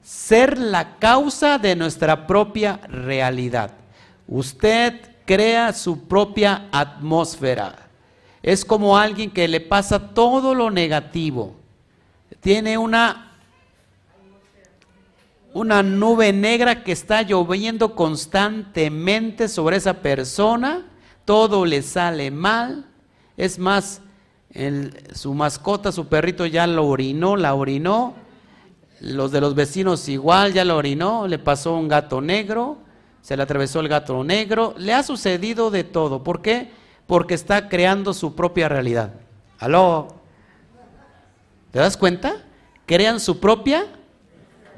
ser 0.02 0.58
la 0.58 0.98
causa 0.98 1.58
de 1.58 1.76
nuestra 1.76 2.26
propia 2.26 2.78
realidad. 2.88 3.72
Usted 4.28 5.02
crea 5.26 5.74
su 5.74 6.08
propia 6.08 6.68
atmósfera. 6.72 7.76
Es 8.42 8.64
como 8.64 8.98
alguien 8.98 9.32
que 9.32 9.48
le 9.48 9.60
pasa 9.60 10.14
todo 10.14 10.56
lo 10.56 10.72
negativo. 10.72 11.56
Tiene 12.40 12.78
una 12.78 13.29
una 15.54 15.82
nube 15.84 16.32
negra 16.32 16.84
que 16.84 16.92
está 16.92 17.24
lloviendo 17.24 17.96
constantemente 17.96 19.48
sobre 19.48 19.78
esa 19.78 19.96
persona, 19.96 20.86
todo 21.26 21.66
le 21.66 21.82
sale 21.82 22.32
mal, 22.32 22.86
es 23.38 23.58
más, 23.58 24.02
su 25.14 25.34
mascota, 25.34 25.92
su 25.92 26.08
perrito 26.08 26.46
ya 26.46 26.68
lo 26.68 26.88
orinó, 26.88 27.36
la 27.36 27.56
orinó, 27.56 28.16
los 29.00 29.32
de 29.32 29.42
los 29.42 29.56
vecinos 29.56 30.10
igual 30.10 30.54
ya 30.54 30.66
lo 30.66 30.76
orinó, 30.76 31.28
le 31.28 31.40
pasó 31.40 31.76
un 31.76 31.88
gato 31.88 32.22
negro, 32.22 32.78
se 33.22 33.38
le 33.38 33.44
atravesó 33.44 33.80
el 33.80 33.88
gato 33.88 34.24
negro, 34.24 34.74
le 34.78 34.94
ha 34.94 35.04
sucedido 35.04 35.72
de 35.72 35.84
todo, 35.84 36.24
¿por 36.24 36.42
qué? 36.42 36.72
Porque 37.08 37.34
está 37.34 37.70
creando 37.70 38.14
su 38.14 38.36
propia 38.36 38.70
realidad. 38.70 39.14
¿Aló? 39.58 40.08
¿Te 41.72 41.80
das 41.80 41.98
cuenta? 41.98 42.44
Crean 42.86 43.20
su 43.20 43.40
propia 43.40 43.86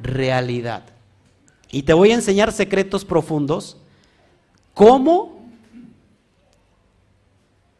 realidad. 0.02 0.84
Y 1.72 1.84
te 1.84 1.94
voy 1.94 2.12
a 2.12 2.16
enseñar 2.16 2.52
secretos 2.52 3.06
profundos, 3.06 3.78
cómo 4.74 5.46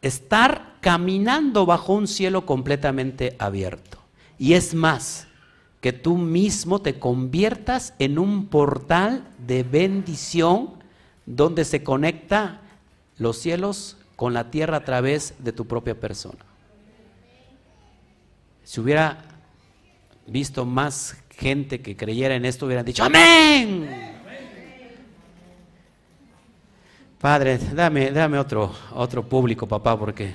estar 0.00 0.76
caminando 0.80 1.66
bajo 1.66 1.92
un 1.92 2.08
cielo 2.08 2.46
completamente 2.46 3.36
abierto. 3.38 3.98
Y 4.38 4.54
es 4.54 4.74
más, 4.74 5.28
que 5.82 5.92
tú 5.92 6.16
mismo 6.16 6.80
te 6.80 7.00
conviertas 7.00 7.92
en 7.98 8.20
un 8.20 8.46
portal 8.46 9.28
de 9.44 9.64
bendición 9.64 10.70
donde 11.26 11.64
se 11.64 11.82
conecta 11.82 12.60
los 13.18 13.38
cielos 13.38 13.96
con 14.14 14.32
la 14.32 14.48
tierra 14.48 14.76
a 14.76 14.84
través 14.84 15.34
de 15.40 15.52
tu 15.52 15.66
propia 15.66 15.98
persona. 15.98 16.38
Si 18.62 18.80
hubiera 18.80 19.24
visto 20.24 20.64
más 20.64 21.16
gente 21.36 21.80
que 21.80 21.96
creyera 21.96 22.34
en 22.34 22.44
esto, 22.44 22.66
hubieran 22.66 22.84
dicho, 22.84 23.04
amén. 23.04 23.88
Padre, 27.18 27.58
dame, 27.58 28.10
dame 28.10 28.38
otro, 28.38 28.74
otro 28.94 29.28
público, 29.28 29.66
papá, 29.66 29.98
porque... 29.98 30.34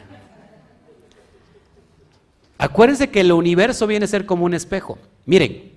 Acuérdense 2.57 3.09
que 3.09 3.21
el 3.21 3.31
universo 3.31 3.85
viene 3.85 4.05
a 4.05 4.07
ser 4.07 4.25
como 4.25 4.45
un 4.45 4.53
espejo. 4.53 4.97
Miren, 5.25 5.73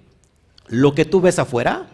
lo 0.68 0.94
que 0.94 1.04
tú 1.04 1.20
ves 1.20 1.38
afuera 1.38 1.88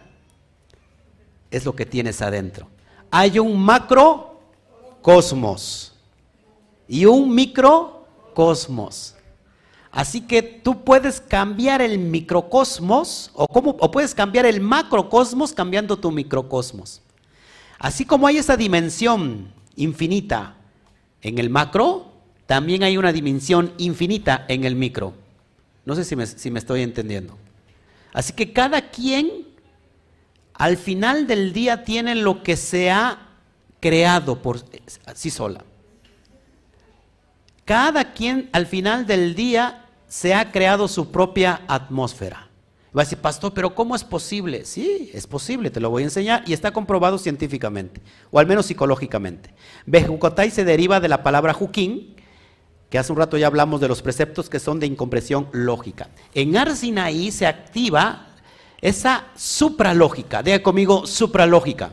es 1.51 1.65
lo 1.65 1.75
que 1.75 1.85
tienes 1.85 2.21
adentro. 2.21 2.69
Hay 3.11 3.39
un 3.39 3.59
macrocosmos 3.59 5.93
y 6.87 7.05
un 7.05 7.33
microcosmos. 7.33 9.16
Así 9.97 10.21
que 10.21 10.43
tú 10.43 10.83
puedes 10.83 11.19
cambiar 11.19 11.81
el 11.81 11.97
microcosmos 11.97 13.31
o, 13.33 13.47
cómo, 13.47 13.75
o 13.79 13.89
puedes 13.89 14.13
cambiar 14.13 14.45
el 14.45 14.61
macrocosmos 14.61 15.53
cambiando 15.53 15.97
tu 15.97 16.11
microcosmos. 16.11 17.01
Así 17.79 18.05
como 18.05 18.27
hay 18.27 18.37
esa 18.37 18.55
dimensión 18.57 19.51
infinita 19.75 20.55
en 21.23 21.39
el 21.39 21.49
macro, 21.49 22.11
también 22.45 22.83
hay 22.83 22.95
una 22.95 23.11
dimensión 23.11 23.73
infinita 23.79 24.45
en 24.47 24.65
el 24.65 24.75
micro. 24.75 25.15
No 25.83 25.95
sé 25.95 26.03
si 26.03 26.15
me, 26.15 26.27
si 26.27 26.51
me 26.51 26.59
estoy 26.59 26.83
entendiendo. 26.83 27.35
Así 28.13 28.33
que 28.33 28.53
cada 28.53 28.91
quien 28.91 29.47
al 30.53 30.77
final 30.77 31.25
del 31.25 31.53
día 31.53 31.83
tiene 31.83 32.13
lo 32.13 32.43
que 32.43 32.55
se 32.55 32.91
ha 32.91 33.29
creado 33.79 34.43
por 34.43 34.63
sí 35.15 35.31
sola. 35.31 35.65
Cada 37.65 38.13
quien 38.13 38.51
al 38.53 38.67
final 38.67 39.07
del 39.07 39.33
día 39.33 39.85
se 40.07 40.33
ha 40.33 40.51
creado 40.51 40.87
su 40.87 41.11
propia 41.11 41.61
atmósfera. 41.67 42.47
Va 42.97 43.01
a 43.01 43.05
decir, 43.05 43.19
pastor, 43.19 43.53
pero 43.53 43.75
¿cómo 43.75 43.95
es 43.95 44.03
posible? 44.03 44.65
Sí, 44.65 45.11
es 45.13 45.27
posible, 45.27 45.69
te 45.69 45.79
lo 45.79 45.89
voy 45.89 46.03
a 46.03 46.05
enseñar 46.05 46.43
y 46.47 46.53
está 46.53 46.71
comprobado 46.71 47.17
científicamente, 47.17 48.01
o 48.31 48.39
al 48.39 48.47
menos 48.47 48.65
psicológicamente. 48.65 49.53
Bejucotay 49.85 50.49
se 50.49 50.65
deriva 50.65 50.99
de 50.99 51.09
la 51.09 51.21
palabra 51.21 51.53
juquín, 51.53 52.15
que 52.89 52.97
hace 52.97 53.11
un 53.11 53.17
rato 53.17 53.37
ya 53.37 53.47
hablamos 53.47 53.81
de 53.81 53.89
los 53.89 54.01
preceptos 54.01 54.49
que 54.49 54.59
son 54.59 54.79
de 54.79 54.87
incompresión 54.87 55.49
lógica. 55.51 56.09
En 56.33 56.55
Arsinaí 56.55 57.31
se 57.31 57.45
activa 57.45 58.27
esa 58.81 59.25
supralógica. 59.35 60.41
Diga 60.41 60.63
conmigo, 60.63 61.05
supralógica. 61.05 61.91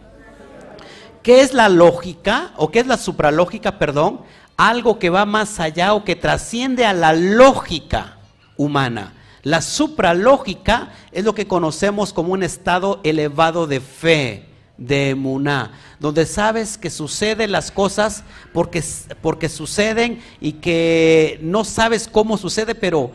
¿Qué 1.22 1.40
es 1.40 1.54
la 1.54 1.68
lógica 1.68 2.52
o 2.56 2.70
qué 2.70 2.80
es 2.80 2.86
la 2.86 2.98
supralógica, 2.98 3.78
perdón? 3.78 4.20
Algo 4.56 4.98
que 4.98 5.10
va 5.10 5.26
más 5.26 5.60
allá 5.60 5.94
o 5.94 6.04
que 6.04 6.16
trasciende 6.16 6.84
a 6.84 6.92
la 6.92 7.12
lógica 7.12 8.18
humana. 8.56 9.12
La 9.42 9.60
supralógica 9.60 10.92
es 11.12 11.24
lo 11.24 11.34
que 11.34 11.46
conocemos 11.46 12.12
como 12.12 12.32
un 12.32 12.42
estado 12.42 13.00
elevado 13.04 13.66
de 13.66 13.80
fe, 13.80 14.46
de 14.78 15.10
emuná, 15.10 15.72
donde 16.00 16.26
sabes 16.26 16.78
que 16.78 16.90
suceden 16.90 17.52
las 17.52 17.70
cosas 17.70 18.24
porque, 18.52 18.82
porque 19.20 19.48
suceden 19.48 20.22
y 20.40 20.52
que 20.52 21.38
no 21.42 21.64
sabes 21.64 22.08
cómo 22.08 22.38
sucede, 22.38 22.74
pero 22.74 23.10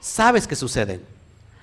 sabes 0.00 0.46
que 0.46 0.56
suceden. 0.56 1.02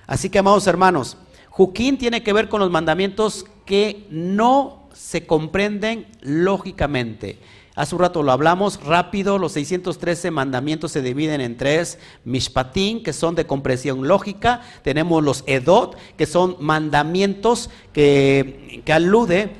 Así 0.06 0.28
que, 0.28 0.38
amados 0.38 0.66
hermanos, 0.66 1.16
Juquín 1.48 1.98
tiene 1.98 2.22
que 2.22 2.32
ver 2.32 2.48
con 2.48 2.60
los 2.60 2.70
mandamientos 2.70 3.46
que 3.64 4.06
no 4.10 4.88
se 4.92 5.26
comprenden 5.26 6.06
lógicamente. 6.20 7.38
Hace 7.80 7.94
un 7.94 8.02
rato 8.02 8.22
lo 8.22 8.30
hablamos 8.30 8.84
rápido, 8.84 9.38
los 9.38 9.52
613 9.52 10.30
mandamientos 10.30 10.92
se 10.92 11.00
dividen 11.00 11.40
en 11.40 11.56
tres, 11.56 11.98
Mishpatín, 12.24 13.02
que 13.02 13.14
son 13.14 13.34
de 13.34 13.46
comprensión 13.46 14.06
lógica, 14.06 14.60
tenemos 14.82 15.24
los 15.24 15.44
Edot, 15.46 15.96
que 16.18 16.26
son 16.26 16.58
mandamientos 16.60 17.70
que, 17.94 18.82
que 18.84 18.92
alude 18.92 19.56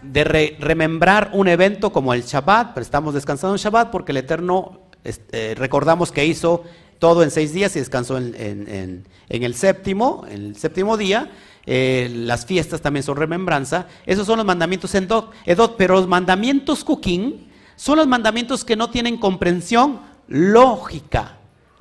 de 0.00 0.56
remembrar 0.60 1.32
un 1.32 1.48
evento 1.48 1.90
como 1.90 2.14
el 2.14 2.22
Shabbat, 2.22 2.72
pero 2.72 2.82
estamos 2.82 3.14
descansando 3.14 3.56
en 3.56 3.60
Shabbat 3.60 3.90
porque 3.90 4.12
el 4.12 4.18
Eterno 4.18 4.82
este, 5.02 5.56
recordamos 5.56 6.12
que 6.12 6.24
hizo 6.24 6.62
todo 7.00 7.24
en 7.24 7.32
seis 7.32 7.52
días 7.52 7.74
y 7.74 7.80
descansó 7.80 8.16
en, 8.16 9.04
el 9.28 9.54
séptimo, 9.56 10.24
en 10.30 10.44
el 10.44 10.56
séptimo 10.56 10.96
día. 10.96 11.32
Eh, 11.68 12.08
las 12.14 12.46
fiestas 12.46 12.80
también 12.80 13.02
son 13.02 13.16
remembranza. 13.16 13.88
Esos 14.06 14.24
son 14.24 14.36
los 14.36 14.46
mandamientos 14.46 14.94
en 14.94 15.08
Edot, 15.46 15.76
pero 15.76 15.96
los 15.96 16.06
mandamientos 16.06 16.84
Kukin 16.84 17.55
son 17.76 17.98
los 17.98 18.06
mandamientos 18.06 18.64
que 18.64 18.74
no 18.74 18.90
tienen 18.90 19.18
comprensión 19.18 20.00
lógica, 20.28 21.36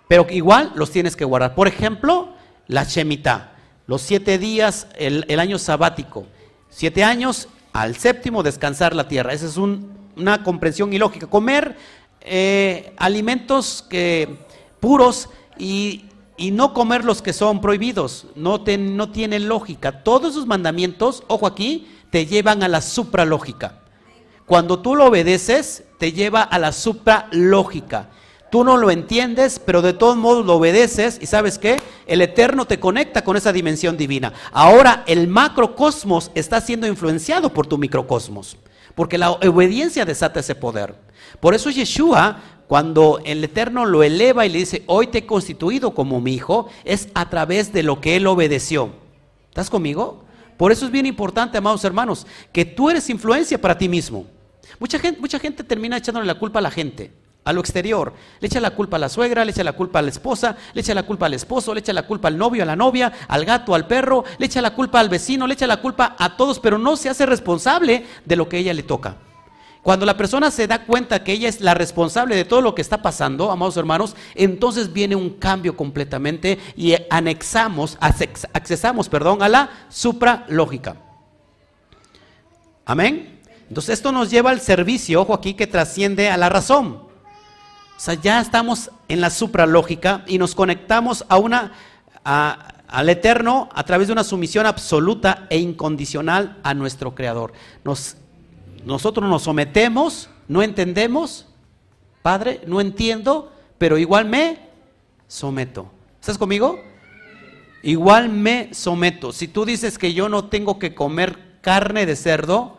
pero 0.07 0.27
igual 0.29 0.73
los 0.75 0.91
tienes 0.91 1.15
que 1.15 1.25
guardar. 1.25 1.55
Por 1.55 1.67
ejemplo, 1.67 2.29
la 2.67 2.83
Shemitah, 2.83 3.53
los 3.87 4.01
siete 4.01 4.37
días, 4.37 4.87
el, 4.97 5.39
año 5.39 5.57
sabático, 5.57 6.25
siete 6.69 7.03
años 7.03 7.47
al 7.73 7.95
séptimo 7.95 8.43
descansar 8.43 8.95
la 8.95 9.07
tierra. 9.07 9.33
Esa 9.33 9.47
es 9.47 9.57
una 9.57 10.43
comprensión 10.43 10.93
ilógica. 10.93 11.27
Comer 11.27 11.77
eh, 12.21 12.93
alimentos 12.97 13.85
que 13.89 14.37
puros 14.79 15.29
y, 15.57 16.05
no 16.51 16.73
comer 16.73 17.05
los 17.05 17.21
que 17.21 17.31
son 17.31 17.61
prohibidos. 17.61 18.27
No, 18.35 18.63
no 18.77 19.11
tiene 19.11 19.39
lógica. 19.39 20.03
Todos 20.03 20.31
esos 20.31 20.45
mandamientos, 20.45 21.23
ojo 21.27 21.47
aquí, 21.47 21.87
te 22.09 22.25
llevan 22.25 22.61
a 22.61 22.67
la 22.67 22.81
supralógica. 22.81 23.79
Cuando 24.45 24.79
tú 24.79 24.95
lo 24.95 25.05
obedeces, 25.07 25.83
te 25.97 26.11
lleva 26.11 26.41
a 26.41 26.59
la 26.59 26.71
supralógica. 26.71 28.09
Tú 28.51 28.63
no 28.63 28.77
lo 28.77 28.91
entiendes, 28.91 29.59
pero 29.59 29.81
de 29.81 29.93
todos 29.93 30.15
modos 30.15 30.45
lo 30.45 30.55
obedeces 30.55 31.17
y 31.19 31.25
sabes 31.25 31.57
qué? 31.57 31.77
El 32.05 32.21
Eterno 32.21 32.65
te 32.65 32.79
conecta 32.79 33.23
con 33.23 33.35
esa 33.35 33.51
dimensión 33.51 33.97
divina. 33.97 34.33
Ahora 34.51 35.03
el 35.07 35.27
macrocosmos 35.27 36.31
está 36.35 36.61
siendo 36.61 36.87
influenciado 36.87 37.51
por 37.51 37.67
tu 37.67 37.77
microcosmos, 37.77 38.57
porque 38.93 39.17
la 39.17 39.31
obediencia 39.31 40.05
desata 40.05 40.39
ese 40.39 40.55
poder. 40.55 40.95
Por 41.39 41.55
eso 41.55 41.69
Yeshua 41.69 42.39
cuando 42.67 43.21
el 43.25 43.43
Eterno 43.43 43.85
lo 43.85 44.03
eleva 44.03 44.45
y 44.45 44.49
le 44.49 44.59
dice, 44.59 44.83
hoy 44.87 45.07
te 45.07 45.19
he 45.19 45.25
constituido 45.25 45.93
como 45.93 46.19
mi 46.19 46.33
hijo, 46.33 46.67
es 46.83 47.09
a 47.13 47.29
través 47.29 47.73
de 47.73 47.83
lo 47.83 48.01
que 48.01 48.15
él 48.15 48.25
obedeció. 48.25 48.89
¿Estás 49.49 49.69
conmigo? 49.69 50.23
Por 50.57 50.71
eso 50.71 50.85
es 50.85 50.91
bien 50.91 51.05
importante, 51.05 51.57
amados 51.57 51.83
hermanos, 51.83 52.25
que 52.51 52.65
tú 52.65 52.89
eres 52.89 53.09
influencia 53.09 53.59
para 53.59 53.77
ti 53.77 53.89
mismo. 53.89 54.25
Mucha 54.79 54.99
gente, 54.99 55.63
termina 55.63 55.97
echándole 55.97 56.25
la 56.25 56.35
culpa 56.35 56.59
a 56.59 56.61
la 56.61 56.71
gente, 56.71 57.13
a 57.43 57.53
lo 57.53 57.61
exterior. 57.61 58.13
Le 58.39 58.47
echa 58.47 58.59
la 58.59 58.71
culpa 58.71 58.97
a 58.97 58.99
la 58.99 59.09
suegra, 59.09 59.45
le 59.45 59.51
echa 59.51 59.63
la 59.63 59.73
culpa 59.73 59.99
a 59.99 60.01
la 60.01 60.09
esposa, 60.09 60.57
le 60.73 60.81
echa 60.81 60.93
la 60.93 61.03
culpa 61.03 61.27
al 61.27 61.33
esposo, 61.33 61.73
le 61.73 61.79
echa 61.79 61.93
la 61.93 62.03
culpa 62.03 62.27
al 62.27 62.37
novio, 62.37 62.63
a 62.63 62.65
la 62.65 62.75
novia, 62.75 63.11
al 63.27 63.45
gato, 63.45 63.75
al 63.75 63.87
perro, 63.87 64.23
le 64.37 64.45
echa 64.45 64.61
la 64.61 64.73
culpa 64.73 64.99
al 64.99 65.09
vecino, 65.09 65.47
le 65.47 65.53
echa 65.53 65.67
la 65.67 65.81
culpa 65.81 66.15
a 66.17 66.35
todos, 66.37 66.59
pero 66.59 66.77
no 66.77 66.97
se 66.97 67.09
hace 67.09 67.25
responsable 67.25 68.05
de 68.25 68.35
lo 68.35 68.49
que 68.49 68.57
ella 68.57 68.73
le 68.73 68.83
toca. 68.83 69.17
Cuando 69.85 70.07
la 70.07 70.17
persona 70.17 70.49
se 70.49 70.65
da 70.65 70.83
cuenta 70.83 71.23
que 71.23 71.31
ella 71.31 71.47
es 71.47 71.61
la 71.61 71.75
responsable 71.75 72.35
de 72.35 72.43
todo 72.43 72.59
lo 72.59 72.73
que 72.73 72.81
está 72.81 73.03
pasando, 73.03 73.51
amados 73.51 73.77
hermanos, 73.77 74.15
entonces 74.33 74.91
viene 74.91 75.15
un 75.15 75.29
cambio 75.29 75.77
completamente 75.77 76.57
y 76.75 76.95
anexamos, 77.11 77.95
accesamos, 77.99 79.09
perdón, 79.09 79.43
a 79.43 79.47
la 79.47 79.69
supralógica. 79.89 80.95
Amén. 82.83 83.34
Entonces 83.75 83.95
esto 83.95 84.13
nos 84.13 84.31
lleva 84.31 84.51
al 84.51 84.61
servicio, 84.61 85.19
ojo 85.19 85.33
aquí, 85.33 85.53
que 85.53 85.67
trasciende 85.67 86.29
a 86.29 86.37
la 86.37 86.47
razón. 86.47 86.93
O 86.93 87.99
sea, 87.99 88.13
ya 88.13 88.39
estamos 88.39 88.89
en 89.09 89.19
la 89.19 89.29
supralógica 89.29 90.23
y 90.27 90.37
nos 90.37 90.55
conectamos 90.55 91.25
a 91.27 91.35
una, 91.35 91.73
al 92.23 93.09
eterno 93.09 93.67
a 93.75 93.83
través 93.83 94.07
de 94.07 94.13
una 94.13 94.23
sumisión 94.23 94.65
absoluta 94.65 95.45
e 95.49 95.57
incondicional 95.57 96.57
a 96.63 96.73
nuestro 96.73 97.15
Creador. 97.15 97.51
Nos 97.83 98.15
nosotros 98.85 99.29
nos 99.29 99.43
sometemos, 99.43 100.29
no 100.47 100.63
entendemos, 100.63 101.45
Padre, 102.21 102.61
no 102.67 102.79
entiendo, 102.79 103.51
pero 103.77 103.97
igual 103.97 104.23
me 104.23 104.69
someto. 105.27 105.91
¿Estás 106.21 106.37
conmigo? 106.37 106.79
Igual 107.83 108.29
me 108.29 108.73
someto. 108.73 109.33
Si 109.33 109.49
tú 109.49 109.65
dices 109.65 109.97
que 109.97 110.13
yo 110.13 110.29
no 110.29 110.45
tengo 110.45 110.79
que 110.79 110.95
comer 110.95 111.59
carne 111.59 112.05
de 112.05 112.15
cerdo, 112.15 112.77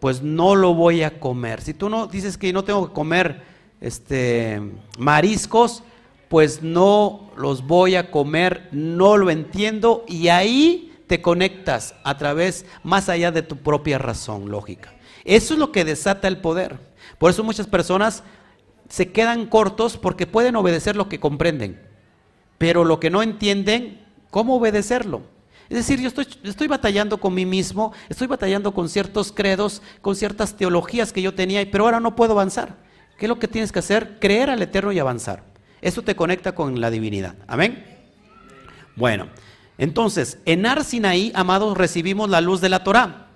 pues 0.00 0.22
no 0.22 0.54
lo 0.54 0.74
voy 0.74 1.02
a 1.02 1.18
comer. 1.18 1.62
Si 1.62 1.74
tú 1.74 1.88
no 1.88 2.06
dices 2.06 2.36
que 2.36 2.52
no 2.52 2.64
tengo 2.64 2.88
que 2.88 2.94
comer 2.94 3.42
este 3.80 4.60
mariscos, 4.98 5.82
pues 6.28 6.62
no 6.62 7.30
los 7.36 7.66
voy 7.66 7.94
a 7.94 8.10
comer, 8.10 8.68
no 8.72 9.16
lo 9.16 9.30
entiendo 9.30 10.04
y 10.08 10.28
ahí 10.28 10.92
te 11.06 11.22
conectas 11.22 11.94
a 12.02 12.16
través 12.16 12.66
más 12.82 13.08
allá 13.08 13.30
de 13.30 13.42
tu 13.42 13.56
propia 13.56 13.98
razón 13.98 14.50
lógica. 14.50 14.92
Eso 15.24 15.54
es 15.54 15.60
lo 15.60 15.72
que 15.72 15.84
desata 15.84 16.28
el 16.28 16.38
poder. 16.38 16.78
Por 17.18 17.30
eso 17.30 17.44
muchas 17.44 17.66
personas 17.66 18.22
se 18.88 19.12
quedan 19.12 19.46
cortos 19.46 19.96
porque 19.96 20.26
pueden 20.26 20.56
obedecer 20.56 20.96
lo 20.96 21.08
que 21.08 21.20
comprenden, 21.20 21.80
pero 22.58 22.84
lo 22.84 23.00
que 23.00 23.10
no 23.10 23.22
entienden, 23.22 24.04
¿cómo 24.30 24.56
obedecerlo? 24.56 25.22
Es 25.68 25.76
decir, 25.76 26.00
yo 26.00 26.08
estoy, 26.08 26.26
estoy, 26.44 26.68
batallando 26.68 27.18
con 27.18 27.34
mí 27.34 27.44
mismo, 27.44 27.92
estoy 28.08 28.26
batallando 28.26 28.72
con 28.72 28.88
ciertos 28.88 29.32
credos, 29.32 29.82
con 30.00 30.14
ciertas 30.14 30.56
teologías 30.56 31.12
que 31.12 31.22
yo 31.22 31.34
tenía, 31.34 31.68
pero 31.70 31.84
ahora 31.84 32.00
no 32.00 32.14
puedo 32.14 32.32
avanzar. 32.32 32.76
¿Qué 33.18 33.26
es 33.26 33.28
lo 33.28 33.38
que 33.38 33.48
tienes 33.48 33.72
que 33.72 33.80
hacer? 33.80 34.18
Creer 34.20 34.50
al 34.50 34.62
Eterno 34.62 34.92
y 34.92 34.98
avanzar. 34.98 35.42
Eso 35.80 36.02
te 36.02 36.14
conecta 36.14 36.54
con 36.54 36.80
la 36.80 36.90
divinidad. 36.90 37.34
Amén. 37.46 37.84
Bueno, 38.94 39.28
entonces, 39.78 40.38
en 40.44 40.66
Arsinaí, 40.66 41.32
amados, 41.34 41.76
recibimos 41.76 42.30
la 42.30 42.40
luz 42.40 42.60
de 42.60 42.68
la 42.68 42.84
Torah. 42.84 43.26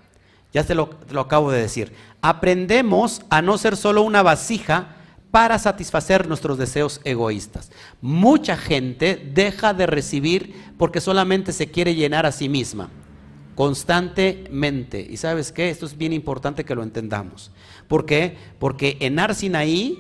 Ya 0.53 0.65
te 0.65 0.75
lo, 0.75 0.89
te 0.89 1.15
lo 1.15 1.21
acabo 1.21 1.51
de 1.51 1.61
decir. 1.61 1.93
Aprendemos 2.23 3.23
a 3.31 3.43
no 3.43 3.59
ser 3.59 3.77
solo 3.77 4.03
una 4.03 4.23
vasija, 4.23 4.97
para 5.31 5.59
satisfacer 5.59 6.27
nuestros 6.27 6.59
deseos 6.59 7.01
egoístas. 7.05 7.71
Mucha 8.01 8.57
gente 8.57 9.31
deja 9.33 9.73
de 9.73 9.87
recibir 9.87 10.55
porque 10.77 11.01
solamente 11.01 11.53
se 11.53 11.71
quiere 11.71 11.95
llenar 11.95 12.27
a 12.27 12.33
sí 12.33 12.49
misma, 12.49 12.91
constantemente. 13.55 15.01
Y 15.09 15.17
sabes 15.17 15.53
qué, 15.53 15.71
esto 15.71 15.87
es 15.87 15.97
bien 15.97 16.13
importante 16.13 16.65
que 16.65 16.75
lo 16.75 16.83
entendamos. 16.83 17.51
¿Por 17.87 18.07
qué? 18.07 18.37
Porque 18.59 18.97
en 19.01 19.19
Arsinaí 19.19 19.99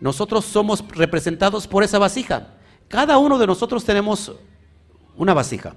nosotros 0.00 0.44
somos 0.44 0.84
representados 0.88 1.68
por 1.68 1.84
esa 1.84 1.98
vasija. 1.98 2.54
Cada 2.88 3.18
uno 3.18 3.38
de 3.38 3.46
nosotros 3.46 3.84
tenemos 3.84 4.32
una 5.16 5.32
vasija. 5.32 5.76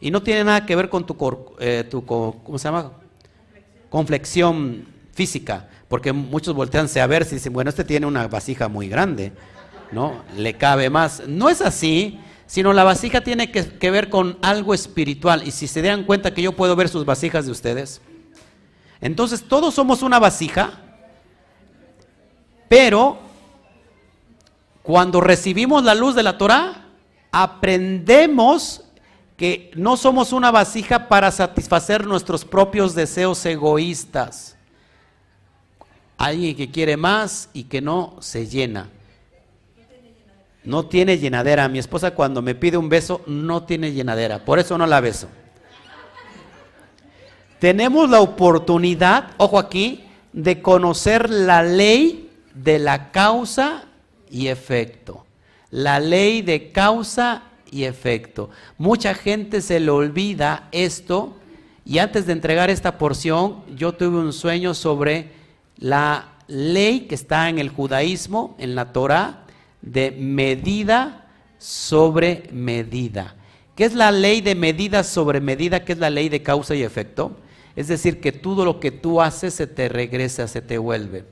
Y 0.00 0.10
no 0.10 0.22
tiene 0.22 0.44
nada 0.44 0.66
que 0.66 0.76
ver 0.76 0.88
con 0.88 1.06
tu, 1.06 1.16
eh, 1.58 1.84
tu 1.88 2.04
¿cómo 2.04 2.58
se 2.58 2.64
llama? 2.64 2.92
Conflexión 3.88 4.91
física 5.12 5.68
porque 5.92 6.14
muchos 6.14 6.54
volteanse 6.54 7.02
a 7.02 7.06
ver 7.06 7.26
si 7.26 7.34
dicen, 7.34 7.52
bueno, 7.52 7.68
este 7.68 7.84
tiene 7.84 8.06
una 8.06 8.26
vasija 8.26 8.68
muy 8.68 8.88
grande, 8.88 9.30
¿no? 9.90 10.22
Le 10.38 10.54
cabe 10.54 10.88
más. 10.88 11.24
No 11.28 11.50
es 11.50 11.60
así, 11.60 12.18
sino 12.46 12.72
la 12.72 12.82
vasija 12.82 13.20
tiene 13.20 13.50
que, 13.50 13.90
ver 13.90 14.08
con 14.08 14.38
algo 14.40 14.72
espiritual. 14.72 15.46
Y 15.46 15.50
si 15.50 15.68
se 15.68 15.82
dan 15.82 16.04
cuenta 16.04 16.32
que 16.32 16.40
yo 16.40 16.52
puedo 16.52 16.74
ver 16.76 16.88
sus 16.88 17.04
vasijas 17.04 17.44
de 17.44 17.52
ustedes, 17.52 18.00
entonces 19.02 19.44
todos 19.46 19.74
somos 19.74 20.02
una 20.02 20.18
vasija, 20.18 20.80
pero 22.70 23.18
cuando 24.82 25.20
recibimos 25.20 25.84
la 25.84 25.94
luz 25.94 26.14
de 26.14 26.22
la 26.22 26.38
Torah, 26.38 26.86
aprendemos 27.32 28.82
que 29.36 29.70
no 29.74 29.98
somos 29.98 30.32
una 30.32 30.50
vasija 30.50 31.06
para 31.06 31.30
satisfacer 31.30 32.06
nuestros 32.06 32.46
propios 32.46 32.94
deseos 32.94 33.44
egoístas. 33.44 34.51
Alguien 36.22 36.54
que 36.54 36.70
quiere 36.70 36.96
más 36.96 37.48
y 37.52 37.64
que 37.64 37.80
no 37.80 38.14
se 38.20 38.46
llena. 38.46 38.88
No 40.62 40.86
tiene 40.86 41.18
llenadera. 41.18 41.68
Mi 41.68 41.80
esposa 41.80 42.12
cuando 42.12 42.40
me 42.42 42.54
pide 42.54 42.76
un 42.76 42.88
beso 42.88 43.22
no 43.26 43.64
tiene 43.64 43.90
llenadera. 43.90 44.44
Por 44.44 44.60
eso 44.60 44.78
no 44.78 44.86
la 44.86 45.00
beso. 45.00 45.26
Tenemos 47.58 48.08
la 48.08 48.20
oportunidad, 48.20 49.32
ojo 49.36 49.58
aquí, 49.58 50.04
de 50.32 50.62
conocer 50.62 51.28
la 51.28 51.64
ley 51.64 52.30
de 52.54 52.78
la 52.78 53.10
causa 53.10 53.86
y 54.30 54.46
efecto. 54.46 55.26
La 55.70 55.98
ley 55.98 56.42
de 56.42 56.70
causa 56.70 57.42
y 57.68 57.82
efecto. 57.82 58.48
Mucha 58.78 59.14
gente 59.14 59.60
se 59.60 59.80
le 59.80 59.90
olvida 59.90 60.68
esto 60.70 61.36
y 61.84 61.98
antes 61.98 62.26
de 62.26 62.32
entregar 62.34 62.70
esta 62.70 62.96
porción 62.96 63.64
yo 63.74 63.94
tuve 63.94 64.18
un 64.18 64.32
sueño 64.32 64.72
sobre 64.72 65.41
la 65.82 66.36
ley 66.46 67.00
que 67.08 67.16
está 67.16 67.48
en 67.48 67.58
el 67.58 67.68
judaísmo, 67.68 68.54
en 68.60 68.76
la 68.76 68.92
Torah, 68.92 69.46
de 69.80 70.12
medida 70.12 71.26
sobre 71.58 72.48
medida. 72.52 73.34
¿Qué 73.74 73.84
es 73.84 73.94
la 73.94 74.12
ley 74.12 74.42
de 74.42 74.54
medida 74.54 75.02
sobre 75.02 75.40
medida? 75.40 75.84
¿Qué 75.84 75.94
es 75.94 75.98
la 75.98 76.08
ley 76.08 76.28
de 76.28 76.40
causa 76.40 76.76
y 76.76 76.84
efecto? 76.84 77.36
Es 77.74 77.88
decir, 77.88 78.20
que 78.20 78.30
todo 78.30 78.64
lo 78.64 78.78
que 78.78 78.92
tú 78.92 79.20
haces 79.20 79.54
se 79.54 79.66
te 79.66 79.88
regresa, 79.88 80.46
se 80.46 80.62
te 80.62 80.78
vuelve. 80.78 81.24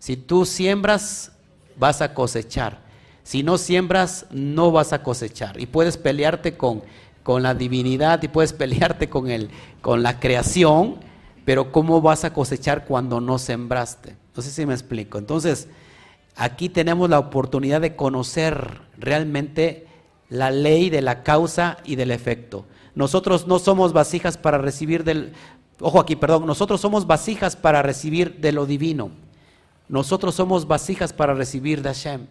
Si 0.00 0.16
tú 0.16 0.44
siembras, 0.44 1.30
vas 1.76 2.02
a 2.02 2.14
cosechar. 2.14 2.82
Si 3.22 3.44
no 3.44 3.58
siembras, 3.58 4.26
no 4.32 4.72
vas 4.72 4.92
a 4.92 5.04
cosechar. 5.04 5.60
Y 5.60 5.66
puedes 5.66 5.98
pelearte 5.98 6.56
con, 6.56 6.82
con 7.22 7.44
la 7.44 7.54
divinidad 7.54 8.20
y 8.24 8.28
puedes 8.28 8.52
pelearte 8.52 9.08
con, 9.08 9.30
el, 9.30 9.50
con 9.82 10.02
la 10.02 10.18
creación, 10.18 10.96
pero 11.44 11.72
¿cómo 11.72 12.00
vas 12.00 12.24
a 12.24 12.32
cosechar 12.32 12.86
cuando 12.86 13.20
no 13.20 13.38
sembraste? 13.38 14.16
No 14.34 14.42
sé 14.42 14.50
si 14.50 14.64
me 14.66 14.74
explico. 14.74 15.18
Entonces, 15.18 15.68
aquí 16.36 16.68
tenemos 16.68 17.10
la 17.10 17.18
oportunidad 17.18 17.80
de 17.80 17.96
conocer 17.96 18.80
realmente 18.98 19.86
la 20.28 20.50
ley 20.50 20.90
de 20.90 21.02
la 21.02 21.22
causa 21.22 21.78
y 21.84 21.96
del 21.96 22.10
efecto. 22.10 22.64
Nosotros 22.94 23.46
no 23.46 23.58
somos 23.58 23.92
vasijas 23.92 24.38
para 24.38 24.58
recibir 24.58 25.04
del... 25.04 25.32
Ojo 25.80 26.00
aquí, 26.00 26.16
perdón, 26.16 26.46
nosotros 26.46 26.80
somos 26.80 27.06
vasijas 27.06 27.56
para 27.56 27.82
recibir 27.82 28.40
de 28.40 28.52
lo 28.52 28.64
divino. 28.64 29.10
Nosotros 29.88 30.34
somos 30.34 30.66
vasijas 30.66 31.12
para 31.12 31.34
recibir 31.34 31.82
de 31.82 31.88
Hashem. 31.90 32.26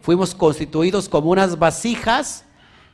Fuimos 0.00 0.34
constituidos 0.34 1.08
como 1.08 1.30
unas 1.30 1.58
vasijas 1.58 2.44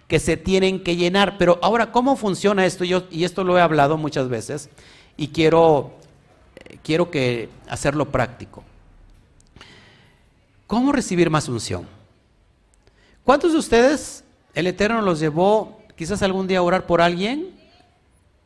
que 0.06 0.18
se 0.18 0.36
tienen 0.36 0.82
que 0.82 0.96
llenar. 0.96 1.38
Pero 1.38 1.58
ahora, 1.62 1.92
¿cómo 1.92 2.16
funciona 2.16 2.66
esto? 2.66 2.84
Yo, 2.84 3.04
y 3.10 3.24
esto 3.24 3.44
lo 3.44 3.56
he 3.56 3.62
hablado 3.62 3.96
muchas 3.96 4.28
veces 4.28 4.68
y 5.16 5.28
quiero, 5.28 5.92
quiero 6.82 7.10
que 7.10 7.48
hacerlo 7.68 8.10
práctico. 8.10 8.64
¿Cómo 10.66 10.92
recibir 10.92 11.28
más 11.28 11.48
unción? 11.48 11.86
¿Cuántos 13.24 13.52
de 13.52 13.58
ustedes 13.58 14.24
el 14.54 14.66
Eterno 14.66 15.02
los 15.02 15.20
llevó 15.20 15.82
quizás 15.96 16.22
algún 16.22 16.46
día 16.46 16.58
a 16.58 16.62
orar 16.62 16.86
por 16.86 17.00
alguien 17.00 17.50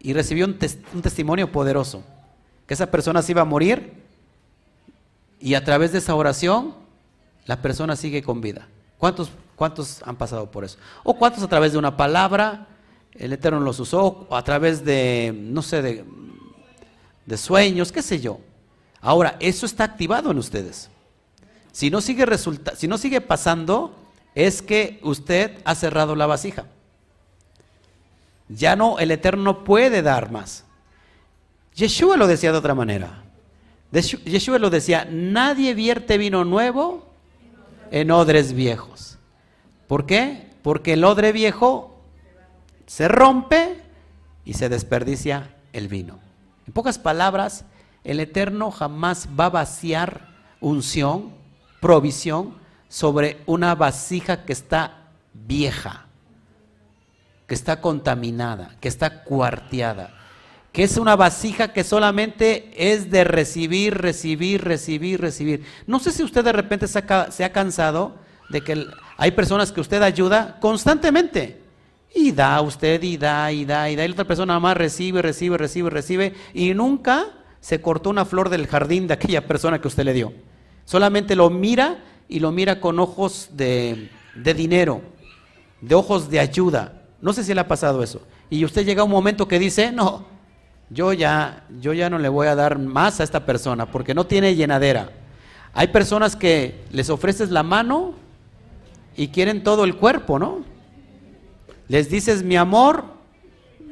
y 0.00 0.12
recibió 0.12 0.44
un, 0.44 0.58
un 0.92 1.02
testimonio 1.02 1.52
poderoso? 1.52 2.02
Que 2.66 2.74
esa 2.74 2.90
persona 2.90 3.22
se 3.22 3.32
iba 3.32 3.42
a 3.42 3.44
morir 3.46 3.92
y 5.40 5.54
a 5.54 5.64
través 5.64 5.92
de 5.92 5.98
esa 5.98 6.14
oración 6.14 6.74
la 7.46 7.62
persona 7.62 7.96
sigue 7.96 8.22
con 8.22 8.40
vida. 8.40 8.66
¿Cuántos, 8.98 9.30
¿Cuántos 9.54 10.02
han 10.02 10.16
pasado 10.16 10.50
por 10.50 10.64
eso? 10.64 10.78
¿O 11.04 11.14
cuántos 11.14 11.42
a 11.42 11.48
través 11.48 11.72
de 11.72 11.78
una 11.78 11.96
palabra 11.96 12.66
el 13.14 13.32
Eterno 13.32 13.60
los 13.60 13.78
usó? 13.78 14.26
¿O 14.28 14.36
a 14.36 14.42
través 14.42 14.84
de, 14.84 15.34
no 15.36 15.62
sé, 15.62 15.80
de 15.80 16.04
de 17.26 17.36
sueños, 17.36 17.92
qué 17.92 18.02
sé 18.02 18.20
yo. 18.20 18.40
Ahora, 19.00 19.36
eso 19.40 19.66
está 19.66 19.84
activado 19.84 20.30
en 20.30 20.38
ustedes. 20.38 20.88
Si 21.72 21.90
no 21.90 22.00
sigue 22.00 22.24
resulta 22.24 22.74
si 22.74 22.88
no 22.88 22.96
sigue 22.96 23.20
pasando, 23.20 23.94
es 24.34 24.62
que 24.62 24.98
usted 25.02 25.58
ha 25.64 25.74
cerrado 25.74 26.16
la 26.16 26.26
vasija. 26.26 26.64
Ya 28.48 28.76
no, 28.76 28.98
el 28.98 29.10
Eterno 29.10 29.64
puede 29.64 30.02
dar 30.02 30.30
más. 30.30 30.64
Yeshua 31.74 32.16
lo 32.16 32.26
decía 32.26 32.52
de 32.52 32.58
otra 32.58 32.74
manera. 32.74 33.24
Yeshua 33.92 34.58
lo 34.58 34.70
decía, 34.70 35.06
nadie 35.10 35.74
vierte 35.74 36.18
vino 36.18 36.44
nuevo 36.44 37.06
en 37.90 38.10
odres 38.10 38.52
viejos. 38.52 39.18
¿Por 39.86 40.06
qué? 40.06 40.46
Porque 40.62 40.94
el 40.94 41.04
odre 41.04 41.32
viejo 41.32 42.00
se 42.86 43.08
rompe 43.08 43.82
y 44.44 44.54
se 44.54 44.68
desperdicia 44.68 45.54
el 45.72 45.88
vino. 45.88 46.25
En 46.66 46.72
pocas 46.72 46.98
palabras, 46.98 47.64
el 48.04 48.20
Eterno 48.20 48.70
jamás 48.70 49.28
va 49.38 49.46
a 49.46 49.50
vaciar 49.50 50.28
unción, 50.60 51.32
provisión 51.80 52.54
sobre 52.88 53.42
una 53.46 53.74
vasija 53.74 54.44
que 54.44 54.52
está 54.52 55.08
vieja, 55.32 56.06
que 57.46 57.54
está 57.54 57.80
contaminada, 57.80 58.76
que 58.80 58.88
está 58.88 59.22
cuarteada, 59.24 60.14
que 60.72 60.82
es 60.82 60.96
una 60.96 61.16
vasija 61.16 61.72
que 61.72 61.84
solamente 61.84 62.70
es 62.76 63.10
de 63.10 63.24
recibir, 63.24 63.94
recibir, 63.96 64.62
recibir, 64.62 65.20
recibir. 65.20 65.64
No 65.86 65.98
sé 65.98 66.12
si 66.12 66.22
usted 66.22 66.44
de 66.44 66.52
repente 66.52 66.86
se 66.88 66.98
ha, 66.98 67.52
cansado 67.52 68.16
de 68.50 68.60
que 68.60 68.86
hay 69.16 69.30
personas 69.30 69.72
que 69.72 69.80
usted 69.80 70.02
ayuda 70.02 70.58
constantemente. 70.60 71.65
Y 72.14 72.32
da 72.32 72.60
usted, 72.60 73.02
y 73.02 73.16
da, 73.16 73.52
y 73.52 73.64
da, 73.64 73.90
y 73.90 73.96
da. 73.96 74.04
Y 74.04 74.08
la 74.08 74.12
otra 74.12 74.24
persona 74.24 74.52
nada 74.52 74.60
más 74.60 74.76
recibe, 74.76 75.22
recibe, 75.22 75.58
recibe, 75.58 75.90
recibe. 75.90 76.34
Y 76.54 76.72
nunca 76.74 77.26
se 77.60 77.80
cortó 77.80 78.10
una 78.10 78.24
flor 78.24 78.48
del 78.48 78.66
jardín 78.66 79.06
de 79.06 79.14
aquella 79.14 79.46
persona 79.46 79.80
que 79.80 79.88
usted 79.88 80.04
le 80.04 80.12
dio. 80.12 80.32
Solamente 80.84 81.36
lo 81.36 81.50
mira 81.50 81.98
y 82.28 82.40
lo 82.40 82.52
mira 82.52 82.80
con 82.80 82.98
ojos 82.98 83.50
de, 83.52 84.10
de 84.34 84.54
dinero, 84.54 85.02
de 85.80 85.94
ojos 85.94 86.30
de 86.30 86.40
ayuda. 86.40 87.02
No 87.20 87.32
sé 87.32 87.44
si 87.44 87.52
le 87.52 87.60
ha 87.60 87.68
pasado 87.68 88.02
eso. 88.02 88.22
Y 88.50 88.64
usted 88.64 88.84
llega 88.84 89.02
a 89.02 89.04
un 89.04 89.10
momento 89.10 89.48
que 89.48 89.58
dice, 89.58 89.90
no, 89.90 90.26
yo 90.90 91.12
ya, 91.12 91.64
yo 91.80 91.92
ya 91.92 92.08
no 92.08 92.18
le 92.18 92.28
voy 92.28 92.46
a 92.46 92.54
dar 92.54 92.78
más 92.78 93.20
a 93.20 93.24
esta 93.24 93.44
persona 93.44 93.86
porque 93.86 94.14
no 94.14 94.26
tiene 94.26 94.54
llenadera. 94.54 95.10
Hay 95.72 95.88
personas 95.88 96.36
que 96.36 96.84
les 96.90 97.10
ofreces 97.10 97.50
la 97.50 97.62
mano 97.62 98.14
y 99.16 99.28
quieren 99.28 99.62
todo 99.62 99.84
el 99.84 99.96
cuerpo, 99.96 100.38
¿no? 100.38 100.64
Les 101.88 102.10
dices 102.10 102.42
mi 102.42 102.56
amor 102.56 103.04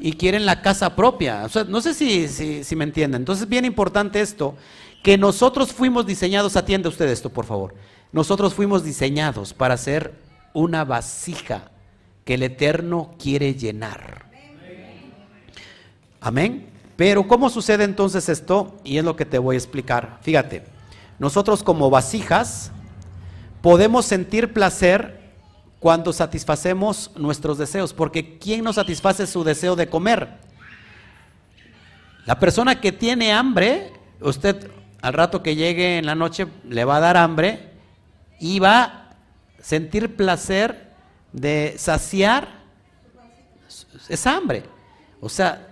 y 0.01 0.15
quieren 0.15 0.47
la 0.47 0.63
casa 0.63 0.97
propia. 0.97 1.47
no 1.69 1.81
sé 1.81 1.95
si, 1.95 2.29
si, 2.65 2.77
me 2.77 2.85
entienden. 2.85 3.23
Entonces 3.23 3.45
es 3.45 3.49
bien 3.49 3.65
importante 3.65 4.21
esto, 4.21 4.55
que 5.03 5.17
nosotros 5.19 5.73
fuimos 5.73 6.07
diseñados, 6.07 6.57
atiende 6.57 6.89
usted 6.89 7.09
esto 7.09 7.31
por 7.31 7.45
favor, 7.45 7.75
nosotros 8.13 8.55
fuimos 8.55 8.85
diseñados 8.85 9.53
para 9.53 9.77
ser 9.77 10.15
una 10.53 10.85
vasija 10.85 11.71
que 12.25 12.35
el 12.35 12.43
Eterno 12.43 13.15
quiere 13.19 13.55
llenar. 13.55 14.25
Amén. 16.21 16.67
Pero 16.97 17.27
¿cómo 17.27 17.51
sucede 17.51 17.85
entonces 17.85 18.29
esto? 18.29 18.77
Y 18.85 18.99
es 18.99 19.05
lo 19.05 19.17
que 19.17 19.27
te 19.27 19.39
voy 19.39 19.57
a 19.57 19.59
explicar. 19.59 20.19
Fíjate, 20.23 20.65
nosotros 21.19 21.63
como 21.63 21.91
vasijas 21.91 22.71
podemos 23.61 24.07
sentir 24.07 24.53
placer 24.53 25.24
cuando 25.85 26.15
satisfacemos 26.15 27.11
nuestros 27.15 27.59
deseos, 27.59 27.93
porque 27.93 28.39
¿quién 28.39 28.65
no 28.65 28.73
satisface 28.73 29.27
su 29.27 29.45
deseo 29.45 29.77
de 29.77 29.87
comer? 29.87 30.31
La 32.25 32.41
persona 32.41 32.81
que 32.81 32.91
tiene 32.91 33.35
hambre, 33.35 33.93
usted 34.23 34.71
al 35.03 35.13
rato 35.13 35.43
que 35.43 35.57
llegue 35.57 35.99
en 35.99 36.07
la 36.07 36.15
noche 36.15 36.47
le 36.67 36.87
va 36.87 36.97
a 36.97 37.01
dar 37.01 37.19
hambre 37.19 37.69
y 38.41 38.61
va 38.61 38.83
a 38.83 39.11
sentir 39.61 40.17
placer 40.17 40.91
de 41.35 41.75
saciar 41.77 42.49
esa 44.09 44.39
hambre. 44.39 44.63
O 45.21 45.29
sea, 45.29 45.69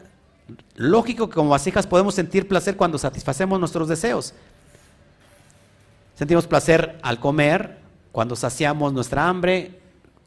lógico 0.74 1.30
que 1.30 1.36
como 1.36 1.48
vasijas 1.48 1.86
podemos 1.86 2.14
sentir 2.14 2.46
placer 2.46 2.76
cuando 2.76 2.98
satisfacemos 2.98 3.58
nuestros 3.58 3.88
deseos. 3.88 4.34
Sentimos 6.16 6.46
placer 6.46 6.98
al 7.00 7.18
comer, 7.18 7.78
cuando 8.12 8.36
saciamos 8.36 8.92
nuestra 8.92 9.26
hambre, 9.26 9.80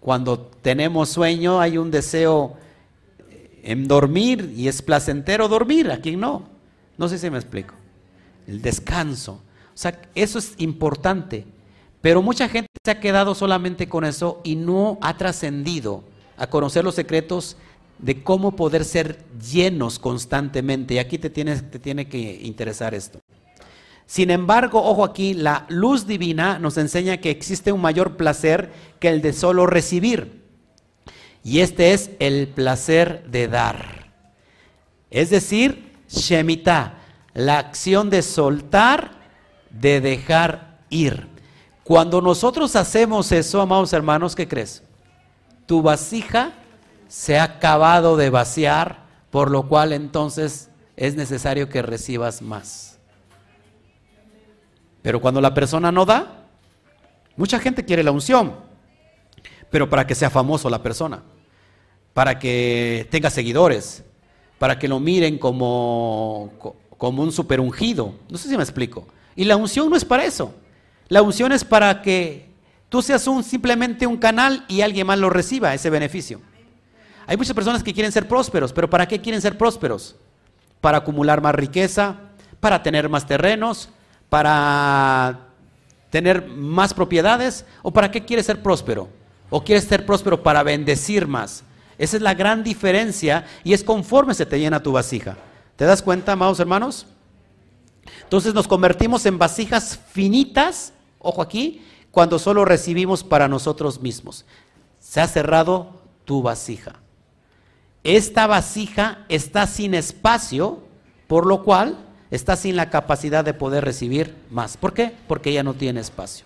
cuando 0.05 0.37
tenemos 0.37 1.09
sueño, 1.09 1.59
hay 1.59 1.79
un 1.79 1.89
deseo 1.89 2.53
en 3.63 3.87
dormir 3.87 4.53
y 4.55 4.67
es 4.67 4.83
placentero 4.83 5.47
dormir, 5.47 5.89
¿a 5.89 5.99
quién 5.99 6.19
no? 6.19 6.43
No 6.95 7.09
sé 7.09 7.17
si 7.17 7.27
me 7.31 7.39
explico. 7.39 7.73
El 8.45 8.61
descanso. 8.61 9.41
O 9.73 9.77
sea, 9.77 9.99
eso 10.13 10.37
es 10.37 10.53
importante. 10.59 11.47
Pero 12.01 12.21
mucha 12.21 12.47
gente 12.47 12.69
se 12.83 12.91
ha 12.91 12.99
quedado 12.99 13.33
solamente 13.33 13.89
con 13.89 14.05
eso 14.05 14.41
y 14.43 14.55
no 14.55 14.99
ha 15.01 15.17
trascendido 15.17 16.03
a 16.37 16.45
conocer 16.51 16.83
los 16.83 16.93
secretos 16.93 17.57
de 17.97 18.21
cómo 18.21 18.55
poder 18.55 18.85
ser 18.85 19.25
llenos 19.41 19.97
constantemente. 19.97 20.93
Y 20.93 20.97
aquí 20.99 21.17
te, 21.17 21.31
te 21.31 21.79
tiene 21.79 22.07
que 22.07 22.41
interesar 22.43 22.93
esto. 22.93 23.21
Sin 24.05 24.29
embargo, 24.29 24.83
ojo 24.83 25.03
aquí, 25.03 25.33
la 25.33 25.65
luz 25.69 26.05
divina 26.05 26.59
nos 26.59 26.77
enseña 26.77 27.17
que 27.17 27.31
existe 27.31 27.71
un 27.71 27.81
mayor 27.81 28.17
placer 28.17 28.71
que 28.99 29.09
el 29.09 29.21
de 29.21 29.33
solo 29.33 29.65
recibir. 29.65 30.43
Y 31.43 31.59
este 31.59 31.93
es 31.93 32.11
el 32.19 32.47
placer 32.47 33.25
de 33.29 33.47
dar. 33.47 34.11
Es 35.09 35.29
decir, 35.29 35.93
Shemitah, 36.07 36.99
la 37.33 37.57
acción 37.57 38.09
de 38.09 38.21
soltar, 38.21 39.11
de 39.69 40.01
dejar 40.01 40.79
ir. 40.89 41.27
Cuando 41.83 42.21
nosotros 42.21 42.75
hacemos 42.75 43.31
eso, 43.31 43.61
amados 43.61 43.93
hermanos, 43.93 44.35
¿qué 44.35 44.47
crees? 44.47 44.81
Tu 45.65 45.81
vasija 45.81 46.53
se 47.07 47.37
ha 47.37 47.43
acabado 47.43 48.17
de 48.17 48.29
vaciar, 48.29 49.03
por 49.29 49.51
lo 49.51 49.67
cual 49.67 49.93
entonces 49.93 50.69
es 50.95 51.15
necesario 51.15 51.69
que 51.69 51.81
recibas 51.81 52.41
más. 52.41 52.94
Pero 55.05 55.21
cuando 55.21 55.39
la 55.39 55.53
persona 55.53 55.91
no 55.91 56.03
da, 56.03 56.47
mucha 57.37 57.59
gente 57.59 57.85
quiere 57.85 58.01
la 58.01 58.09
unción, 58.09 58.55
pero 59.69 59.87
para 59.87 60.05
que 60.05 60.15
sea 60.15 60.31
famoso 60.31 60.67
la 60.69 60.81
persona 60.81 61.21
para 62.15 62.39
que 62.39 63.05
tenga 63.11 63.29
seguidores, 63.29 64.05
para 64.57 64.79
que 64.79 64.87
lo 64.87 65.01
miren 65.01 65.37
como, 65.37 66.77
como 66.97 67.21
un 67.21 67.33
super 67.33 67.59
ungido. 67.59 68.15
No 68.29 68.37
sé 68.37 68.47
si 68.47 68.55
me 68.55 68.63
explico. 68.63 69.05
Y 69.35 69.43
la 69.43 69.57
unción 69.57 69.89
no 69.89 69.97
es 69.97 70.05
para 70.05 70.23
eso. 70.23 70.55
La 71.09 71.21
unción 71.21 71.51
es 71.51 71.65
para 71.65 72.01
que 72.01 72.47
tú 72.87 73.01
seas 73.01 73.29
simplemente 73.43 74.07
un 74.07 74.15
canal 74.15 74.63
y 74.69 74.79
alguien 74.79 75.05
más 75.05 75.19
lo 75.19 75.29
reciba, 75.29 75.73
ese 75.73 75.89
beneficio. 75.89 76.39
Hay 77.27 77.35
muchas 77.35 77.53
personas 77.53 77.83
que 77.83 77.93
quieren 77.93 78.13
ser 78.13 78.29
prósperos, 78.29 78.71
pero 78.71 78.89
¿para 78.89 79.09
qué 79.09 79.19
quieren 79.19 79.41
ser 79.41 79.57
prósperos? 79.57 80.15
Para 80.79 80.99
acumular 80.99 81.41
más 81.41 81.53
riqueza, 81.53 82.15
para 82.61 82.81
tener 82.81 83.09
más 83.09 83.27
terrenos, 83.27 83.89
para 84.29 85.39
tener 86.09 86.47
más 86.47 86.93
propiedades, 86.93 87.65
o 87.81 87.91
para 87.91 88.11
qué 88.11 88.23
quieres 88.23 88.45
ser 88.45 88.61
próspero? 88.61 89.09
¿O 89.49 89.63
quieres 89.63 89.83
ser 89.85 90.05
próspero 90.05 90.41
para 90.41 90.63
bendecir 90.63 91.27
más? 91.27 91.63
Esa 91.97 92.17
es 92.17 92.21
la 92.21 92.33
gran 92.33 92.63
diferencia 92.63 93.45
y 93.63 93.73
es 93.73 93.83
conforme 93.83 94.33
se 94.33 94.45
te 94.45 94.59
llena 94.59 94.83
tu 94.83 94.91
vasija. 94.91 95.37
¿Te 95.75 95.85
das 95.85 96.01
cuenta, 96.01 96.33
amados 96.33 96.59
hermanos? 96.59 97.05
Entonces 98.23 98.53
nos 98.53 98.67
convertimos 98.67 99.25
en 99.25 99.37
vasijas 99.37 99.99
finitas, 100.11 100.93
ojo 101.19 101.41
aquí, 101.41 101.85
cuando 102.11 102.39
solo 102.39 102.65
recibimos 102.65 103.23
para 103.23 103.47
nosotros 103.47 104.01
mismos. 104.01 104.45
Se 104.99 105.21
ha 105.21 105.27
cerrado 105.27 106.01
tu 106.23 106.41
vasija. 106.41 106.95
Esta 108.03 108.47
vasija 108.47 109.25
está 109.29 109.67
sin 109.67 109.93
espacio, 109.93 110.79
por 111.27 111.45
lo 111.45 111.63
cual 111.63 112.04
está 112.31 112.55
sin 112.55 112.75
la 112.75 112.89
capacidad 112.89 113.43
de 113.43 113.53
poder 113.53 113.85
recibir 113.85 114.35
más. 114.49 114.77
¿Por 114.77 114.93
qué? 114.93 115.13
Porque 115.27 115.51
ella 115.51 115.63
no 115.63 115.73
tiene 115.73 115.99
espacio. 115.99 116.45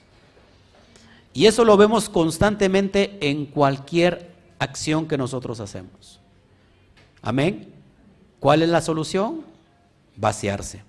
Y 1.33 1.45
eso 1.45 1.63
lo 1.63 1.77
vemos 1.77 2.09
constantemente 2.09 3.17
en 3.21 3.45
cualquier 3.45 4.31
acción 4.57 5.07
que 5.07 5.17
nosotros 5.17 5.59
hacemos. 5.59 6.19
Amén. 7.21 7.73
¿Cuál 8.39 8.61
es 8.61 8.69
la 8.69 8.81
solución? 8.81 9.43
Vaciarse. 10.15 10.83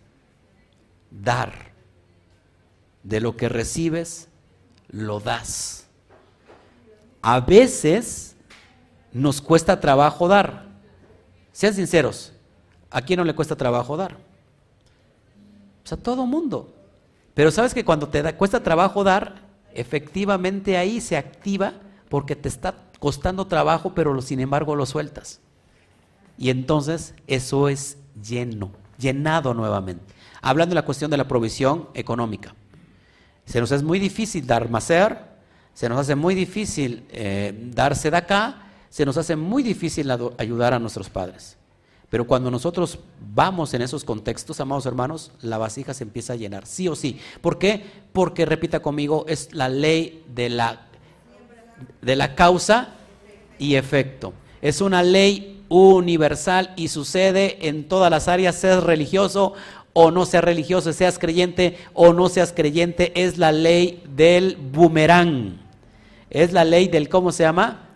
Dar. 1.11 1.71
De 3.03 3.21
lo 3.21 3.37
que 3.37 3.49
recibes, 3.49 4.29
lo 4.89 5.21
das. 5.21 5.87
A 7.23 7.41
veces 7.41 8.37
nos 9.13 9.41
cuesta 9.41 9.81
trabajo 9.81 10.29
dar. 10.29 10.67
Sean 11.53 11.75
sinceros, 11.75 12.33
¿a 12.91 13.03
quién 13.03 13.19
no 13.19 13.25
le 13.25 13.35
cuesta 13.35 13.57
trabajo 13.57 13.97
dar? 13.97 14.17
Pues 15.91 15.99
a 15.99 16.03
todo 16.05 16.25
mundo. 16.25 16.73
Pero 17.35 17.51
sabes 17.51 17.75
que 17.75 17.85
cuando 17.85 18.09
te 18.09 18.23
da, 18.23 18.37
cuesta 18.37 18.63
trabajo 18.63 19.03
dar, 19.03 19.43
efectivamente 19.75 20.77
ahí 20.77 21.01
se 21.01 21.17
activa 21.17 21.73
porque 22.09 22.37
te 22.37 22.49
está 22.49 22.77
costando 23.01 23.49
trabajo, 23.49 23.93
pero 23.93 24.21
sin 24.23 24.39
embargo 24.39 24.77
lo 24.77 24.87
sueltas. 24.87 25.41
Y 26.39 26.51
entonces 26.51 27.15
eso 27.27 27.69
es 27.69 27.99
lleno, 28.23 28.71
llenado 28.99 29.53
nuevamente. 29.53 30.15
Hablando 30.43 30.75
de 30.75 30.81
la 30.81 30.85
cuestión 30.87 31.11
de 31.11 31.17
la 31.17 31.27
provisión 31.27 31.89
económica. 31.95 32.55
Se 33.45 33.59
nos 33.61 33.73
es 33.73 33.83
muy 33.83 33.99
difícil 33.99 34.47
dar 34.47 34.71
macer, 34.71 35.19
se 35.75 35.89
nos 35.89 35.99
hace 35.99 36.15
muy 36.15 36.37
difícil 36.37 37.05
eh, 37.11 37.69
darse 37.75 38.13
de 38.13 38.17
acá, 38.17 38.63
se 38.91 39.05
nos 39.05 39.17
hace 39.17 39.35
muy 39.35 39.65
difícil 39.65 40.09
ayudar 40.39 40.73
a 40.73 40.79
nuestros 40.79 41.11
padres. 41.11 41.57
Pero 42.11 42.27
cuando 42.27 42.51
nosotros 42.51 42.99
vamos 43.33 43.73
en 43.73 43.83
esos 43.83 44.05
contextos, 44.05 44.61
amados 44.61 44.85
hermanos, 44.85 45.31
la 45.41 45.59
vasija 45.59 45.95
se 45.95 46.05
empieza 46.05 46.33
a 46.33 46.37
llenar, 46.37 46.67
sí 46.67 46.89
o 46.89 46.97
sí. 46.97 47.21
¿Por 47.41 47.59
qué? 47.59 47.85
Porque, 48.13 48.45
repita 48.45 48.81
conmigo, 48.83 49.25
es 49.29 49.55
la 49.55 49.69
ley 49.69 50.25
de 50.35 50.51
la 50.51 50.87
de 52.03 52.17
la 52.17 52.35
causa 52.35 52.95
y 53.59 53.77
efecto. 53.77 54.33
Es 54.63 54.81
una 54.81 55.03
ley 55.03 55.63
universal 55.69 56.73
y 56.77 56.89
sucede 56.89 57.69
en 57.69 57.89
todas 57.89 58.11
las 58.11 58.29
áreas, 58.29 58.57
seas 58.57 58.83
religioso 58.83 59.55
o 59.93 60.11
no 60.11 60.27
seas 60.27 60.45
religioso, 60.45 60.93
seas 60.93 61.19
creyente 61.19 61.79
o 61.95 62.13
no 62.13 62.29
seas 62.29 62.53
creyente, 62.53 63.13
es 63.15 63.39
la 63.39 63.53
ley 63.53 64.03
del 64.15 64.57
boomerang. 64.57 65.59
Es 66.29 66.53
la 66.53 66.65
ley 66.65 66.89
del, 66.89 67.09
¿cómo 67.09 67.33
se 67.33 67.43
llama? 67.43 67.89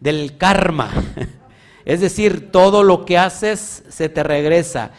Del 0.00 0.36
karma. 0.36 0.90
Es 1.84 2.00
decir, 2.00 2.50
todo 2.52 2.82
lo 2.82 3.04
que 3.04 3.18
haces 3.18 3.84
se 3.88 4.08
te 4.08 4.22
regresa, 4.22 4.90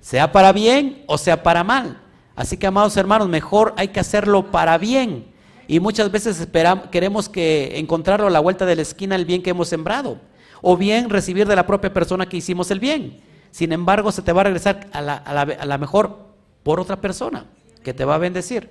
sea 0.00 0.32
para 0.32 0.52
bien 0.52 1.04
o 1.06 1.18
sea 1.18 1.42
para 1.42 1.64
mal. 1.64 2.00
Así 2.36 2.56
que, 2.56 2.66
amados 2.66 2.96
hermanos, 2.96 3.28
mejor 3.28 3.74
hay 3.76 3.88
que 3.88 4.00
hacerlo 4.00 4.50
para 4.50 4.78
bien 4.78 5.26
y 5.68 5.80
muchas 5.80 6.10
veces 6.10 6.40
esperamos, 6.40 6.86
queremos 6.86 7.28
que 7.28 7.78
encontrarlo 7.78 8.26
a 8.26 8.30
la 8.30 8.40
vuelta 8.40 8.64
de 8.64 8.74
la 8.74 8.82
esquina 8.82 9.14
el 9.14 9.26
bien 9.26 9.42
que 9.42 9.50
hemos 9.50 9.68
sembrado. 9.68 10.18
O 10.62 10.76
bien 10.76 11.10
recibir 11.10 11.46
de 11.46 11.54
la 11.54 11.66
propia 11.66 11.92
persona 11.92 12.26
que 12.26 12.38
hicimos 12.38 12.70
el 12.70 12.80
bien. 12.80 13.20
Sin 13.50 13.70
embargo, 13.72 14.10
se 14.10 14.22
te 14.22 14.32
va 14.32 14.40
a 14.40 14.44
regresar 14.44 14.88
a 14.92 15.02
la, 15.02 15.14
a 15.16 15.66
la 15.66 15.78
mejor 15.78 16.26
por 16.62 16.80
otra 16.80 17.00
persona 17.00 17.44
que 17.84 17.92
te 17.92 18.06
va 18.06 18.14
a 18.14 18.18
bendecir. 18.18 18.70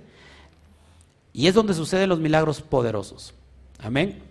Y 1.34 1.48
es 1.48 1.54
donde 1.54 1.76
suceden 1.76 2.10
los 2.10 2.20
milagros 2.20 2.62
poderosos. 2.62 3.36
Amén. 3.80 4.27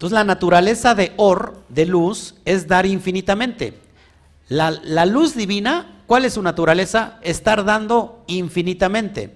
Entonces 0.00 0.14
la 0.14 0.24
naturaleza 0.24 0.94
de 0.94 1.12
or, 1.18 1.62
de 1.68 1.84
luz, 1.84 2.34
es 2.46 2.66
dar 2.66 2.86
infinitamente. 2.86 3.74
La, 4.48 4.70
la, 4.70 5.04
luz 5.04 5.34
divina, 5.34 6.04
¿cuál 6.06 6.24
es 6.24 6.32
su 6.32 6.42
naturaleza? 6.42 7.18
Estar 7.20 7.66
dando 7.66 8.24
infinitamente. 8.26 9.34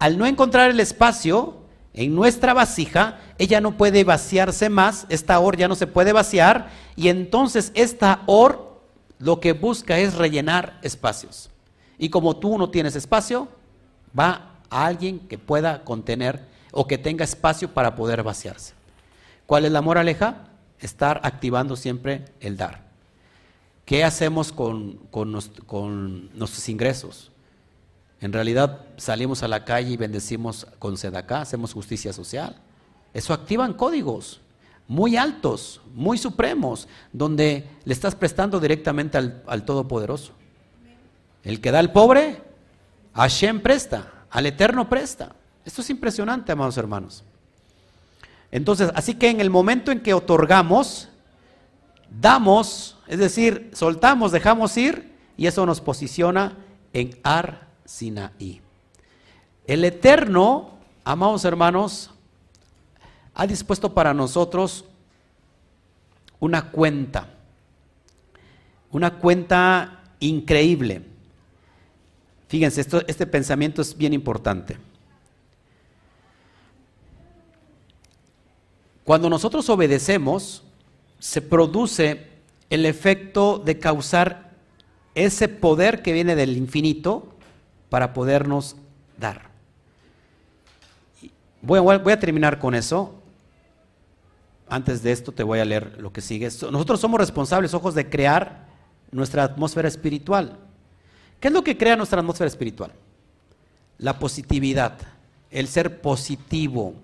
Al 0.00 0.18
no 0.18 0.26
encontrar 0.26 0.68
el 0.68 0.80
espacio, 0.80 1.58
en 1.94 2.12
nuestra 2.16 2.54
vasija, 2.54 3.20
ella 3.38 3.60
no 3.60 3.76
puede 3.76 4.02
vaciarse 4.02 4.68
más, 4.68 5.06
esta 5.10 5.38
or 5.38 5.56
ya 5.56 5.68
no 5.68 5.76
se 5.76 5.86
puede 5.86 6.12
vaciar, 6.12 6.70
y 6.96 7.06
entonces 7.06 7.70
esta 7.76 8.22
or 8.26 8.80
lo 9.20 9.38
que 9.38 9.52
busca 9.52 10.00
es 10.00 10.14
rellenar 10.14 10.80
espacios. 10.82 11.50
Y 11.98 12.08
como 12.08 12.36
tú 12.36 12.58
no 12.58 12.70
tienes 12.70 12.96
espacio, 12.96 13.46
va 14.18 14.56
a 14.70 14.86
alguien 14.86 15.20
que 15.20 15.38
pueda 15.38 15.84
contener 15.84 16.44
o 16.72 16.88
que 16.88 16.98
tenga 16.98 17.22
espacio 17.22 17.72
para 17.72 17.94
poder 17.94 18.24
vaciarse. 18.24 18.79
¿Cuál 19.50 19.64
es 19.64 19.72
la 19.72 19.82
moraleja? 19.82 20.44
Estar 20.78 21.22
activando 21.24 21.74
siempre 21.74 22.26
el 22.38 22.56
dar. 22.56 22.84
¿qué 23.84 24.04
hacemos 24.04 24.52
con, 24.52 24.98
con 25.10 25.32
nuestros 25.32 26.68
ingresos? 26.68 27.32
En 28.20 28.32
realidad 28.32 28.82
salimos 28.96 29.42
a 29.42 29.48
la 29.48 29.64
calle 29.64 29.90
y 29.90 29.96
bendecimos 29.96 30.68
con 30.78 30.96
sedacá, 30.96 31.40
hacemos 31.40 31.72
justicia 31.72 32.12
social. 32.12 32.58
Eso 33.12 33.34
activan 33.34 33.72
códigos 33.72 34.40
muy 34.86 35.16
altos, 35.16 35.80
muy 35.96 36.16
supremos, 36.16 36.86
donde 37.12 37.68
le 37.84 37.92
estás 37.92 38.14
prestando 38.14 38.60
directamente 38.60 39.18
al, 39.18 39.64
Todopoderoso. 39.64 40.30
El 41.42 41.60
que 41.60 41.72
da 41.72 41.80
al 41.80 41.90
pobre, 41.90 42.40
Hashem 43.14 43.60
presta, 43.62 44.26
al 44.30 44.46
Eterno 44.46 44.88
presta. 44.88 45.34
Esto 45.64 45.82
es 45.82 45.90
impresionante, 45.90 46.52
amados 46.52 46.76
hermanos. 46.76 47.24
Entonces, 48.52 48.90
así 48.94 49.14
que 49.14 49.30
en 49.30 49.40
el 49.40 49.50
momento 49.50 49.92
en 49.92 50.00
que 50.00 50.14
otorgamos, 50.14 51.08
damos, 52.20 52.98
es 53.06 53.18
decir, 53.18 53.70
soltamos, 53.74 54.32
dejamos 54.32 54.76
ir, 54.76 55.10
y 55.36 55.46
eso 55.46 55.64
nos 55.64 55.80
posiciona 55.80 56.56
en 56.92 57.18
Ar 57.22 57.68
Sinaí. 57.84 58.60
El 59.66 59.84
Eterno, 59.84 60.72
amados 61.04 61.44
hermanos, 61.44 62.10
ha 63.34 63.46
dispuesto 63.46 63.94
para 63.94 64.12
nosotros 64.12 64.84
una 66.40 66.70
cuenta, 66.70 67.28
una 68.90 69.18
cuenta 69.18 70.02
increíble. 70.18 71.02
Fíjense, 72.48 72.80
esto, 72.80 73.02
este 73.06 73.26
pensamiento 73.26 73.80
es 73.80 73.96
bien 73.96 74.12
importante. 74.12 74.76
Cuando 79.10 79.28
nosotros 79.28 79.68
obedecemos, 79.70 80.62
se 81.18 81.42
produce 81.42 82.28
el 82.70 82.86
efecto 82.86 83.58
de 83.58 83.76
causar 83.76 84.52
ese 85.16 85.48
poder 85.48 86.00
que 86.02 86.12
viene 86.12 86.36
del 86.36 86.56
infinito 86.56 87.34
para 87.88 88.12
podernos 88.12 88.76
dar. 89.18 89.50
Voy 91.60 91.80
a, 92.12 92.20
terminar 92.20 92.60
con 92.60 92.76
eso. 92.76 93.20
Antes 94.68 95.02
de 95.02 95.10
esto 95.10 95.32
te 95.32 95.42
voy 95.42 95.58
a 95.58 95.64
leer 95.64 96.00
lo 96.00 96.12
que 96.12 96.20
sigue. 96.20 96.46
Nosotros 96.46 97.00
somos 97.00 97.18
responsables, 97.18 97.74
ojos, 97.74 97.96
de 97.96 98.08
crear 98.08 98.68
nuestra 99.10 99.42
atmósfera 99.42 99.88
espiritual. 99.88 100.56
¿Qué 101.40 101.48
es 101.48 101.52
lo 101.52 101.64
que 101.64 101.76
crea 101.76 101.96
nuestra 101.96 102.20
atmósfera 102.20 102.46
espiritual? 102.46 102.92
La 103.98 104.20
positividad, 104.20 104.98
el 105.50 105.66
ser 105.66 106.00
positivo. 106.00 106.94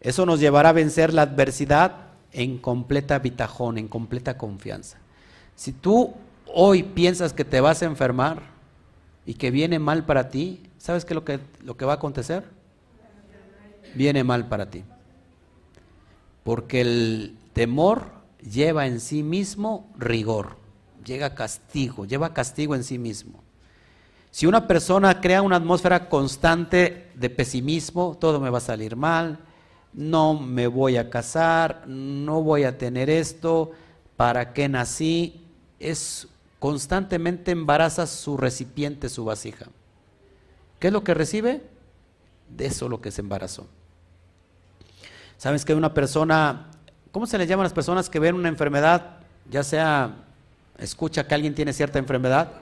Eso 0.00 0.26
nos 0.26 0.40
llevará 0.40 0.70
a 0.70 0.72
vencer 0.72 1.12
la 1.12 1.22
adversidad 1.22 2.08
en 2.32 2.58
completa 2.58 3.18
bitajón, 3.18 3.78
en 3.78 3.88
completa 3.88 4.36
confianza. 4.38 4.98
Si 5.56 5.72
tú 5.72 6.14
hoy 6.46 6.82
piensas 6.82 7.32
que 7.32 7.44
te 7.44 7.60
vas 7.60 7.82
a 7.82 7.86
enfermar, 7.86 8.58
y 9.28 9.34
que 9.34 9.50
viene 9.50 9.78
mal 9.78 10.06
para 10.06 10.30
ti, 10.30 10.62
¿sabes 10.78 11.04
qué 11.04 11.12
es 11.12 11.14
lo 11.16 11.22
que, 11.22 11.38
lo 11.62 11.76
que 11.76 11.84
va 11.84 11.92
a 11.92 11.96
acontecer? 11.96 12.44
Viene 13.94 14.24
mal 14.24 14.48
para 14.48 14.70
ti. 14.70 14.84
Porque 16.44 16.80
el 16.80 17.36
temor 17.52 18.06
lleva 18.40 18.86
en 18.86 19.00
sí 19.00 19.22
mismo 19.22 19.92
rigor, 19.98 20.56
llega 21.04 21.34
castigo, 21.34 22.06
lleva 22.06 22.32
castigo 22.32 22.74
en 22.74 22.82
sí 22.84 22.98
mismo. 22.98 23.42
Si 24.30 24.46
una 24.46 24.66
persona 24.66 25.20
crea 25.20 25.42
una 25.42 25.56
atmósfera 25.56 26.08
constante 26.08 27.10
de 27.14 27.28
pesimismo, 27.28 28.16
todo 28.18 28.40
me 28.40 28.48
va 28.48 28.56
a 28.56 28.62
salir 28.62 28.96
mal, 28.96 29.40
no 29.92 30.34
me 30.34 30.66
voy 30.66 30.96
a 30.96 31.10
casar, 31.10 31.84
no 31.86 32.42
voy 32.42 32.64
a 32.64 32.78
tener 32.78 33.10
esto, 33.10 33.72
¿para 34.16 34.52
qué 34.52 34.68
nací? 34.68 35.44
Es 35.80 36.28
constantemente 36.58 37.52
embaraza 37.52 38.06
su 38.06 38.36
recipiente, 38.36 39.08
su 39.08 39.24
vasija. 39.24 39.66
¿Qué 40.78 40.88
es 40.88 40.92
lo 40.92 41.04
que 41.04 41.14
recibe? 41.14 41.62
De 42.48 42.66
eso 42.66 42.88
lo 42.88 43.00
que 43.00 43.10
se 43.10 43.20
embarazó. 43.20 43.66
¿Sabes 45.36 45.64
que 45.64 45.74
una 45.74 45.94
persona, 45.94 46.70
¿cómo 47.12 47.26
se 47.26 47.38
le 47.38 47.46
llama 47.46 47.62
a 47.62 47.66
las 47.66 47.72
personas 47.72 48.10
que 48.10 48.18
ven 48.18 48.34
una 48.34 48.48
enfermedad, 48.48 49.18
ya 49.50 49.62
sea, 49.62 50.16
escucha 50.78 51.26
que 51.26 51.34
alguien 51.34 51.54
tiene 51.54 51.72
cierta 51.72 51.98
enfermedad? 51.98 52.52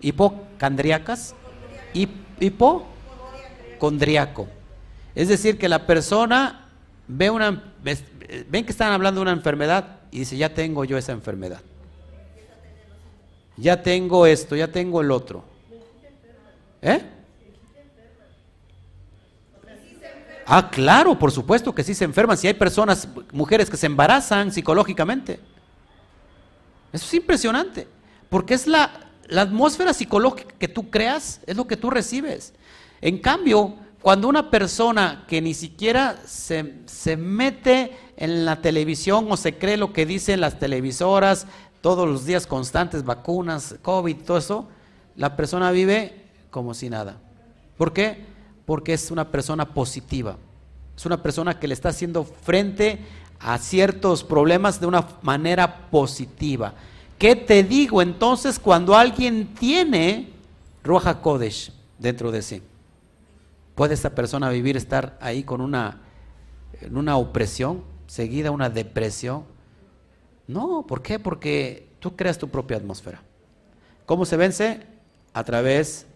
Hipocandriacas, 0.00 1.34
hipocondriaco. 2.40 4.46
Es 5.16 5.26
decir, 5.26 5.58
que 5.58 5.68
la 5.68 5.84
persona 5.84 6.68
ve 7.08 7.30
una, 7.30 7.74
ven 7.82 8.64
que 8.64 8.70
están 8.70 8.92
hablando 8.92 9.18
de 9.18 9.22
una 9.22 9.32
enfermedad 9.32 9.98
y 10.12 10.20
dice, 10.20 10.36
ya 10.36 10.54
tengo 10.54 10.84
yo 10.84 10.96
esa 10.96 11.10
enfermedad 11.10 11.60
ya 13.56 13.82
tengo 13.82 14.26
esto, 14.26 14.54
ya 14.54 14.68
tengo 14.68 15.00
el 15.00 15.10
otro. 15.10 15.44
¿Eh? 16.82 17.02
Ah, 20.48 20.70
claro, 20.70 21.18
por 21.18 21.32
supuesto 21.32 21.74
que 21.74 21.82
sí 21.82 21.94
se 21.94 22.04
enferman. 22.04 22.36
Si 22.36 22.46
hay 22.46 22.54
personas, 22.54 23.08
mujeres 23.32 23.68
que 23.68 23.76
se 23.76 23.86
embarazan 23.86 24.52
psicológicamente. 24.52 25.40
Eso 26.92 27.04
es 27.04 27.14
impresionante. 27.14 27.88
Porque 28.28 28.54
es 28.54 28.66
la, 28.66 29.10
la 29.26 29.42
atmósfera 29.42 29.92
psicológica 29.92 30.54
que 30.58 30.68
tú 30.68 30.88
creas, 30.90 31.40
es 31.46 31.56
lo 31.56 31.66
que 31.66 31.76
tú 31.76 31.90
recibes. 31.90 32.52
En 33.00 33.18
cambio, 33.18 33.74
cuando 34.06 34.28
una 34.28 34.52
persona 34.52 35.24
que 35.26 35.42
ni 35.42 35.52
siquiera 35.52 36.16
se, 36.26 36.74
se, 36.86 37.16
mete 37.16 37.90
en 38.16 38.44
la 38.44 38.62
televisión 38.62 39.26
o 39.28 39.36
se 39.36 39.58
cree 39.58 39.76
lo 39.76 39.92
que 39.92 40.06
dicen 40.06 40.40
las 40.40 40.60
televisoras, 40.60 41.48
todos 41.80 42.06
los 42.06 42.24
días 42.24 42.46
constantes, 42.46 43.04
vacunas, 43.04 43.74
COVID, 43.82 44.18
todo 44.18 44.38
eso, 44.38 44.68
la 45.16 45.34
persona 45.34 45.72
vive 45.72 46.22
como 46.52 46.72
si 46.72 46.88
nada. 46.88 47.16
¿Por 47.76 47.92
qué? 47.92 48.24
Porque 48.64 48.92
es 48.92 49.10
una 49.10 49.32
persona 49.32 49.74
positiva. 49.74 50.36
Es 50.96 51.04
una 51.04 51.20
persona 51.20 51.58
que 51.58 51.66
le 51.66 51.74
está 51.74 51.88
haciendo 51.88 52.22
frente 52.22 53.00
a 53.40 53.58
ciertos 53.58 54.22
problemas 54.22 54.78
de 54.78 54.86
una 54.86 55.04
manera 55.22 55.90
positiva. 55.90 56.74
¿Qué 57.18 57.34
te 57.34 57.64
digo 57.64 58.00
entonces 58.00 58.60
cuando 58.60 58.94
alguien 58.94 59.52
tiene 59.58 60.28
Roja 60.84 61.20
Kodesh 61.20 61.72
dentro 61.98 62.30
de 62.30 62.42
sí? 62.42 62.62
¿Puede 63.76 63.92
esa 63.92 64.14
persona 64.14 64.48
vivir, 64.48 64.76
estar 64.76 65.18
ahí 65.20 65.44
con 65.44 65.60
una, 65.60 66.00
una 66.90 67.18
opresión, 67.18 67.84
seguida 68.06 68.50
una 68.50 68.70
depresión? 68.70 69.44
No, 70.48 70.86
¿por 70.88 71.02
qué? 71.02 71.18
Porque 71.18 71.86
tú 72.00 72.16
creas 72.16 72.38
tu 72.38 72.48
propia 72.48 72.78
atmósfera. 72.78 73.20
¿Cómo 74.06 74.24
se 74.24 74.38
vence? 74.38 74.80
A 75.34 75.44
través 75.44 76.06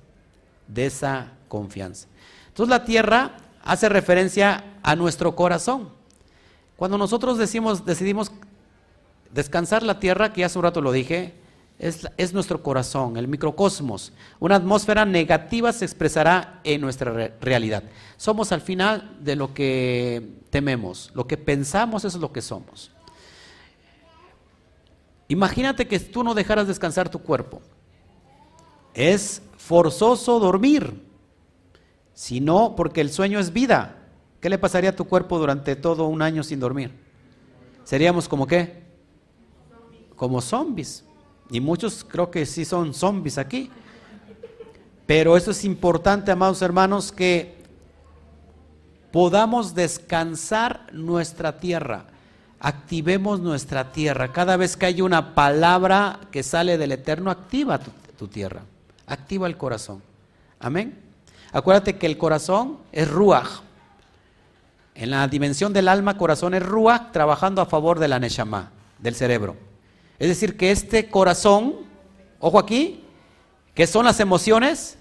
de 0.68 0.86
esa 0.86 1.32
confianza. 1.48 2.08
Entonces 2.48 2.70
la 2.70 2.86
tierra 2.86 3.36
hace 3.62 3.90
referencia 3.90 4.64
a 4.82 4.96
nuestro 4.96 5.36
corazón. 5.36 5.90
Cuando 6.76 6.96
nosotros 6.96 7.36
decimos, 7.36 7.84
decidimos 7.84 8.32
descansar 9.34 9.82
la 9.82 10.00
tierra, 10.00 10.32
que 10.32 10.46
hace 10.46 10.58
un 10.58 10.64
rato 10.64 10.80
lo 10.80 10.92
dije, 10.92 11.34
es, 11.80 12.06
es, 12.16 12.32
nuestro 12.34 12.62
corazón, 12.62 13.16
el 13.16 13.26
microcosmos. 13.26 14.12
Una 14.38 14.56
atmósfera 14.56 15.04
negativa 15.06 15.72
se 15.72 15.86
expresará 15.86 16.60
en 16.62 16.80
nuestra 16.82 17.32
realidad. 17.40 17.82
Somos 18.18 18.52
al 18.52 18.60
final 18.60 19.16
de 19.20 19.34
lo 19.34 19.54
que 19.54 20.42
tememos, 20.50 21.10
lo 21.14 21.26
que 21.26 21.38
pensamos 21.38 22.04
es 22.04 22.14
lo 22.16 22.32
que 22.32 22.42
somos. 22.42 22.92
Imagínate 25.28 25.88
que 25.88 25.98
tú 25.98 26.22
no 26.22 26.34
dejaras 26.34 26.68
descansar 26.68 27.08
tu 27.08 27.20
cuerpo. 27.20 27.62
Es 28.92 29.40
forzoso 29.56 30.38
dormir. 30.38 31.02
Si 32.12 32.40
no, 32.40 32.76
porque 32.76 33.00
el 33.00 33.10
sueño 33.10 33.38
es 33.38 33.52
vida. 33.52 33.96
¿Qué 34.40 34.50
le 34.50 34.58
pasaría 34.58 34.90
a 34.90 34.96
tu 34.96 35.06
cuerpo 35.06 35.38
durante 35.38 35.76
todo 35.76 36.08
un 36.08 36.20
año 36.20 36.42
sin 36.42 36.60
dormir? 36.60 36.92
Seríamos 37.84 38.28
como 38.28 38.46
qué? 38.46 38.82
Como 40.16 40.40
zombies. 40.40 41.04
Y 41.50 41.60
muchos 41.60 42.04
creo 42.08 42.30
que 42.30 42.46
sí 42.46 42.64
son 42.64 42.94
zombies 42.94 43.38
aquí. 43.38 43.70
Pero 45.06 45.36
eso 45.36 45.50
es 45.50 45.64
importante, 45.64 46.30
amados 46.30 46.62
hermanos, 46.62 47.10
que 47.10 47.56
podamos 49.10 49.74
descansar 49.74 50.86
nuestra 50.92 51.58
tierra 51.58 52.06
activemos 52.60 53.40
nuestra 53.40 53.90
tierra. 53.90 54.32
Cada 54.32 54.56
vez 54.56 54.76
que 54.76 54.86
hay 54.86 55.00
una 55.00 55.34
palabra 55.34 56.20
que 56.30 56.42
sale 56.42 56.78
del 56.78 56.92
Eterno, 56.92 57.30
activa 57.30 57.80
tu, 58.16 58.28
tierra, 58.28 58.60
activa 59.06 59.46
el 59.46 59.56
corazón. 59.56 60.02
Amén. 60.60 61.00
Acuérdate 61.52 61.96
que 61.96 62.06
el 62.06 62.18
corazón 62.18 62.78
es 62.92 63.10
Ruach. 63.10 63.62
En 64.94 65.10
la 65.10 65.26
dimensión 65.26 65.72
del 65.72 65.88
alma, 65.88 66.18
corazón 66.18 66.52
es 66.52 66.62
Ruach 66.62 67.10
trabajando 67.12 67.62
a 67.62 67.66
favor 67.66 67.98
de 67.98 68.08
la 68.08 68.18
Neshama, 68.18 68.70
del 68.98 69.14
cerebro. 69.14 69.56
Es 70.20 70.28
decir, 70.28 70.58
que 70.58 70.70
este 70.70 71.08
corazón, 71.08 71.76
ojo 72.38 72.58
aquí, 72.58 73.02
que 73.74 73.86
son 73.86 74.04
las 74.04 74.20
emociones, 74.20 74.98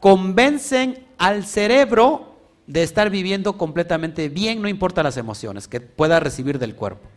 convencen 0.00 1.06
al 1.16 1.46
cerebro 1.46 2.36
de 2.66 2.82
estar 2.82 3.08
viviendo 3.08 3.56
completamente 3.56 4.28
bien, 4.28 4.60
no 4.60 4.68
importa 4.68 5.02
las 5.02 5.16
emociones 5.16 5.66
que 5.66 5.80
pueda 5.80 6.20
recibir 6.20 6.58
del 6.58 6.74
cuerpo. 6.74 7.08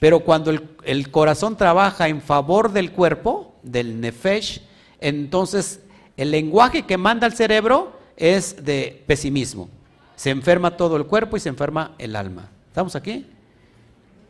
Pero 0.00 0.20
cuando 0.20 0.50
el, 0.84 1.10
corazón 1.10 1.56
trabaja 1.56 2.08
en 2.08 2.22
favor 2.22 2.72
del 2.72 2.92
cuerpo, 2.92 3.54
del 3.62 4.00
nefesh, 4.00 4.62
entonces 5.00 5.80
el 6.16 6.30
lenguaje 6.30 6.86
que 6.86 6.96
manda 6.96 7.26
el 7.26 7.34
cerebro 7.34 7.92
es 8.16 8.64
de 8.64 9.04
pesimismo. 9.06 9.68
Se 10.16 10.30
enferma 10.30 10.78
todo 10.78 10.96
el 10.96 11.04
cuerpo 11.04 11.36
y 11.36 11.40
se 11.40 11.50
enferma 11.50 11.94
el 11.98 12.16
alma. 12.16 12.48
¿Estamos 12.68 12.96
aquí? 12.96 13.26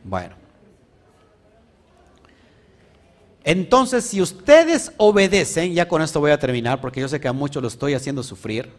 Bueno. 0.02 0.37
Entonces, 3.50 4.04
si 4.04 4.20
ustedes 4.20 4.92
obedecen, 4.98 5.72
ya 5.72 5.88
con 5.88 6.02
esto 6.02 6.20
voy 6.20 6.32
a 6.32 6.38
terminar, 6.38 6.82
porque 6.82 7.00
yo 7.00 7.08
sé 7.08 7.18
que 7.18 7.28
a 7.28 7.32
muchos 7.32 7.62
lo 7.62 7.68
estoy 7.68 7.94
haciendo 7.94 8.22
sufrir. 8.22 8.70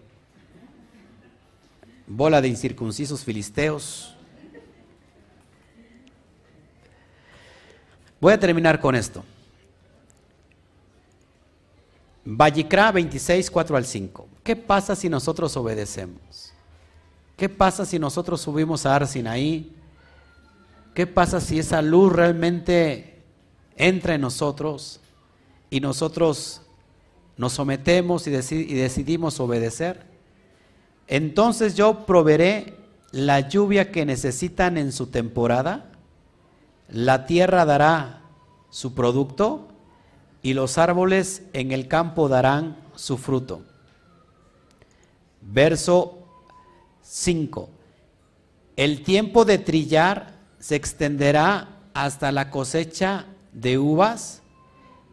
Bola 2.05 2.39
de 2.39 2.49
incircuncisos 2.49 3.23
filisteos. 3.23 4.15
Voy 8.21 8.31
a 8.31 8.39
terminar 8.39 8.79
con 8.79 8.93
esto. 8.93 9.25
Vallicra 12.23 12.91
26, 12.91 13.49
4 13.49 13.75
al 13.75 13.85
5. 13.85 14.27
¿Qué 14.43 14.55
pasa 14.55 14.95
si 14.95 15.09
nosotros 15.09 15.57
obedecemos? 15.57 16.53
¿Qué 17.35 17.49
pasa 17.49 17.87
si 17.87 17.97
nosotros 17.97 18.39
subimos 18.39 18.85
a 18.85 18.97
Arsinaí? 18.97 19.75
¿Qué 20.93 21.07
pasa 21.07 21.41
si 21.41 21.57
esa 21.57 21.81
luz 21.81 22.13
realmente 22.13 23.18
entra 23.79 24.13
en 24.13 24.21
nosotros 24.21 24.99
y 25.71 25.79
nosotros 25.79 26.61
nos 27.37 27.53
sometemos 27.53 28.27
y, 28.27 28.31
y 28.31 28.73
decidimos 28.75 29.39
obedecer? 29.39 30.05
Entonces 31.07 31.73
yo 31.73 32.05
proveeré 32.05 32.75
la 33.11 33.39
lluvia 33.49 33.91
que 33.91 34.05
necesitan 34.05 34.77
en 34.77 34.91
su 34.91 35.07
temporada 35.07 35.89
la 36.91 37.25
tierra 37.27 37.65
dará 37.65 38.21
su 38.71 38.93
producto 38.93 39.67
y 40.41 40.53
los 40.53 40.77
árboles 40.77 41.43
en 41.53 41.71
el 41.71 41.87
campo 41.87 42.27
darán 42.27 42.77
su 42.95 43.17
fruto. 43.17 43.63
Verso 45.41 46.19
5. 47.01 47.69
El 48.75 49.03
tiempo 49.03 49.45
de 49.45 49.59
trillar 49.59 50.33
se 50.59 50.75
extenderá 50.75 51.77
hasta 51.93 52.31
la 52.31 52.49
cosecha 52.49 53.25
de 53.53 53.77
uvas 53.77 54.41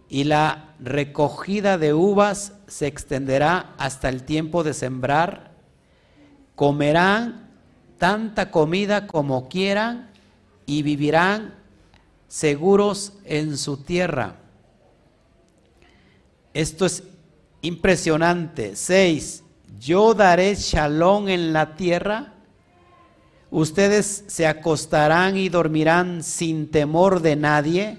y 0.08 0.24
la 0.24 0.74
recogida 0.78 1.78
de 1.78 1.94
uvas 1.94 2.52
se 2.66 2.86
extenderá 2.86 3.74
hasta 3.78 4.08
el 4.08 4.22
tiempo 4.22 4.62
de 4.62 4.74
sembrar. 4.74 5.52
Comerán 6.54 7.50
tanta 7.98 8.50
comida 8.50 9.06
como 9.06 9.48
quieran 9.48 10.10
y 10.66 10.82
vivirán 10.82 11.54
seguros 12.28 13.14
en 13.24 13.56
su 13.56 13.78
tierra. 13.78 14.36
Esto 16.52 16.86
es 16.86 17.02
impresionante. 17.62 18.76
Seis, 18.76 19.42
yo 19.78 20.14
daré 20.14 20.54
shalom 20.54 21.28
en 21.28 21.52
la 21.52 21.74
tierra. 21.74 22.32
Ustedes 23.50 24.24
se 24.26 24.46
acostarán 24.46 25.36
y 25.36 25.48
dormirán 25.48 26.22
sin 26.22 26.70
temor 26.70 27.20
de 27.20 27.36
nadie. 27.36 27.98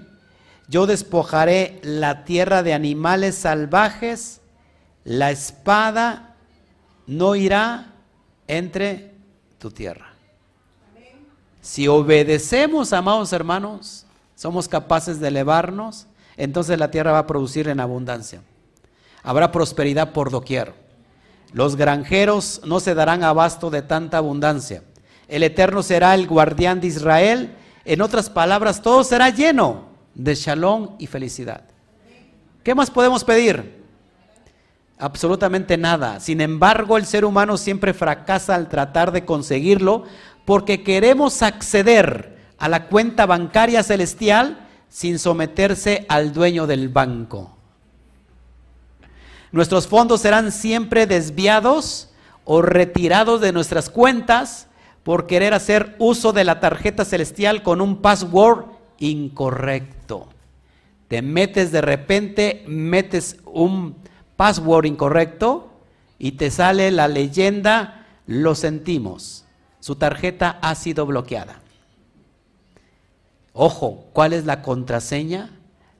Yo 0.67 0.85
despojaré 0.85 1.79
la 1.81 2.25
tierra 2.25 2.61
de 2.61 2.73
animales 2.73 3.35
salvajes. 3.35 4.41
La 5.05 5.31
espada 5.31 6.35
no 7.05 7.35
irá 7.35 7.93
entre 8.47 9.13
tu 9.59 9.71
tierra. 9.71 10.13
Si 11.61 11.87
obedecemos, 11.87 12.91
amados 12.91 13.31
hermanos, 13.31 14.05
somos 14.35 14.67
capaces 14.67 15.19
de 15.19 15.29
elevarnos, 15.29 16.07
entonces 16.35 16.77
la 16.77 16.91
tierra 16.91 17.13
va 17.13 17.19
a 17.19 17.27
producir 17.27 17.67
en 17.69 17.79
abundancia. 17.79 18.41
Habrá 19.23 19.51
prosperidad 19.51 20.11
por 20.11 20.31
doquier. 20.31 20.73
Los 21.53 21.77
granjeros 21.77 22.61
no 22.65 22.79
se 22.81 22.93
darán 22.93 23.23
abasto 23.23 23.69
de 23.69 23.81
tanta 23.81 24.17
abundancia. 24.17 24.83
El 25.29 25.43
Eterno 25.43 25.81
será 25.81 26.13
el 26.13 26.27
guardián 26.27 26.81
de 26.81 26.87
Israel. 26.87 27.55
En 27.85 28.01
otras 28.01 28.29
palabras, 28.29 28.81
todo 28.81 29.03
será 29.03 29.29
lleno 29.29 29.86
de 30.17 30.33
shalom 30.33 30.95
y 30.97 31.05
felicidad. 31.05 31.61
¿Qué 32.63 32.73
más 32.73 32.89
podemos 32.89 33.23
pedir? 33.23 33.77
Absolutamente 34.97 35.77
nada. 35.77 36.19
Sin 36.19 36.41
embargo, 36.41 36.97
el 36.97 37.05
ser 37.05 37.23
humano 37.23 37.55
siempre 37.55 37.93
fracasa 37.93 38.55
al 38.55 38.67
tratar 38.67 39.11
de 39.11 39.25
conseguirlo 39.25 40.05
porque 40.43 40.83
queremos 40.83 41.43
acceder 41.43 42.35
a 42.57 42.67
la 42.67 42.87
cuenta 42.87 43.27
bancaria 43.27 43.83
celestial 43.83 44.67
sin 44.89 45.19
someterse 45.19 46.05
al 46.09 46.33
dueño 46.33 46.65
del 46.65 46.89
banco. 46.89 47.55
Nuestros 49.51 49.87
fondos 49.87 50.21
serán 50.21 50.51
siempre 50.51 51.05
desviados 51.05 52.09
o 52.43 52.63
retirados 52.63 53.39
de 53.39 53.51
nuestras 53.51 53.89
cuentas 53.89 54.67
por 55.03 55.27
querer 55.27 55.53
hacer 55.53 55.95
uso 55.99 56.33
de 56.33 56.43
la 56.43 56.59
tarjeta 56.59 57.05
celestial 57.05 57.61
con 57.61 57.81
un 57.81 58.01
password 58.01 58.76
incorrecto. 58.99 60.29
Te 61.07 61.21
metes 61.21 61.71
de 61.71 61.81
repente, 61.81 62.63
metes 62.67 63.37
un 63.45 63.95
password 64.35 64.85
incorrecto 64.85 65.71
y 66.19 66.33
te 66.33 66.51
sale 66.51 66.91
la 66.91 67.07
leyenda, 67.07 68.05
lo 68.25 68.55
sentimos, 68.55 69.45
su 69.79 69.95
tarjeta 69.95 70.59
ha 70.61 70.75
sido 70.75 71.05
bloqueada. 71.05 71.61
Ojo, 73.53 74.05
¿cuál 74.13 74.33
es 74.33 74.45
la 74.45 74.61
contraseña? 74.61 75.49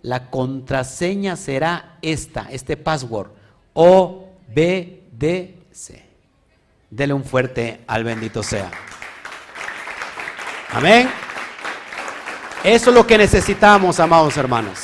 La 0.02 0.30
contraseña 0.30 1.36
será 1.36 1.98
esta, 2.02 2.48
este 2.52 2.78
password. 2.78 3.32
O, 3.74 4.30
B, 4.54 5.04
D, 5.12 5.58
C. 5.72 6.04
Dele 6.90 7.14
un 7.14 7.24
fuerte 7.24 7.82
al 7.88 8.04
bendito 8.04 8.44
sea. 8.44 8.70
Amén. 10.72 11.27
Eso 12.64 12.90
es 12.90 12.96
lo 12.96 13.06
que 13.06 13.18
necesitamos, 13.18 14.00
amados 14.00 14.36
hermanos. 14.36 14.80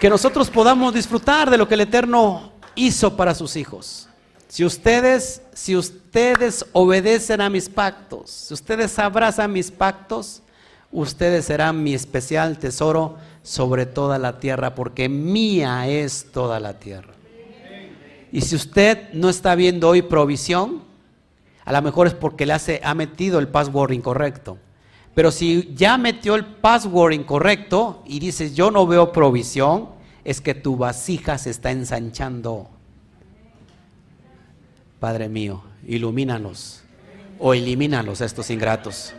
Que 0.00 0.08
nosotros 0.08 0.48
podamos 0.48 0.94
disfrutar 0.94 1.50
de 1.50 1.58
lo 1.58 1.66
que 1.66 1.74
el 1.74 1.80
Eterno 1.80 2.52
hizo 2.74 3.16
para 3.16 3.34
sus 3.34 3.56
hijos. 3.56 4.08
Si 4.46 4.64
ustedes, 4.64 5.42
si 5.52 5.76
ustedes 5.76 6.64
obedecen 6.72 7.40
a 7.40 7.50
mis 7.50 7.68
pactos, 7.68 8.30
si 8.30 8.54
ustedes 8.54 8.98
abrazan 8.98 9.52
mis 9.52 9.70
pactos, 9.70 10.42
ustedes 10.92 11.44
serán 11.44 11.82
mi 11.82 11.94
especial 11.94 12.58
tesoro 12.58 13.16
sobre 13.42 13.84
toda 13.84 14.18
la 14.18 14.38
tierra, 14.38 14.74
porque 14.74 15.08
mía 15.08 15.88
es 15.88 16.30
toda 16.32 16.60
la 16.60 16.78
tierra. 16.78 17.12
Y 18.30 18.42
si 18.42 18.56
usted 18.56 19.12
no 19.12 19.28
está 19.28 19.54
viendo 19.54 19.88
hoy 19.88 20.02
provisión, 20.02 20.82
a 21.64 21.72
lo 21.72 21.82
mejor 21.82 22.06
es 22.06 22.14
porque 22.14 22.46
le 22.46 22.52
hace, 22.52 22.80
ha 22.84 22.94
metido 22.94 23.38
el 23.38 23.48
password 23.48 23.92
incorrecto. 23.92 24.58
Pero 25.18 25.32
si 25.32 25.74
ya 25.74 25.98
metió 25.98 26.36
el 26.36 26.44
password 26.44 27.12
incorrecto 27.12 28.04
y 28.06 28.20
dices 28.20 28.54
yo 28.54 28.70
no 28.70 28.86
veo 28.86 29.10
provisión, 29.10 29.88
es 30.22 30.40
que 30.40 30.54
tu 30.54 30.76
vasija 30.76 31.38
se 31.38 31.50
está 31.50 31.72
ensanchando. 31.72 32.68
Padre 35.00 35.28
mío, 35.28 35.64
ilumínanos 35.88 36.84
o 37.40 37.52
elimínalos 37.52 38.20
estos 38.20 38.48
ingratos. 38.48 39.12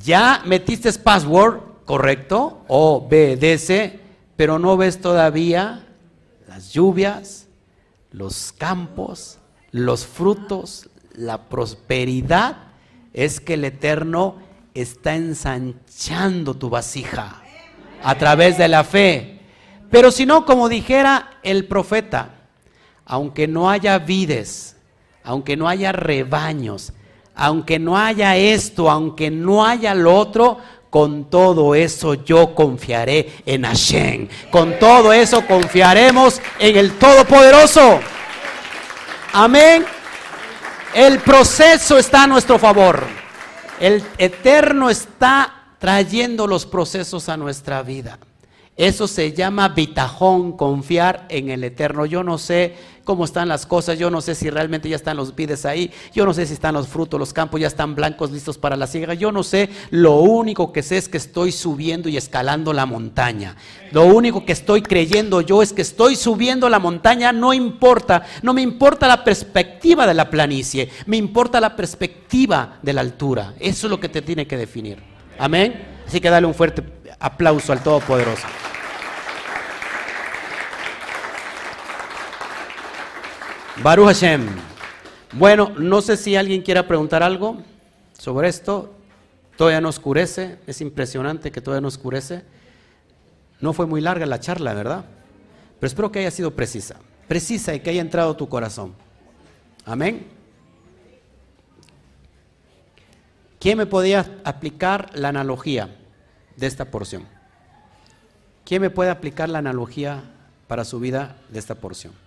Ya 0.00 0.44
metiste 0.46 0.92
password, 0.92 1.58
correcto, 1.86 2.62
obedece, 2.68 3.98
pero 4.36 4.60
no 4.60 4.76
ves 4.76 5.00
todavía 5.00 5.88
las 6.46 6.72
lluvias, 6.72 7.48
los 8.12 8.52
campos, 8.52 9.40
los 9.72 10.06
frutos, 10.06 10.88
la 11.16 11.48
prosperidad. 11.48 12.65
Es 13.16 13.40
que 13.40 13.54
el 13.54 13.64
Eterno 13.64 14.36
está 14.74 15.16
ensanchando 15.16 16.54
tu 16.54 16.68
vasija 16.70 17.42
a 18.02 18.14
través 18.16 18.58
de 18.58 18.68
la 18.68 18.84
fe. 18.84 19.40
Pero 19.90 20.12
si 20.12 20.26
no, 20.26 20.44
como 20.44 20.68
dijera 20.68 21.38
el 21.42 21.64
profeta, 21.64 22.34
aunque 23.06 23.48
no 23.48 23.70
haya 23.70 23.98
vides, 23.98 24.76
aunque 25.24 25.56
no 25.56 25.66
haya 25.66 25.92
rebaños, 25.92 26.92
aunque 27.34 27.78
no 27.78 27.96
haya 27.96 28.36
esto, 28.36 28.90
aunque 28.90 29.30
no 29.30 29.64
haya 29.64 29.94
lo 29.94 30.14
otro, 30.14 30.58
con 30.90 31.30
todo 31.30 31.74
eso 31.74 32.14
yo 32.14 32.54
confiaré 32.54 33.32
en 33.46 33.64
Hashem. 33.64 34.28
Con 34.50 34.78
todo 34.78 35.12
eso 35.12 35.46
confiaremos 35.46 36.40
en 36.58 36.76
el 36.76 36.92
Todopoderoso. 36.98 37.98
Amén. 39.32 39.95
El 40.96 41.18
proceso 41.18 41.98
está 41.98 42.22
a 42.22 42.26
nuestro 42.26 42.58
favor. 42.58 43.04
El 43.78 44.02
Eterno 44.16 44.88
está 44.88 45.74
trayendo 45.78 46.46
los 46.46 46.64
procesos 46.64 47.28
a 47.28 47.36
nuestra 47.36 47.82
vida. 47.82 48.18
Eso 48.78 49.06
se 49.06 49.34
llama 49.34 49.68
bitajón, 49.68 50.56
confiar 50.56 51.26
en 51.28 51.50
el 51.50 51.64
Eterno. 51.64 52.06
Yo 52.06 52.24
no 52.24 52.38
sé 52.38 52.76
cómo 53.06 53.24
están 53.24 53.48
las 53.48 53.64
cosas, 53.64 53.98
yo 53.98 54.10
no 54.10 54.20
sé 54.20 54.34
si 54.34 54.50
realmente 54.50 54.88
ya 54.90 54.96
están 54.96 55.16
los 55.16 55.34
vides 55.34 55.64
ahí, 55.64 55.90
yo 56.12 56.26
no 56.26 56.34
sé 56.34 56.44
si 56.44 56.52
están 56.52 56.74
los 56.74 56.88
frutos, 56.88 57.18
los 57.18 57.32
campos 57.32 57.60
ya 57.60 57.68
están 57.68 57.94
blancos, 57.94 58.32
listos 58.32 58.58
para 58.58 58.76
la 58.76 58.86
siega, 58.86 59.14
yo 59.14 59.32
no 59.32 59.42
sé, 59.42 59.70
lo 59.90 60.16
único 60.16 60.72
que 60.72 60.82
sé 60.82 60.98
es 60.98 61.08
que 61.08 61.16
estoy 61.16 61.52
subiendo 61.52 62.08
y 62.08 62.16
escalando 62.16 62.72
la 62.74 62.84
montaña. 62.84 63.56
Lo 63.92 64.04
único 64.04 64.44
que 64.44 64.52
estoy 64.52 64.82
creyendo 64.82 65.40
yo 65.40 65.62
es 65.62 65.72
que 65.72 65.82
estoy 65.82 66.16
subiendo 66.16 66.68
la 66.68 66.80
montaña, 66.80 67.32
no 67.32 67.54
importa, 67.54 68.24
no 68.42 68.52
me 68.52 68.60
importa 68.60 69.06
la 69.06 69.22
perspectiva 69.24 70.06
de 70.06 70.14
la 70.14 70.28
planicie, 70.28 70.90
me 71.06 71.16
importa 71.16 71.60
la 71.60 71.76
perspectiva 71.76 72.78
de 72.82 72.92
la 72.92 73.00
altura. 73.00 73.54
Eso 73.60 73.86
es 73.86 73.90
lo 73.90 74.00
que 74.00 74.08
te 74.08 74.20
tiene 74.20 74.46
que 74.46 74.56
definir. 74.56 74.98
Amén. 75.38 75.96
Así 76.06 76.20
que 76.20 76.28
dale 76.28 76.46
un 76.46 76.54
fuerte 76.54 76.82
aplauso 77.20 77.72
al 77.72 77.82
Todopoderoso. 77.82 78.46
Baruch 83.82 84.06
Hashem. 84.06 84.46
Bueno, 85.32 85.70
no 85.78 86.00
sé 86.00 86.16
si 86.16 86.34
alguien 86.34 86.62
quiera 86.62 86.88
preguntar 86.88 87.22
algo 87.22 87.58
sobre 88.18 88.48
esto. 88.48 88.94
Todavía 89.56 89.80
no 89.80 89.90
oscurece, 89.90 90.58
es 90.66 90.80
impresionante 90.80 91.52
que 91.52 91.60
todavía 91.60 91.82
no 91.82 91.88
oscurece. 91.88 92.42
No 93.60 93.74
fue 93.74 93.86
muy 93.86 94.00
larga 94.00 94.24
la 94.24 94.40
charla, 94.40 94.72
¿verdad? 94.72 95.04
Pero 95.78 95.88
espero 95.88 96.10
que 96.10 96.20
haya 96.20 96.30
sido 96.30 96.52
precisa. 96.52 96.96
Precisa 97.28 97.74
y 97.74 97.80
que 97.80 97.90
haya 97.90 98.00
entrado 98.00 98.34
tu 98.34 98.48
corazón. 98.48 98.94
Amén. 99.84 100.26
¿Quién 103.60 103.76
me 103.76 103.86
podía 103.86 104.38
aplicar 104.44 105.10
la 105.14 105.28
analogía 105.28 105.94
de 106.56 106.66
esta 106.66 106.86
porción? 106.86 107.24
¿Quién 108.64 108.80
me 108.80 108.90
puede 108.90 109.10
aplicar 109.10 109.48
la 109.48 109.58
analogía 109.58 110.22
para 110.66 110.84
su 110.84 110.98
vida 110.98 111.36
de 111.50 111.58
esta 111.58 111.74
porción? 111.74 112.25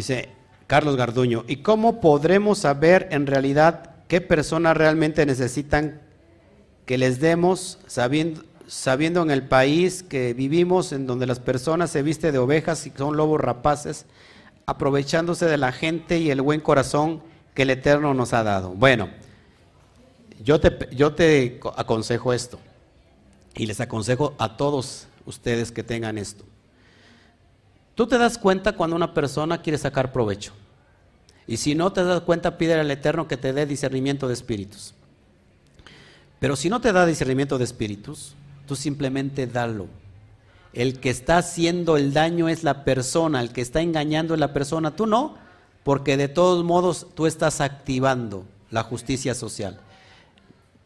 Dice 0.00 0.30
Carlos 0.66 0.96
Garduño, 0.96 1.44
¿y 1.46 1.56
cómo 1.56 2.00
podremos 2.00 2.60
saber 2.60 3.08
en 3.10 3.26
realidad 3.26 3.96
qué 4.08 4.22
personas 4.22 4.74
realmente 4.74 5.26
necesitan 5.26 6.00
que 6.86 6.96
les 6.96 7.20
demos, 7.20 7.78
sabiendo, 7.86 8.42
sabiendo 8.66 9.20
en 9.20 9.30
el 9.30 9.46
país 9.46 10.02
que 10.02 10.32
vivimos, 10.32 10.92
en 10.92 11.06
donde 11.06 11.26
las 11.26 11.38
personas 11.38 11.90
se 11.90 12.02
visten 12.02 12.32
de 12.32 12.38
ovejas 12.38 12.86
y 12.86 12.92
son 12.96 13.18
lobos 13.18 13.42
rapaces, 13.42 14.06
aprovechándose 14.64 15.44
de 15.44 15.58
la 15.58 15.70
gente 15.70 16.18
y 16.18 16.30
el 16.30 16.40
buen 16.40 16.62
corazón 16.62 17.22
que 17.52 17.64
el 17.64 17.68
Eterno 17.68 18.14
nos 18.14 18.32
ha 18.32 18.42
dado? 18.42 18.70
Bueno, 18.70 19.10
yo 20.42 20.60
te, 20.60 20.88
yo 20.96 21.12
te 21.12 21.60
aconsejo 21.76 22.32
esto, 22.32 22.58
y 23.54 23.66
les 23.66 23.80
aconsejo 23.80 24.32
a 24.38 24.56
todos 24.56 25.08
ustedes 25.26 25.70
que 25.70 25.82
tengan 25.82 26.16
esto. 26.16 26.46
Tú 28.00 28.06
te 28.06 28.16
das 28.16 28.38
cuenta 28.38 28.72
cuando 28.72 28.96
una 28.96 29.12
persona 29.12 29.60
quiere 29.60 29.76
sacar 29.76 30.10
provecho. 30.10 30.54
Y 31.46 31.58
si 31.58 31.74
no 31.74 31.92
te 31.92 32.02
das 32.02 32.22
cuenta, 32.22 32.56
pide 32.56 32.72
al 32.72 32.90
Eterno 32.90 33.28
que 33.28 33.36
te 33.36 33.52
dé 33.52 33.66
discernimiento 33.66 34.26
de 34.26 34.32
espíritus. 34.32 34.94
Pero 36.38 36.56
si 36.56 36.70
no 36.70 36.80
te 36.80 36.94
da 36.94 37.04
discernimiento 37.04 37.58
de 37.58 37.64
espíritus, 37.64 38.32
tú 38.66 38.74
simplemente 38.74 39.46
dalo. 39.46 39.86
El 40.72 40.98
que 40.98 41.10
está 41.10 41.36
haciendo 41.36 41.98
el 41.98 42.14
daño 42.14 42.48
es 42.48 42.64
la 42.64 42.84
persona, 42.84 43.42
el 43.42 43.52
que 43.52 43.60
está 43.60 43.82
engañando 43.82 44.32
es 44.32 44.40
la 44.40 44.54
persona, 44.54 44.96
tú 44.96 45.04
no, 45.04 45.34
porque 45.84 46.16
de 46.16 46.28
todos 46.28 46.64
modos 46.64 47.06
tú 47.14 47.26
estás 47.26 47.60
activando 47.60 48.46
la 48.70 48.82
justicia 48.82 49.34
social. 49.34 49.78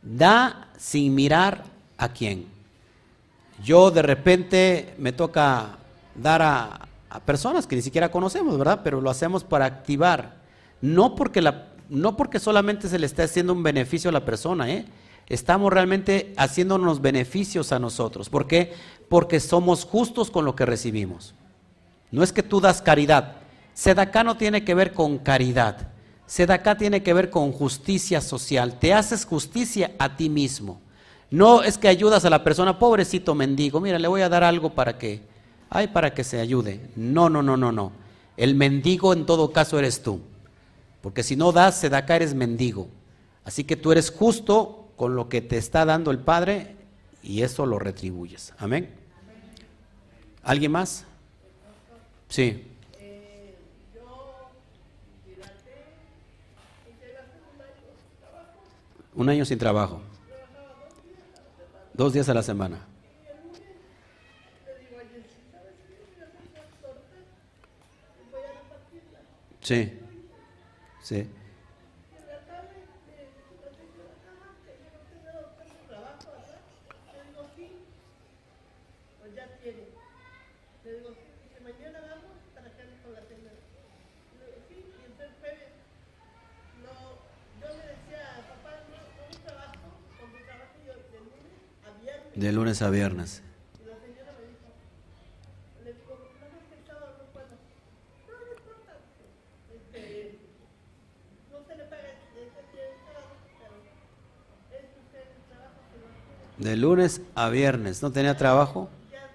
Da 0.03 0.67
sin 0.77 1.15
mirar 1.15 1.63
a 1.97 2.09
quién. 2.09 2.47
Yo 3.63 3.93
de 3.93 4.03
repente 4.03 4.97
me 4.99 5.13
toca 5.13 5.79
dar 6.17 6.43
a, 6.43 6.89
a 7.15 7.21
personas 7.21 7.69
que 7.69 7.77
ni 7.77 7.83
siquiera 7.83 8.11
conocemos, 8.11 8.59
¿verdad? 8.59 8.81
Pero 8.83 9.01
lo 9.01 9.09
hacemos 9.09 9.45
para 9.45 9.67
activar, 9.67 10.35
no 10.81 11.15
porque, 11.15 11.41
la, 11.41 11.69
no 11.89 12.17
porque 12.17 12.41
solamente 12.41 12.89
se 12.89 12.99
le 12.99 13.07
esté 13.07 13.23
haciendo 13.23 13.53
un 13.53 13.63
beneficio 13.63 14.11
a 14.11 14.13
la 14.13 14.25
persona, 14.25 14.69
¿eh? 14.69 14.85
Estamos 15.29 15.73
realmente 15.73 16.35
haciéndonos 16.37 17.01
beneficios 17.01 17.71
a 17.71 17.79
nosotros. 17.79 18.29
¿Por 18.29 18.49
qué? 18.49 18.73
Porque 19.09 19.39
somos 19.39 19.85
justos 19.85 20.29
con 20.29 20.45
lo 20.45 20.57
que 20.57 20.67
recibimos. 20.67 21.35
No 22.11 22.25
es 22.25 22.33
que 22.33 22.43
tú 22.43 22.61
das 22.61 22.83
caridad. 22.83 23.37
Sedacá 23.75 24.25
no 24.25 24.37
tiene 24.37 24.65
que 24.65 24.75
ver 24.75 24.93
con 24.93 25.19
caridad. 25.19 25.93
Sedacá 26.27 26.77
tiene 26.77 27.05
que 27.05 27.15
ver 27.15 27.31
con 27.31 27.53
justicia 27.53 28.21
social. 28.21 28.81
Te 28.81 28.93
haces 28.93 29.25
justicia 29.25 29.93
a 30.01 30.17
ti 30.17 30.29
mismo. 30.29 30.81
No 31.31 31.63
es 31.63 31.79
que 31.79 31.87
ayudas 31.87 32.25
a 32.25 32.31
la 32.31 32.43
persona, 32.43 32.77
pobrecito 32.77 33.37
mendigo, 33.37 33.81
mira, 33.81 34.01
le 34.01 34.09
voy 34.09 34.23
a 34.23 34.29
dar 34.29 34.43
algo 34.43 34.75
para 34.75 34.99
que 34.99 35.33
ay, 35.71 35.89
para 35.89 36.15
que 36.15 36.25
se 36.25 36.41
ayude. 36.41 36.81
No, 36.97 37.29
no, 37.29 37.43
no, 37.43 37.57
no, 37.57 37.73
no. 37.73 37.93
El 38.37 38.55
mendigo 38.55 39.13
en 39.13 39.27
todo 39.27 39.53
caso 39.53 39.79
eres 39.79 40.03
tú. 40.03 40.21
Porque 41.01 41.23
si 41.23 41.37
no 41.37 41.53
das, 41.53 41.79
se 41.79 41.89
da 41.89 41.99
acá, 41.99 42.17
eres 42.17 42.35
mendigo. 42.35 42.89
Así 43.45 43.65
que 43.65 43.77
tú 43.77 43.93
eres 43.93 44.11
justo 44.11 44.89
con 44.97 45.17
lo 45.17 45.29
que 45.29 45.41
te 45.41 45.59
está 45.59 45.85
dando 45.85 46.11
el 46.11 46.19
Padre 46.19 46.77
y 47.23 47.43
eso 47.43 47.67
lo 47.67 47.79
retribuyes. 47.79 48.55
Amén. 48.59 48.91
¿Alguien 50.43 50.73
más? 50.73 51.05
Sí. 52.29 52.67
Un 59.15 59.29
año 59.29 59.45
sin 59.45 59.59
trabajo. 59.59 60.01
Dos 61.93 62.13
días 62.13 62.29
a 62.29 62.35
la 62.35 62.43
semana. 62.43 62.94
Sí, 69.65 69.91
sí. 71.03 71.27
De 92.35 92.53
lunes 92.53 92.83
a 92.83 92.91
viernes. 92.91 93.43
De 106.59 106.77
lunes 106.77 107.21
a 107.35 107.49
viernes. 107.49 108.03
¿No 108.03 108.13
tenía 108.13 108.37
trabajo? 108.37 108.89
Ya, 109.11 109.27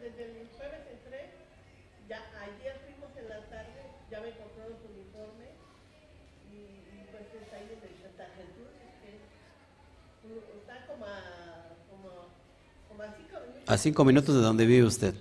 desde 0.00 0.24
el 0.24 0.48
jueves 0.56 0.80
entré, 0.92 1.30
ya 2.08 2.22
ayer 2.40 2.80
fuimos 2.86 3.10
en 3.18 3.28
la 3.28 3.40
tarde, 3.48 3.82
ya 4.08 4.20
me 4.20 4.30
compraron 4.30 4.76
su 4.78 4.86
uniforme 4.94 5.46
y, 6.52 6.78
pues 7.10 7.24
está 7.42 7.56
ahí 7.56 7.64
en 7.64 7.82
el 7.82 7.94
Santa 8.00 8.26
Jesús, 8.36 8.70
que 10.22 10.58
está 10.60 10.86
como 10.86 11.04
a, 11.04 11.74
como, 11.90 12.08
como 12.88 13.02
a 13.02 13.06
cinco 13.16 13.40
minutos. 13.40 13.66
A 13.66 13.76
cinco 13.76 14.04
minutos 14.04 14.34
de 14.36 14.40
donde 14.40 14.66
vive 14.66 14.86
usted. 14.86 15.14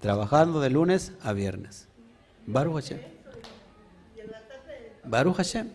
Trabajando 0.00 0.60
de 0.60 0.70
lunes 0.70 1.12
a 1.22 1.32
viernes. 1.32 1.88
Baruch 2.46 2.74
Hashem. 2.74 3.00
Baruch 5.04 5.36
Hashem. 5.36 5.68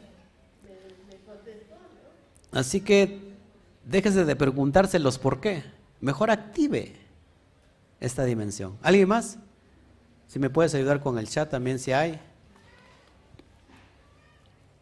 Así 2.54 2.82
que 2.82 3.31
Déjese 3.92 4.24
de 4.24 4.36
preguntárselos 4.38 5.20
por 5.20 5.42
qué. 5.42 5.64
Mejor 6.00 6.32
active 6.32 6.96
esta 8.00 8.24
dimensión. 8.24 8.78
¿Alguien 8.82 9.10
más? 9.10 9.38
Si 10.28 10.40
me 10.40 10.50
puedes 10.50 10.74
ayudar 10.74 11.02
con 11.02 11.20
el 11.20 11.28
chat 11.28 11.52
también 11.52 11.78
si 11.78 11.92
hay. 11.92 12.18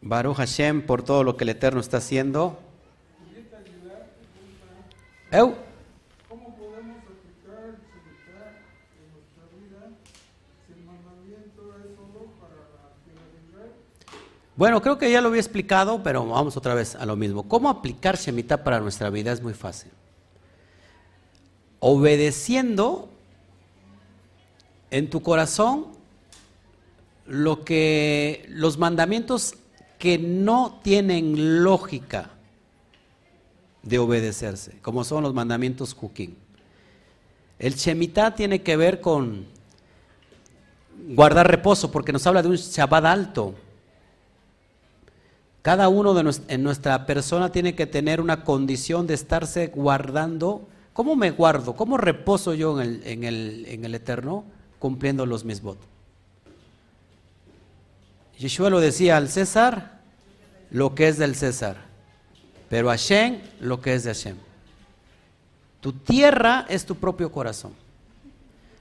Baruch 0.00 0.36
Hashem 0.36 0.86
por 0.86 1.02
todo 1.02 1.24
lo 1.24 1.36
que 1.36 1.42
el 1.42 1.50
Eterno 1.50 1.80
está 1.80 1.96
haciendo. 1.96 2.60
Eu. 5.32 5.69
Bueno, 14.60 14.82
creo 14.82 14.98
que 14.98 15.10
ya 15.10 15.22
lo 15.22 15.28
había 15.28 15.40
explicado, 15.40 16.02
pero 16.02 16.26
vamos 16.26 16.54
otra 16.54 16.74
vez 16.74 16.94
a 16.94 17.06
lo 17.06 17.16
mismo. 17.16 17.48
¿Cómo 17.48 17.70
aplicar 17.70 18.18
Shemitah 18.18 18.62
para 18.62 18.78
nuestra 18.78 19.08
vida? 19.08 19.32
Es 19.32 19.40
muy 19.40 19.54
fácil. 19.54 19.90
obedeciendo 21.78 23.08
en 24.90 25.08
tu 25.08 25.22
corazón 25.22 25.86
lo 27.24 27.64
que 27.64 28.44
los 28.50 28.76
mandamientos 28.76 29.54
que 29.98 30.18
no 30.18 30.78
tienen 30.82 31.64
lógica 31.64 32.28
de 33.82 33.98
obedecerse, 33.98 34.76
como 34.82 35.04
son 35.04 35.22
los 35.22 35.32
mandamientos 35.32 35.94
Juquín. 35.94 36.36
El 37.58 37.76
Shemitah 37.76 38.34
tiene 38.34 38.60
que 38.60 38.76
ver 38.76 39.00
con 39.00 39.46
guardar 41.14 41.50
reposo, 41.50 41.90
porque 41.90 42.12
nos 42.12 42.26
habla 42.26 42.42
de 42.42 42.48
un 42.48 42.56
Shabbat 42.56 43.06
alto. 43.06 43.54
Cada 45.62 45.88
uno 45.88 46.14
de 46.14 46.34
en 46.48 46.62
nuestra 46.62 47.06
persona 47.06 47.52
tiene 47.52 47.74
que 47.74 47.86
tener 47.86 48.20
una 48.20 48.44
condición 48.44 49.06
de 49.06 49.14
estarse 49.14 49.66
guardando. 49.68 50.66
¿Cómo 50.92 51.16
me 51.16 51.30
guardo? 51.30 51.74
¿Cómo 51.74 51.98
reposo 51.98 52.54
yo 52.54 52.80
en 52.80 52.88
el, 52.88 53.06
en 53.06 53.24
el, 53.24 53.66
en 53.68 53.84
el 53.84 53.94
Eterno? 53.94 54.44
Cumpliendo 54.78 55.26
los 55.26 55.44
mismos. 55.44 55.76
Yeshua 58.38 58.70
lo 58.70 58.80
decía 58.80 59.18
al 59.18 59.28
César, 59.28 60.00
lo 60.70 60.94
que 60.94 61.08
es 61.08 61.18
del 61.18 61.34
César, 61.34 61.76
pero 62.70 62.88
a 62.88 62.92
Hashem, 62.92 63.40
lo 63.60 63.82
que 63.82 63.92
es 63.92 64.04
de 64.04 64.14
Hashem. 64.14 64.36
Tu 65.82 65.92
tierra 65.92 66.64
es 66.68 66.86
tu 66.86 66.94
propio 66.94 67.30
corazón. 67.30 67.72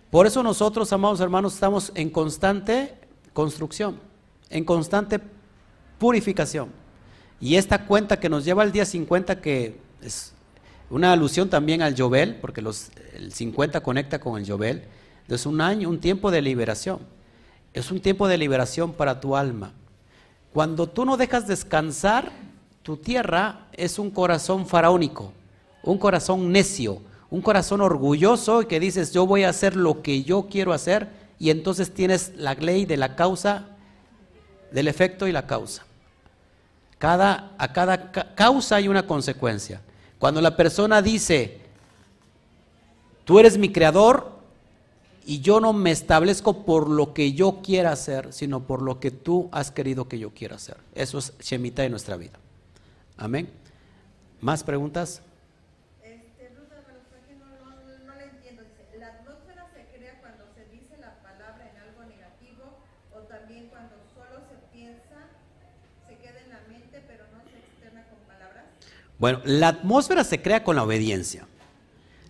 Por 0.09 0.25
eso 0.25 0.41
nosotros, 0.43 0.91
amados 0.93 1.19
hermanos, 1.19 1.55
estamos 1.55 1.91
en 1.95 2.09
constante 2.09 2.93
construcción, 3.33 3.99
en 4.49 4.63
constante 4.63 5.19
purificación. 5.99 6.69
Y 7.39 7.55
esta 7.55 7.85
cuenta 7.85 8.19
que 8.19 8.29
nos 8.29 8.43
lleva 8.43 8.63
al 8.63 8.71
día 8.71 8.85
50, 8.85 9.39
que 9.41 9.77
es 10.01 10.33
una 10.89 11.13
alusión 11.13 11.49
también 11.49 11.81
al 11.81 11.93
Yobel, 11.93 12.35
porque 12.35 12.61
los, 12.61 12.89
el 13.13 13.31
50 13.31 13.81
conecta 13.81 14.19
con 14.19 14.39
el 14.39 14.45
Yobel, 14.45 14.83
es 15.35 15.45
un 15.45 15.61
año, 15.61 15.89
un 15.89 15.99
tiempo 15.99 16.31
de 16.31 16.41
liberación. 16.41 16.99
Es 17.73 17.91
un 17.91 17.99
tiempo 17.99 18.27
de 18.27 18.37
liberación 18.37 18.93
para 18.93 19.19
tu 19.19 19.35
alma. 19.35 19.73
Cuando 20.53 20.87
tú 20.87 21.05
no 21.05 21.17
dejas 21.17 21.47
descansar, 21.47 22.31
tu 22.81 22.97
tierra 22.97 23.67
es 23.73 23.99
un 23.99 24.09
corazón 24.09 24.65
faraónico, 24.65 25.31
un 25.83 25.99
corazón 25.99 26.51
necio, 26.51 27.01
un 27.29 27.41
corazón 27.41 27.81
orgulloso 27.81 28.67
que 28.67 28.79
dices, 28.79 29.13
yo 29.13 29.27
voy 29.27 29.43
a 29.43 29.49
hacer 29.49 29.75
lo 29.75 30.01
que 30.01 30.23
yo 30.23 30.47
quiero 30.49 30.73
hacer 30.73 31.07
y 31.37 31.51
entonces 31.51 31.93
tienes 31.93 32.33
la 32.35 32.55
ley 32.55 32.85
de 32.85 32.97
la 32.97 33.15
causa, 33.15 33.67
del 34.71 34.87
efecto 34.87 35.27
y 35.27 35.31
la 35.31 35.45
causa. 35.45 35.85
Cada, 36.99 37.55
a 37.57 37.73
cada 37.73 38.11
causa 38.11 38.75
hay 38.75 38.87
una 38.87 39.07
consecuencia. 39.07 39.81
Cuando 40.19 40.41
la 40.41 40.55
persona 40.55 41.01
dice, 41.01 41.59
tú 43.25 43.39
eres 43.39 43.57
mi 43.57 43.71
creador, 43.71 44.39
y 45.29 45.41
yo 45.41 45.59
no 45.59 45.73
me 45.73 45.91
establezco 45.91 46.65
por 46.65 46.89
lo 46.89 47.13
que 47.13 47.33
yo 47.33 47.61
quiera 47.61 47.91
hacer, 47.91 48.33
sino 48.33 48.61
por 48.61 48.81
lo 48.81 48.99
que 48.99 49.11
tú 49.11 49.47
has 49.51 49.69
querido 49.69 50.07
que 50.07 50.17
yo 50.17 50.31
quiera 50.31 50.55
hacer. 50.55 50.77
Eso 50.95 51.19
es 51.19 51.37
Shemita 51.37 51.83
en 51.83 51.91
nuestra 51.91 52.17
vida. 52.17 52.39
Amén. 53.15 53.47
¿Más 54.41 54.63
preguntas? 54.63 55.21
Este, 56.01 56.49
no, 56.49 56.65
no, 58.07 58.15
le 58.17 58.23
entiendo. 58.23 58.63
Dice, 58.63 58.97
¿la 58.97 59.21
atmósfera 59.21 59.69
se 59.71 59.85
crea 59.95 60.17
cuando 60.19 60.45
se 60.55 60.65
dice 60.65 60.97
la 60.97 61.21
palabra 61.21 61.61
en 61.69 61.77
algo 61.77 62.09
negativo 62.09 62.81
o 63.13 63.19
también 63.29 63.67
cuando 63.69 64.01
solo 64.15 64.41
se 64.49 64.57
piensa, 64.73 65.29
se 66.07 66.17
queda 66.17 66.41
en 66.41 66.49
la 66.49 66.61
mente 66.67 67.03
pero 67.05 67.25
no 67.29 67.43
se 67.45 67.53
externa 67.53 68.01
con 68.09 68.17
palabras? 68.25 68.65
Bueno, 69.19 69.41
la 69.43 69.67
atmósfera 69.67 70.23
se 70.23 70.41
crea 70.41 70.63
con 70.63 70.77
la 70.77 70.83
obediencia. 70.83 71.45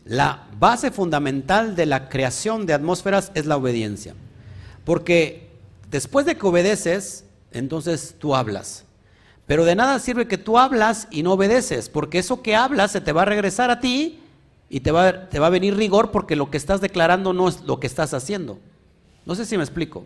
La 0.05 0.47
base 0.57 0.89
fundamental 0.89 1.75
de 1.75 1.85
la 1.85 2.09
creación 2.09 2.65
de 2.65 2.73
atmósferas 2.73 3.31
es 3.35 3.45
la 3.45 3.57
obediencia. 3.57 4.15
Porque 4.85 5.51
después 5.91 6.25
de 6.25 6.35
que 6.35 6.47
obedeces, 6.47 7.25
entonces 7.51 8.15
tú 8.17 8.35
hablas. 8.35 8.85
Pero 9.45 9.65
de 9.65 9.75
nada 9.75 9.99
sirve 9.99 10.27
que 10.27 10.37
tú 10.37 10.57
hablas 10.57 11.07
y 11.11 11.21
no 11.21 11.33
obedeces, 11.33 11.89
porque 11.89 12.19
eso 12.19 12.41
que 12.41 12.55
hablas 12.55 12.91
se 12.91 13.01
te 13.01 13.11
va 13.11 13.23
a 13.23 13.25
regresar 13.25 13.71
a 13.71 13.79
ti 13.79 14.19
y 14.69 14.79
te 14.81 14.91
va, 14.91 15.29
te 15.29 15.39
va 15.39 15.47
a 15.47 15.51
venir 15.51 15.75
rigor 15.75 16.11
porque 16.11 16.35
lo 16.35 16.51
que 16.51 16.57
estás 16.57 16.81
declarando 16.81 17.33
no 17.33 17.47
es 17.47 17.61
lo 17.61 17.79
que 17.79 17.87
estás 17.87 18.13
haciendo. 18.13 18.59
No 19.25 19.35
sé 19.35 19.45
si 19.45 19.57
me 19.57 19.63
explico. 19.63 20.05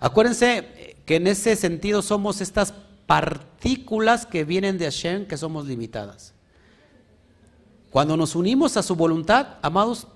Acuérdense 0.00 0.96
que 1.06 1.16
en 1.16 1.26
ese 1.26 1.56
sentido 1.56 2.02
somos 2.02 2.40
estas 2.40 2.74
partículas 3.06 4.26
que 4.26 4.44
vienen 4.44 4.78
de 4.78 4.86
Hashem 4.86 5.26
que 5.26 5.36
somos 5.36 5.66
limitadas. 5.66 6.34
Cuando 7.90 8.16
nos 8.16 8.34
unimos 8.34 8.76
a 8.76 8.82
su 8.82 8.96
voluntad, 8.96 9.58
amados, 9.60 10.06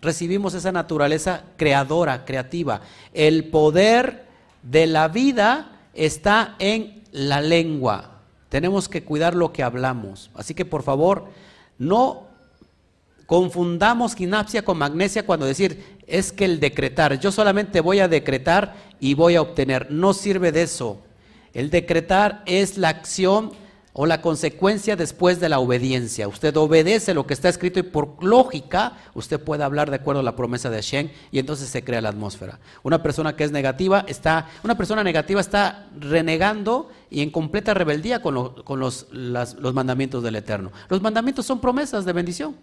recibimos 0.00 0.54
esa 0.54 0.70
naturaleza 0.70 1.44
creadora, 1.56 2.24
creativa. 2.24 2.80
El 3.12 3.48
poder 3.48 4.26
de 4.62 4.86
la 4.86 5.08
vida 5.08 5.80
está 5.94 6.54
en 6.58 7.02
la 7.10 7.40
lengua. 7.40 8.20
Tenemos 8.48 8.88
que 8.88 9.02
cuidar 9.02 9.34
lo 9.34 9.52
que 9.52 9.64
hablamos. 9.64 10.30
Así 10.34 10.54
que 10.54 10.64
por 10.64 10.84
favor, 10.84 11.26
no 11.78 12.28
confundamos 13.26 14.14
ginapsia 14.14 14.64
con 14.64 14.78
magnesia 14.78 15.26
cuando 15.26 15.46
decir 15.46 15.98
es 16.06 16.30
que 16.30 16.44
el 16.44 16.60
decretar, 16.60 17.18
yo 17.18 17.32
solamente 17.32 17.80
voy 17.80 18.00
a 18.00 18.08
decretar 18.08 18.76
y 19.00 19.14
voy 19.14 19.36
a 19.36 19.42
obtener. 19.42 19.90
No 19.90 20.12
sirve 20.12 20.52
de 20.52 20.62
eso. 20.62 21.02
El 21.54 21.70
decretar 21.70 22.42
es 22.46 22.76
la 22.76 22.88
acción 22.88 23.52
o 23.96 24.06
la 24.06 24.20
consecuencia 24.20 24.96
después 24.96 25.38
de 25.38 25.48
la 25.48 25.60
obediencia. 25.60 26.26
Usted 26.26 26.54
obedece 26.56 27.14
lo 27.14 27.28
que 27.28 27.32
está 27.32 27.48
escrito 27.48 27.78
y 27.78 27.84
por 27.84 28.22
lógica 28.24 28.94
usted 29.14 29.40
puede 29.40 29.62
hablar 29.62 29.88
de 29.88 29.96
acuerdo 29.96 30.20
a 30.20 30.24
la 30.24 30.34
promesa 30.34 30.68
de 30.68 30.78
Hashem 30.78 31.10
y 31.30 31.38
entonces 31.38 31.68
se 31.68 31.84
crea 31.84 32.00
la 32.00 32.08
atmósfera. 32.08 32.58
Una 32.82 33.04
persona 33.04 33.36
que 33.36 33.44
es 33.44 33.52
negativa 33.52 34.04
está, 34.08 34.50
una 34.64 34.76
persona 34.76 35.04
negativa 35.04 35.40
está 35.40 35.86
renegando 35.96 36.90
y 37.08 37.22
en 37.22 37.30
completa 37.30 37.72
rebeldía 37.72 38.20
con, 38.20 38.34
los, 38.34 39.06
los 39.12 39.74
mandamientos 39.74 40.24
del 40.24 40.34
Eterno. 40.34 40.72
Los 40.88 41.00
mandamientos 41.00 41.46
son 41.46 41.60
promesas 41.60 42.04
de 42.04 42.12
bendición. 42.12 42.56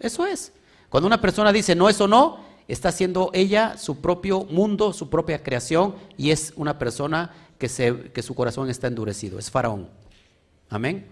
Eso 0.00 0.26
es. 0.26 0.52
Cuando 0.88 1.06
una 1.06 1.20
persona 1.20 1.52
dice 1.52 1.76
no, 1.76 1.88
eso 1.88 2.08
no, 2.08 2.38
está 2.66 2.88
haciendo 2.88 3.30
ella 3.32 3.78
su 3.78 4.00
propio 4.00 4.42
mundo, 4.50 4.92
su 4.92 5.08
propia 5.08 5.40
creación 5.40 5.94
y 6.16 6.30
es 6.30 6.52
una 6.56 6.80
persona 6.80 7.30
que, 7.68 8.22
su 8.22 8.34
corazón 8.34 8.70
está 8.70 8.86
endurecido, 8.86 9.38
es 9.38 9.50
faraón. 9.50 9.88
Amén. 10.68 11.06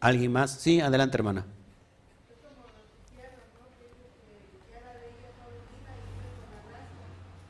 ¿Alguien 0.00 0.32
más? 0.32 0.52
Sí, 0.52 0.80
adelante 0.80 1.16
hermana. 1.16 1.44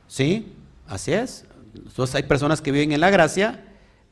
Sí, 0.08 0.54
así 0.86 1.12
es. 1.12 1.44
Entonces 1.74 2.14
hay 2.14 2.22
personas 2.22 2.62
que 2.62 2.72
viven 2.72 2.92
en 2.92 3.00
la 3.00 3.10
gracia, 3.10 3.64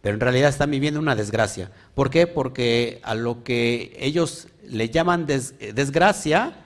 pero 0.02 0.14
en 0.14 0.20
realidad 0.20 0.50
están 0.50 0.70
viviendo 0.70 1.00
una 1.00 1.16
desgracia. 1.16 1.70
¿Por 1.94 2.10
qué? 2.10 2.26
Porque 2.26 3.00
a 3.04 3.14
lo 3.14 3.42
que 3.42 3.96
ellos 3.98 4.48
le 4.66 4.90
llaman 4.90 5.26
desgracia, 5.26 6.56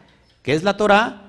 que 0.43 0.55
es 0.55 0.65
la 0.65 0.77
Torah, 0.77 1.28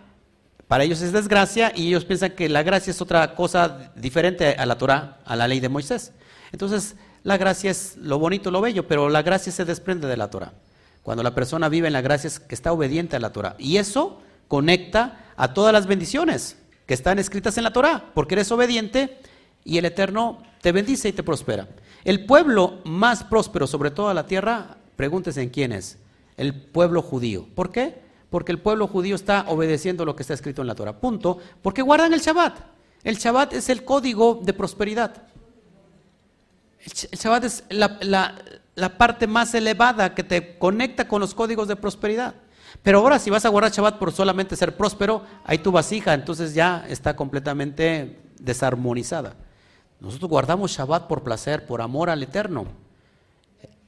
para 0.70 0.84
ellos 0.84 1.02
es 1.02 1.12
desgracia 1.12 1.74
y 1.76 1.88
ellos 1.88 2.06
piensan 2.06 2.34
que 2.34 2.48
la 2.48 2.62
gracia 2.62 2.92
es 2.92 3.02
otra 3.02 3.34
cosa 3.34 3.92
diferente 3.96 4.50
a 4.50 4.68
la 4.68 4.78
Torah, 4.78 5.18
a 5.26 5.36
la 5.36 5.48
ley 5.48 5.60
de 5.60 5.68
Moisés. 5.68 6.12
Entonces, 6.52 6.96
la 7.24 7.38
gracia 7.38 7.72
es 7.72 7.98
lo 7.98 8.20
bonito, 8.20 8.52
lo 8.52 8.62
bello, 8.62 8.88
pero 8.88 9.10
la 9.10 9.24
gracia 9.24 9.52
se 9.52 9.66
desprende 9.66 10.08
de 10.08 10.16
la 10.16 10.30
Torah. 10.30 10.54
Cuando 11.02 11.24
la 11.24 11.34
persona 11.34 11.70
vive 11.70 11.88
en 11.88 11.94
la 11.94 12.02
gracia 12.02 12.28
es 12.28 12.40
que 12.40 12.54
está 12.54 12.72
obediente 12.72 13.16
a 13.16 13.20
la 13.20 13.32
Torah. 13.32 13.56
Y 13.58 13.78
eso 13.78 14.22
conecta 14.48 15.26
a 15.38 15.56
todas 15.56 15.74
las 15.74 15.88
bendiciones 15.88 16.56
que 16.86 16.94
están 16.94 17.18
escritas 17.18 17.58
en 17.58 17.64
la 17.64 17.74
Torah, 17.74 18.12
porque 18.14 18.36
eres 18.36 18.52
obediente 18.52 19.18
y 19.66 19.80
el 19.80 19.86
Eterno 19.86 20.44
te 20.62 20.72
bendice 20.72 21.10
y 21.10 21.14
te 21.14 21.24
prospera. 21.24 21.68
El 22.04 22.28
pueblo 22.28 22.78
más 22.86 23.24
próspero 23.24 23.66
sobre 23.66 23.90
toda 23.90 24.14
la 24.14 24.28
tierra, 24.28 24.78
pregúntese 24.96 25.42
en 25.42 25.50
quién 25.50 25.72
es, 25.72 25.98
el 26.38 26.54
pueblo 26.54 27.02
judío. 27.02 27.48
¿Por 27.56 27.72
qué? 27.72 28.08
Porque 28.30 28.52
el 28.52 28.60
pueblo 28.60 28.88
judío 28.88 29.16
está 29.16 29.46
obedeciendo 29.48 30.06
lo 30.06 30.16
que 30.16 30.24
está 30.24 30.34
escrito 30.34 30.62
en 30.62 30.68
la 30.68 30.76
Torah. 30.76 31.00
Punto. 31.00 31.40
Porque 31.62 31.82
guardan 31.82 32.14
el 32.14 32.20
Shabbat. 32.20 32.60
El 33.04 33.18
Shabbat 33.18 33.54
es 33.54 33.70
el 33.70 33.84
código 33.84 34.40
de 34.44 34.54
prosperidad. 34.54 35.24
El 36.86 36.92
Shabbat 36.92 37.44
es 37.44 37.64
la, 37.70 38.98
parte 38.98 39.28
más 39.28 39.54
elevada 39.54 40.14
que 40.16 40.24
te 40.24 40.58
conecta 40.58 41.08
con 41.08 41.22
los 41.22 41.34
códigos 41.34 41.68
de 41.68 41.76
prosperidad. 41.76 42.36
Pero 42.84 43.00
ahora 43.00 43.20
si 43.20 43.30
vas 43.30 43.46
a 43.46 43.50
guardar 43.50 43.72
Shabbat 43.72 43.98
por 43.98 44.12
solamente 44.12 44.56
ser 44.56 44.78
próspero, 44.78 45.24
ahí 45.44 45.58
tu 45.58 45.72
vasija 45.72 46.14
entonces 46.14 46.54
ya 46.54 46.86
está 46.88 47.16
completamente 47.16 48.20
desarmonizada. 48.40 49.36
Nosotros 50.00 50.30
guardamos 50.30 50.72
Shabbat 50.72 51.08
por 51.08 51.24
placer, 51.24 51.66
por 51.66 51.82
amor 51.82 52.10
al 52.10 52.24
Eterno. 52.24 52.68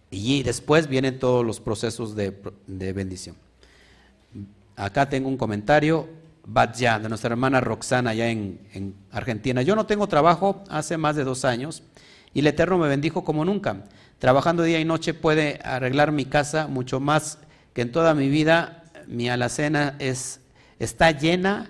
Y 0.10 0.44
después 0.44 0.88
vienen 0.88 1.20
todos 1.20 1.46
los 1.46 1.62
procesos 1.62 2.16
de, 2.16 2.32
bendición. 2.68 3.38
Acá 4.76 5.10
tengo 5.10 5.28
un 5.28 5.38
comentario, 5.38 6.08
Batya, 6.46 7.00
de 7.00 7.10
nuestra 7.10 7.32
hermana 7.32 7.62
Roxana, 7.62 8.12
allá 8.12 8.30
en, 8.30 8.60
en 8.74 8.96
Argentina. 9.12 9.62
Yo 9.62 9.76
no 9.76 9.86
tengo 9.86 10.08
trabajo 10.08 10.64
hace 10.70 10.98
más 10.98 11.16
de 11.16 11.24
dos 11.24 11.46
años 11.46 11.84
y 12.34 12.40
el 12.40 12.48
Eterno 12.48 12.78
me 12.78 12.88
bendijo 12.88 13.24
como 13.24 13.46
nunca. 13.46 13.84
Trabajando 14.20 14.64
día 14.64 14.80
y 14.80 14.86
noche 14.86 15.14
puede 15.14 15.60
arreglar 15.64 16.12
mi 16.12 16.26
casa 16.26 16.68
mucho 16.68 17.00
más 17.00 17.40
que 17.74 17.82
en 17.82 17.92
toda 17.92 18.14
mi 18.14 18.30
vida 18.30 18.82
mi 19.08 19.30
alacena 19.30 19.96
es, 20.00 20.40
está 20.80 21.12
llena, 21.12 21.70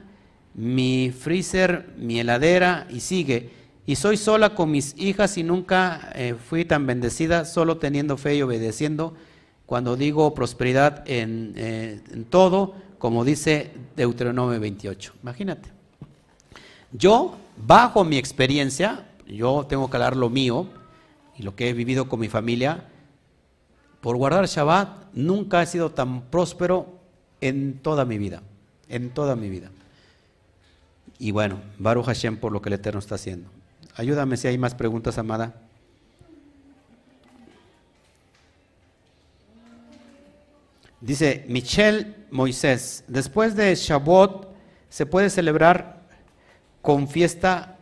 mi 0.53 1.11
freezer, 1.11 1.90
mi 1.98 2.19
heladera 2.19 2.88
y 2.90 2.99
sigue. 2.99 3.49
Y 3.86 3.95
soy 3.95 4.15
sola 4.15 4.53
con 4.53 4.72
mis 4.72 4.95
hijas 4.98 5.38
y 5.38 5.44
nunca 5.44 6.11
eh, 6.14 6.36
fui 6.36 6.65
tan 6.65 6.86
bendecida, 6.86 7.45
solo 7.45 7.78
teniendo 7.78 8.18
fe 8.18 8.36
y 8.36 8.41
obedeciendo. 8.41 9.15
Cuando 9.65 9.95
digo 9.95 10.34
prosperidad 10.34 11.03
en, 11.07 11.53
eh, 11.56 12.02
en 12.11 12.26
todo, 12.26 12.76
como 13.02 13.26
dice 13.26 13.72
Deuteronomio 13.95 14.60
28. 14.60 15.14
Imagínate. 15.23 15.69
Yo, 16.91 17.36
bajo 17.57 18.03
mi 18.03 18.18
experiencia, 18.18 19.07
yo 19.26 19.65
tengo 19.68 19.90
que 19.90 19.98
hablar 19.98 20.15
lo 20.15 20.30
mío 20.30 20.68
y 21.36 21.41
lo 21.41 21.56
que 21.56 21.69
he 21.69 21.73
vivido 21.73 22.07
con 22.07 22.19
mi 22.19 22.30
familia, 22.30 22.86
por 24.02 24.18
guardar 24.18 24.45
Shabbat 24.45 25.14
nunca 25.14 25.64
he 25.64 25.65
sido 25.65 25.90
tan 25.90 26.22
próspero 26.30 26.99
en 27.41 27.80
toda 27.80 28.06
mi 28.06 28.19
vida, 28.19 28.44
en 28.88 29.10
toda 29.10 29.36
mi 29.36 29.49
vida. 29.49 29.72
Y 31.18 31.32
bueno, 31.32 31.60
Baruch 31.80 32.06
Hashem 32.06 32.38
por 32.38 32.52
lo 32.52 32.61
que 32.61 32.69
el 32.69 32.73
Eterno 32.73 32.99
está 32.99 33.15
haciendo. 33.15 33.49
Ayúdame 33.95 34.38
si 34.38 34.48
hay 34.48 34.60
más 34.60 34.76
preguntas, 34.76 35.18
amada. 35.18 35.56
Dice 41.02 41.45
Michelle 41.48 42.15
Moisés, 42.30 43.03
después 43.07 43.56
de 43.56 43.73
Shabbat 43.76 44.45
se 44.88 45.06
puede 45.06 45.30
celebrar 45.30 46.02
con 46.82 47.07
fiesta 47.07 47.78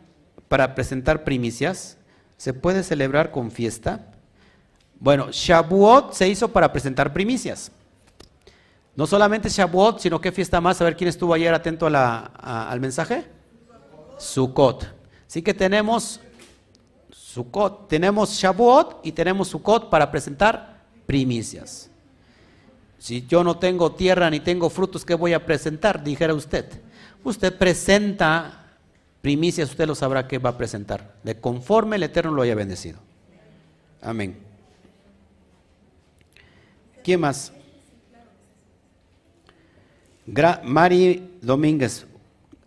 para 0.47 0.73
presentar 0.75 1.23
primicias. 1.23 1.97
¿Se 2.37 2.53
puede 2.53 2.83
celebrar 2.83 3.31
con 3.31 3.51
fiesta? 3.51 4.07
Bueno, 4.99 5.27
Shavuot 5.31 6.13
se 6.13 6.27
hizo 6.27 6.49
para 6.49 6.71
presentar 6.71 7.13
primicias. 7.13 7.71
No 8.95 9.07
solamente 9.07 9.49
Shavuot, 9.49 9.99
sino 9.99 10.19
qué 10.19 10.31
fiesta 10.31 10.59
más. 10.59 10.79
A 10.79 10.83
ver 10.83 10.95
quién 10.95 11.07
estuvo 11.07 11.33
ayer 11.33 11.53
atento 11.53 11.87
al 11.87 12.79
mensaje. 12.79 13.25
Sukkot. 14.17 14.93
Así 15.27 15.41
que 15.41 15.53
tenemos 15.53 16.19
Sukkot, 17.11 17.87
tenemos 17.87 18.31
Shavuot 18.31 19.01
y 19.03 19.11
tenemos 19.11 19.47
Sukkot 19.49 19.89
para 19.89 20.09
presentar 20.11 20.81
primicias. 21.05 21.88
Si 22.99 23.25
yo 23.25 23.43
no 23.43 23.57
tengo 23.57 23.93
tierra 23.93 24.29
ni 24.29 24.41
tengo 24.41 24.69
frutos, 24.69 25.05
¿qué 25.05 25.15
voy 25.15 25.33
a 25.33 25.45
presentar? 25.45 26.03
Dijera 26.03 26.33
usted. 26.33 26.65
Usted 27.23 27.57
presenta 27.57 28.75
primicias, 29.21 29.69
usted 29.69 29.87
lo 29.87 29.95
sabrá 29.95 30.27
que 30.27 30.37
va 30.37 30.51
a 30.51 30.57
presentar. 30.57 31.15
De 31.23 31.39
conforme 31.39 31.95
el 31.95 32.03
Eterno 32.03 32.31
lo 32.31 32.41
haya 32.41 32.55
bendecido. 32.55 32.99
Amén. 34.01 34.37
¿Quién 37.03 37.21
más? 37.21 37.53
Mari 40.63 41.37
Domínguez, 41.41 42.05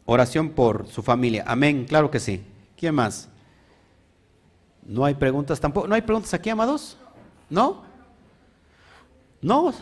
oración 0.06 0.50
por 0.50 0.88
su 0.88 1.02
familia. 1.02 1.44
Amén, 1.46 1.84
claro 1.84 2.10
que 2.10 2.18
sí. 2.18 2.42
¿Quién 2.76 2.94
más? 2.94 3.28
No 4.84 5.04
hay 5.04 5.14
preguntas 5.14 5.60
tampoco. 5.60 5.86
¿No 5.86 5.94
hay 5.94 6.02
preguntas 6.02 6.34
aquí, 6.34 6.50
amados? 6.50 6.96
¿No? 7.48 7.84
No, 9.40 9.72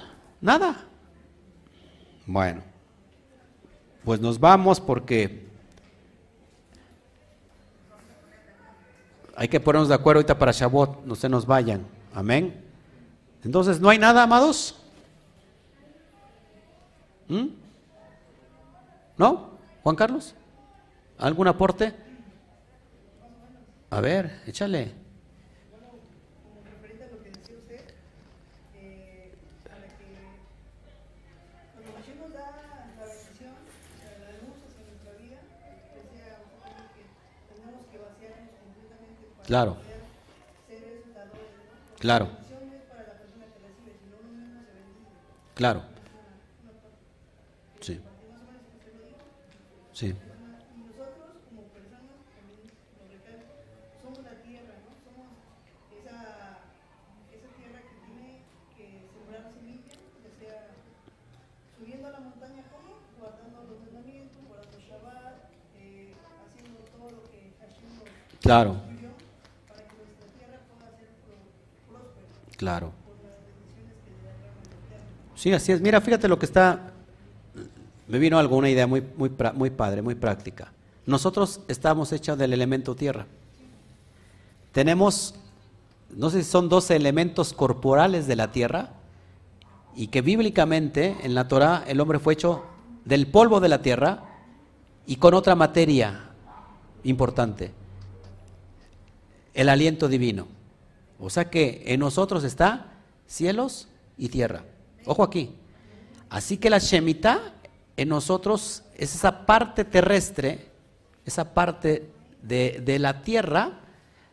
nada. 0.40 0.84
Bueno, 2.26 2.62
pues 4.04 4.20
nos 4.20 4.38
vamos 4.38 4.80
porque 4.80 5.48
hay 9.36 9.48
que 9.48 9.58
ponernos 9.58 9.88
de 9.88 9.94
acuerdo 9.94 10.18
ahorita 10.18 10.38
para 10.38 10.52
Shabbat, 10.52 11.04
no 11.04 11.14
se 11.14 11.28
nos 11.28 11.46
vayan. 11.46 11.86
Amén. 12.14 12.62
Entonces, 13.42 13.80
¿no 13.80 13.88
hay 13.88 13.98
nada, 13.98 14.22
amados? 14.22 14.76
¿Mm? 17.28 17.46
¿No? 19.16 19.50
Juan 19.82 19.96
Carlos, 19.96 20.34
¿algún 21.18 21.48
aporte? 21.48 21.94
A 23.88 24.00
ver, 24.00 24.42
échale. 24.46 24.92
Claro. 39.50 39.76
Claro. 41.98 42.28
Claro. 45.56 45.82
Sí. 47.80 48.00
Sí. 49.92 50.14
Claro. 68.40 68.90
para 69.68 69.82
que 69.84 69.94
nuestra 69.96 70.26
tierra 70.36 70.58
pueda 70.66 70.90
ser 70.96 71.08
próspera. 71.88 72.26
Claro. 72.60 72.92
Sí, 75.34 75.50
así 75.50 75.72
es. 75.72 75.80
Mira, 75.80 75.98
fíjate 76.02 76.28
lo 76.28 76.38
que 76.38 76.44
está. 76.44 76.92
Me 78.06 78.18
vino 78.18 78.38
alguna 78.38 78.68
idea 78.68 78.86
muy, 78.86 79.02
muy, 79.16 79.32
muy 79.54 79.70
padre, 79.70 80.02
muy 80.02 80.14
práctica. 80.14 80.70
Nosotros 81.06 81.62
estamos 81.68 82.12
hechos 82.12 82.36
del 82.36 82.52
elemento 82.52 82.94
tierra. 82.94 83.24
Tenemos, 84.72 85.36
no 86.14 86.28
sé 86.28 86.42
si 86.42 86.50
son 86.50 86.68
12 86.68 86.96
elementos 86.96 87.54
corporales 87.54 88.26
de 88.26 88.36
la 88.36 88.52
tierra, 88.52 88.90
y 89.96 90.08
que 90.08 90.20
bíblicamente 90.20 91.16
en 91.22 91.34
la 91.34 91.48
Torah 91.48 91.82
el 91.86 91.98
hombre 91.98 92.18
fue 92.18 92.34
hecho 92.34 92.66
del 93.06 93.26
polvo 93.26 93.60
de 93.60 93.70
la 93.70 93.80
tierra 93.80 94.22
y 95.06 95.16
con 95.16 95.32
otra 95.32 95.54
materia 95.54 96.28
importante, 97.04 97.72
el 99.54 99.70
aliento 99.70 100.08
divino. 100.08 100.59
O 101.20 101.28
sea 101.28 101.50
que 101.50 101.82
en 101.86 102.00
nosotros 102.00 102.44
está 102.44 102.86
cielos 103.26 103.88
y 104.16 104.28
tierra. 104.30 104.64
Ojo 105.04 105.22
aquí. 105.22 105.54
Así 106.30 106.56
que 106.56 106.70
la 106.70 106.78
Shemitah 106.78 107.54
en 107.96 108.08
nosotros 108.08 108.84
es 108.96 109.14
esa 109.14 109.44
parte 109.44 109.84
terrestre, 109.84 110.68
esa 111.26 111.52
parte 111.52 112.10
de, 112.42 112.98
la 112.98 113.22
tierra. 113.22 113.80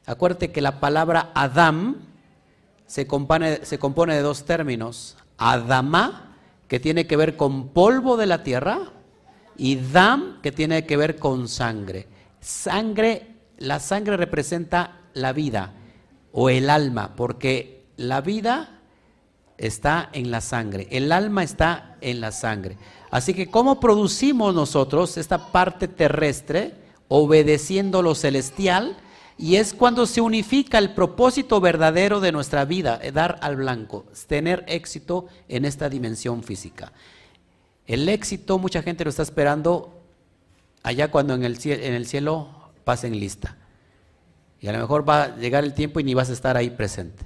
Acuérdate 0.05 0.51
que 0.51 0.61
la 0.61 0.79
palabra 0.79 1.31
Adam 1.35 1.97
se 2.85 3.05
compone, 3.05 3.65
se 3.65 3.77
compone 3.77 4.15
de 4.15 4.21
dos 4.21 4.45
términos. 4.45 5.17
Adama, 5.37 6.35
que 6.69 6.79
tiene 6.79 7.05
que 7.05 7.17
ver 7.17 7.35
con 7.35 7.69
polvo 7.69 8.15
de 8.15 8.27
la 8.27 8.43
tierra, 8.43 8.79
y 9.57 9.75
Dam, 9.75 10.39
que 10.41 10.51
tiene 10.51 10.85
que 10.85 10.97
ver 10.97 11.17
con 11.17 11.47
sangre. 11.47 12.07
Sangre, 12.39 13.35
la 13.57 13.79
sangre 13.79 14.15
representa 14.15 15.01
la 15.13 15.33
vida 15.33 15.73
o 16.39 16.51
el 16.51 16.69
alma, 16.69 17.15
porque 17.15 17.81
la 17.95 18.21
vida 18.21 18.79
está 19.57 20.07
en 20.13 20.29
la 20.29 20.39
sangre, 20.39 20.87
el 20.91 21.11
alma 21.11 21.41
está 21.41 21.97
en 21.99 22.21
la 22.21 22.31
sangre. 22.31 22.77
Así 23.09 23.33
que, 23.33 23.47
¿cómo 23.47 23.79
producimos 23.79 24.53
nosotros 24.53 25.17
esta 25.17 25.51
parte 25.51 25.87
terrestre 25.87 26.75
obedeciendo 27.07 28.03
lo 28.03 28.13
celestial? 28.13 28.97
Y 29.39 29.55
es 29.55 29.73
cuando 29.73 30.05
se 30.05 30.21
unifica 30.21 30.77
el 30.77 30.93
propósito 30.93 31.59
verdadero 31.59 32.19
de 32.19 32.31
nuestra 32.31 32.65
vida, 32.65 32.99
eh, 33.01 33.11
dar 33.11 33.39
al 33.41 33.55
blanco, 33.55 34.05
tener 34.27 34.63
éxito 34.67 35.25
en 35.49 35.65
esta 35.65 35.89
dimensión 35.89 36.43
física. 36.43 36.91
El 37.87 38.07
éxito, 38.09 38.59
mucha 38.59 38.83
gente 38.83 39.03
lo 39.03 39.09
está 39.09 39.23
esperando 39.23 40.03
allá 40.83 41.09
cuando 41.09 41.33
en 41.33 41.43
el, 41.43 41.57
cielo, 41.57 41.83
en 41.83 41.95
el 41.95 42.05
cielo 42.05 42.69
pasen 42.83 43.19
lista. 43.19 43.57
Y 44.59 44.67
a 44.67 44.71
lo 44.71 44.79
mejor 44.79 45.07
va 45.07 45.23
a 45.23 45.35
llegar 45.37 45.63
el 45.63 45.73
tiempo 45.73 45.99
y 45.99 46.03
ni 46.03 46.13
vas 46.13 46.29
a 46.29 46.33
estar 46.33 46.57
ahí 46.57 46.69
presente. 46.69 47.23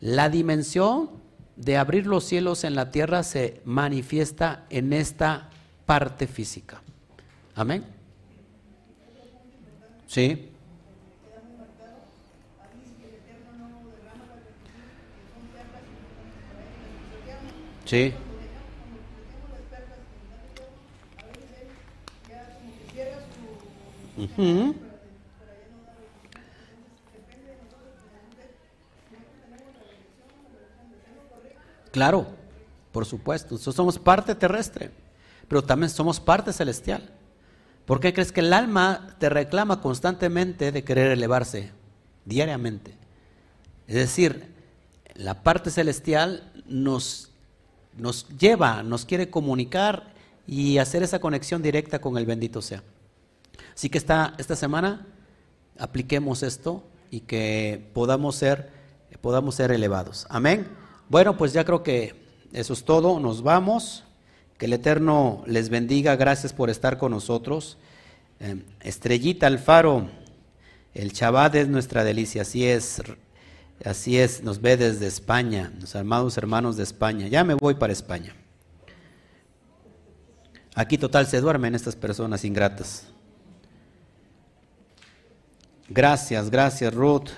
La 0.00 0.28
dimensión 0.28 1.10
de 1.56 1.78
abrir 1.78 2.06
los 2.06 2.24
cielos 2.24 2.64
en 2.64 2.74
la 2.74 2.90
tierra 2.90 3.22
se 3.22 3.62
manifiesta 3.64 4.66
en 4.68 4.92
esta 4.92 5.48
parte 5.86 6.26
física. 6.26 6.82
Amén. 7.54 7.84
Sí. 10.06 10.50
Sí. 17.86 18.12
Claro, 31.96 32.26
Por 32.92 33.06
supuesto, 33.06 33.54
nosotros 33.54 33.74
somos 33.74 33.98
parte 33.98 34.34
terrestre, 34.34 34.90
pero 35.48 35.62
también 35.62 35.88
somos 35.88 36.20
parte 36.20 36.52
celestial. 36.52 37.08
¿Por 37.86 38.00
qué 38.00 38.12
crees 38.12 38.32
que 38.32 38.40
el 38.40 38.52
alma 38.52 39.16
te 39.18 39.30
reclama 39.30 39.80
constantemente 39.80 40.72
de 40.72 40.84
querer 40.84 41.10
elevarse 41.10 41.70
diariamente? 42.26 42.92
Es 43.86 43.94
decir, 43.94 44.52
la 45.14 45.42
parte 45.42 45.70
celestial 45.70 46.52
nos, 46.66 47.30
nos 47.96 48.28
lleva, 48.28 48.82
nos 48.82 49.06
quiere 49.06 49.30
comunicar 49.30 50.12
y 50.46 50.76
hacer 50.76 51.02
esa 51.02 51.18
conexión 51.18 51.62
directa 51.62 51.98
con 51.98 52.18
el 52.18 52.26
bendito 52.26 52.60
sea. 52.60 52.82
Así 53.74 53.88
que 53.88 53.96
esta, 53.96 54.34
esta 54.36 54.54
semana 54.54 55.06
apliquemos 55.78 56.42
esto 56.42 56.84
y 57.10 57.20
que 57.20 57.90
podamos 57.94 58.36
ser, 58.36 58.70
podamos 59.22 59.54
ser 59.54 59.72
elevados. 59.72 60.26
Amén. 60.28 60.84
Bueno, 61.08 61.36
pues 61.36 61.52
ya 61.52 61.64
creo 61.64 61.82
que 61.82 62.14
eso 62.52 62.72
es 62.72 62.84
todo. 62.84 63.20
Nos 63.20 63.42
vamos. 63.42 64.04
Que 64.58 64.66
el 64.66 64.72
Eterno 64.72 65.42
les 65.46 65.68
bendiga. 65.68 66.16
Gracias 66.16 66.52
por 66.52 66.70
estar 66.70 66.98
con 66.98 67.12
nosotros. 67.12 67.78
Eh, 68.40 68.62
Estrellita 68.80 69.46
Alfaro, 69.46 70.08
el 70.94 71.12
Chabad 71.12 71.54
es 71.56 71.68
nuestra 71.68 72.04
delicia. 72.04 72.42
Así 72.42 72.66
es. 72.66 73.02
Así 73.84 74.18
es. 74.18 74.42
Nos 74.42 74.60
ve 74.60 74.76
desde 74.76 75.06
España. 75.06 75.72
Los 75.80 75.94
amados 75.94 76.38
hermanos 76.38 76.76
de 76.76 76.82
España. 76.82 77.28
Ya 77.28 77.44
me 77.44 77.54
voy 77.54 77.74
para 77.74 77.92
España. 77.92 78.34
Aquí 80.74 80.98
total 80.98 81.26
se 81.26 81.40
duermen 81.40 81.74
estas 81.74 81.96
personas 81.96 82.44
ingratas. 82.44 83.06
Gracias, 85.88 86.50
gracias 86.50 86.92
Ruth. 86.92 87.30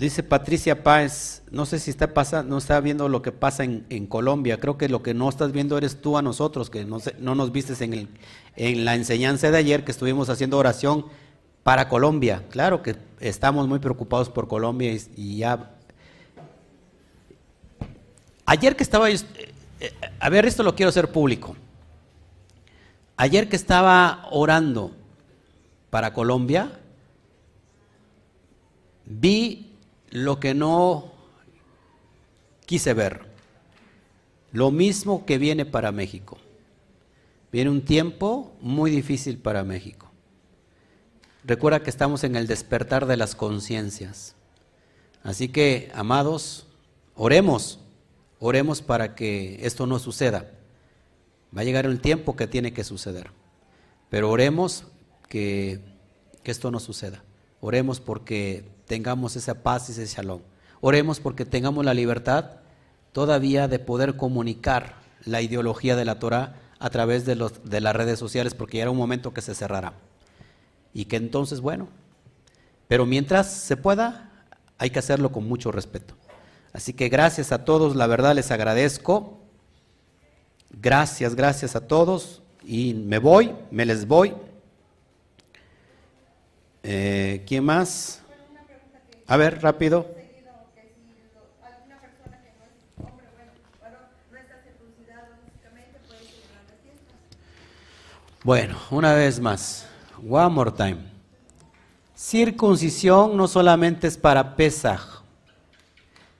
Dice 0.00 0.22
Patricia 0.22 0.82
Páez, 0.82 1.42
no 1.50 1.66
sé 1.66 1.78
si 1.78 1.90
está 1.90 2.14
pasando, 2.14 2.48
no 2.48 2.56
está 2.56 2.80
viendo 2.80 3.06
lo 3.10 3.20
que 3.20 3.32
pasa 3.32 3.64
en, 3.64 4.06
Colombia. 4.06 4.58
Creo 4.58 4.78
que 4.78 4.88
lo 4.88 5.02
que 5.02 5.12
no 5.12 5.28
estás 5.28 5.52
viendo 5.52 5.76
eres 5.76 6.00
tú 6.00 6.16
a 6.16 6.22
nosotros, 6.22 6.70
que 6.70 6.86
no, 6.86 7.00
no 7.18 7.34
nos 7.34 7.52
vistes 7.52 7.82
en, 7.82 7.92
el, 7.92 8.08
en 8.56 8.86
la 8.86 8.94
enseñanza 8.94 9.50
de 9.50 9.58
ayer 9.58 9.84
que 9.84 9.90
estuvimos 9.90 10.30
haciendo 10.30 10.56
oración 10.56 11.04
para 11.62 11.90
Colombia. 11.90 12.46
Claro 12.48 12.82
que 12.82 12.96
estamos 13.20 13.68
muy 13.68 13.78
preocupados 13.78 14.30
por 14.30 14.48
Colombia 14.48 14.90
y, 15.18 15.36
ya. 15.36 15.70
Ayer 18.46 18.76
que 18.76 18.82
estaba, 18.82 19.10
eh, 19.10 19.20
a 20.18 20.30
ver, 20.30 20.46
esto 20.46 20.62
lo 20.62 20.74
quiero 20.74 20.88
hacer 20.88 21.12
público. 21.12 21.56
Ayer 23.18 23.50
que 23.50 23.56
estaba 23.56 24.28
orando 24.30 24.92
para 25.90 26.14
Colombia, 26.14 26.72
vi 29.04 29.69
lo 30.10 30.40
que 30.40 30.54
no 30.54 31.12
quise 32.66 32.94
ver. 32.94 33.22
Lo 34.52 34.70
mismo 34.70 35.24
que 35.24 35.38
viene 35.38 35.64
para 35.64 35.92
México. 35.92 36.38
Viene 37.52 37.70
un 37.70 37.84
tiempo 37.84 38.52
muy 38.60 38.90
difícil 38.90 39.38
para 39.38 39.64
México. 39.64 40.10
Recuerda 41.44 41.82
que 41.82 41.90
estamos 41.90 42.22
en 42.24 42.36
el 42.36 42.46
despertar 42.46 43.06
de 43.06 43.16
las 43.16 43.34
conciencias. 43.34 44.34
Así 45.22 45.48
que, 45.48 45.90
amados, 45.94 46.66
oremos, 47.14 47.80
oremos 48.38 48.82
para 48.82 49.14
que 49.14 49.58
esto 49.66 49.86
no 49.86 49.98
suceda. 49.98 50.50
Va 51.56 51.62
a 51.62 51.64
llegar 51.64 51.86
el 51.86 52.00
tiempo 52.00 52.36
que 52.36 52.46
tiene 52.46 52.72
que 52.72 52.84
suceder. 52.84 53.30
Pero 54.10 54.30
oremos 54.30 54.84
que, 55.28 55.80
que 56.42 56.50
esto 56.50 56.70
no 56.70 56.80
suceda. 56.80 57.22
Oremos 57.60 58.00
porque 58.00 58.64
tengamos 58.90 59.36
esa 59.36 59.62
paz 59.62 59.88
y 59.88 59.92
ese 59.92 60.04
shalom. 60.04 60.40
Oremos 60.80 61.20
porque 61.20 61.44
tengamos 61.44 61.84
la 61.84 61.94
libertad 61.94 62.56
todavía 63.12 63.68
de 63.68 63.78
poder 63.78 64.16
comunicar 64.16 64.96
la 65.24 65.40
ideología 65.42 65.94
de 65.94 66.04
la 66.04 66.18
Torah 66.18 66.56
a 66.80 66.90
través 66.90 67.24
de, 67.24 67.36
los, 67.36 67.70
de 67.70 67.80
las 67.80 67.94
redes 67.94 68.18
sociales, 68.18 68.52
porque 68.52 68.78
ya 68.78 68.82
era 68.82 68.90
un 68.90 68.96
momento 68.96 69.32
que 69.32 69.42
se 69.42 69.54
cerrará. 69.54 69.92
Y 70.92 71.04
que 71.04 71.14
entonces, 71.14 71.60
bueno, 71.60 71.86
pero 72.88 73.06
mientras 73.06 73.52
se 73.52 73.76
pueda, 73.76 74.28
hay 74.76 74.90
que 74.90 74.98
hacerlo 74.98 75.30
con 75.30 75.46
mucho 75.46 75.70
respeto. 75.70 76.16
Así 76.72 76.92
que 76.92 77.08
gracias 77.08 77.52
a 77.52 77.64
todos, 77.64 77.94
la 77.94 78.08
verdad 78.08 78.34
les 78.34 78.50
agradezco. 78.50 79.38
Gracias, 80.80 81.36
gracias 81.36 81.76
a 81.76 81.86
todos. 81.86 82.42
Y 82.64 82.94
me 82.94 83.18
voy, 83.18 83.54
me 83.70 83.86
les 83.86 84.08
voy. 84.08 84.34
Eh, 86.82 87.44
¿Quién 87.46 87.62
más? 87.62 88.20
A 89.30 89.36
ver, 89.36 89.62
rápido. 89.62 90.08
Bueno, 98.42 98.76
una 98.90 99.14
vez 99.14 99.38
más. 99.38 99.86
One 100.28 100.48
more 100.48 100.72
time. 100.72 100.98
Circuncisión 102.16 103.36
no 103.36 103.46
solamente 103.46 104.08
es 104.08 104.18
para 104.18 104.56
Pesaj. 104.56 105.22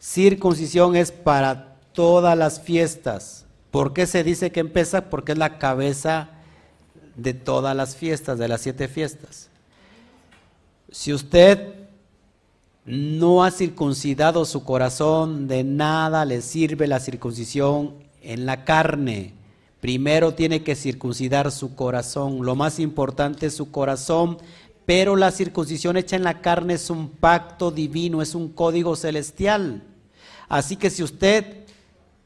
Circuncisión 0.01 0.97
es 0.97 1.13
para 1.13 1.77
todas 1.93 2.37
las 2.37 2.61
fiestas. 2.61 3.47
¿Por 3.71 3.93
qué 3.93 4.09
se 4.09 4.25
dice 4.25 4.51
que 4.51 4.59
en 4.59 4.73
Pesaj? 4.73 5.05
Porque 5.05 5.31
es 5.31 5.39
la 5.39 5.59
cabeza 5.59 6.31
de 7.15 7.35
todas 7.35 7.77
las 7.77 7.95
fiestas, 7.95 8.37
de 8.37 8.49
las 8.49 8.63
siete 8.63 8.89
fiestas. 8.89 9.49
Si 10.91 11.15
usted 11.15 11.80
no 12.91 13.45
ha 13.45 13.51
circuncidado 13.51 14.45
su 14.45 14.65
corazón, 14.65 15.47
de 15.47 15.63
nada 15.63 16.25
le 16.25 16.43
sirve 16.43 16.87
la 16.89 16.99
circuncisión 16.99 17.95
en 18.23 18.47
la 18.47 18.65
carne. 18.65 19.35
Primero 19.81 20.35
tiene 20.35 20.63
que 20.63 20.75
circuncidar 20.75 21.53
su 21.53 21.75
corazón. 21.75 22.45
Lo 22.45 22.57
más 22.57 22.81
importante 22.81 23.47
es 23.47 23.55
su 23.55 23.71
corazón, 23.71 24.39
pero 24.87 25.15
la 25.15 25.31
circuncisión 25.31 25.97
hecha 25.97 26.17
en 26.17 26.25
la 26.25 26.41
carne 26.41 26.75
es 26.75 26.91
un 26.91 27.09
pacto 27.09 27.71
divino, 27.71 28.23
es 28.23 28.35
un 28.35 28.49
código 28.49 28.97
celestial. 28.97 29.85
Así 30.49 30.75
que 30.75 30.91
si 30.91 31.05
usted 31.05 31.65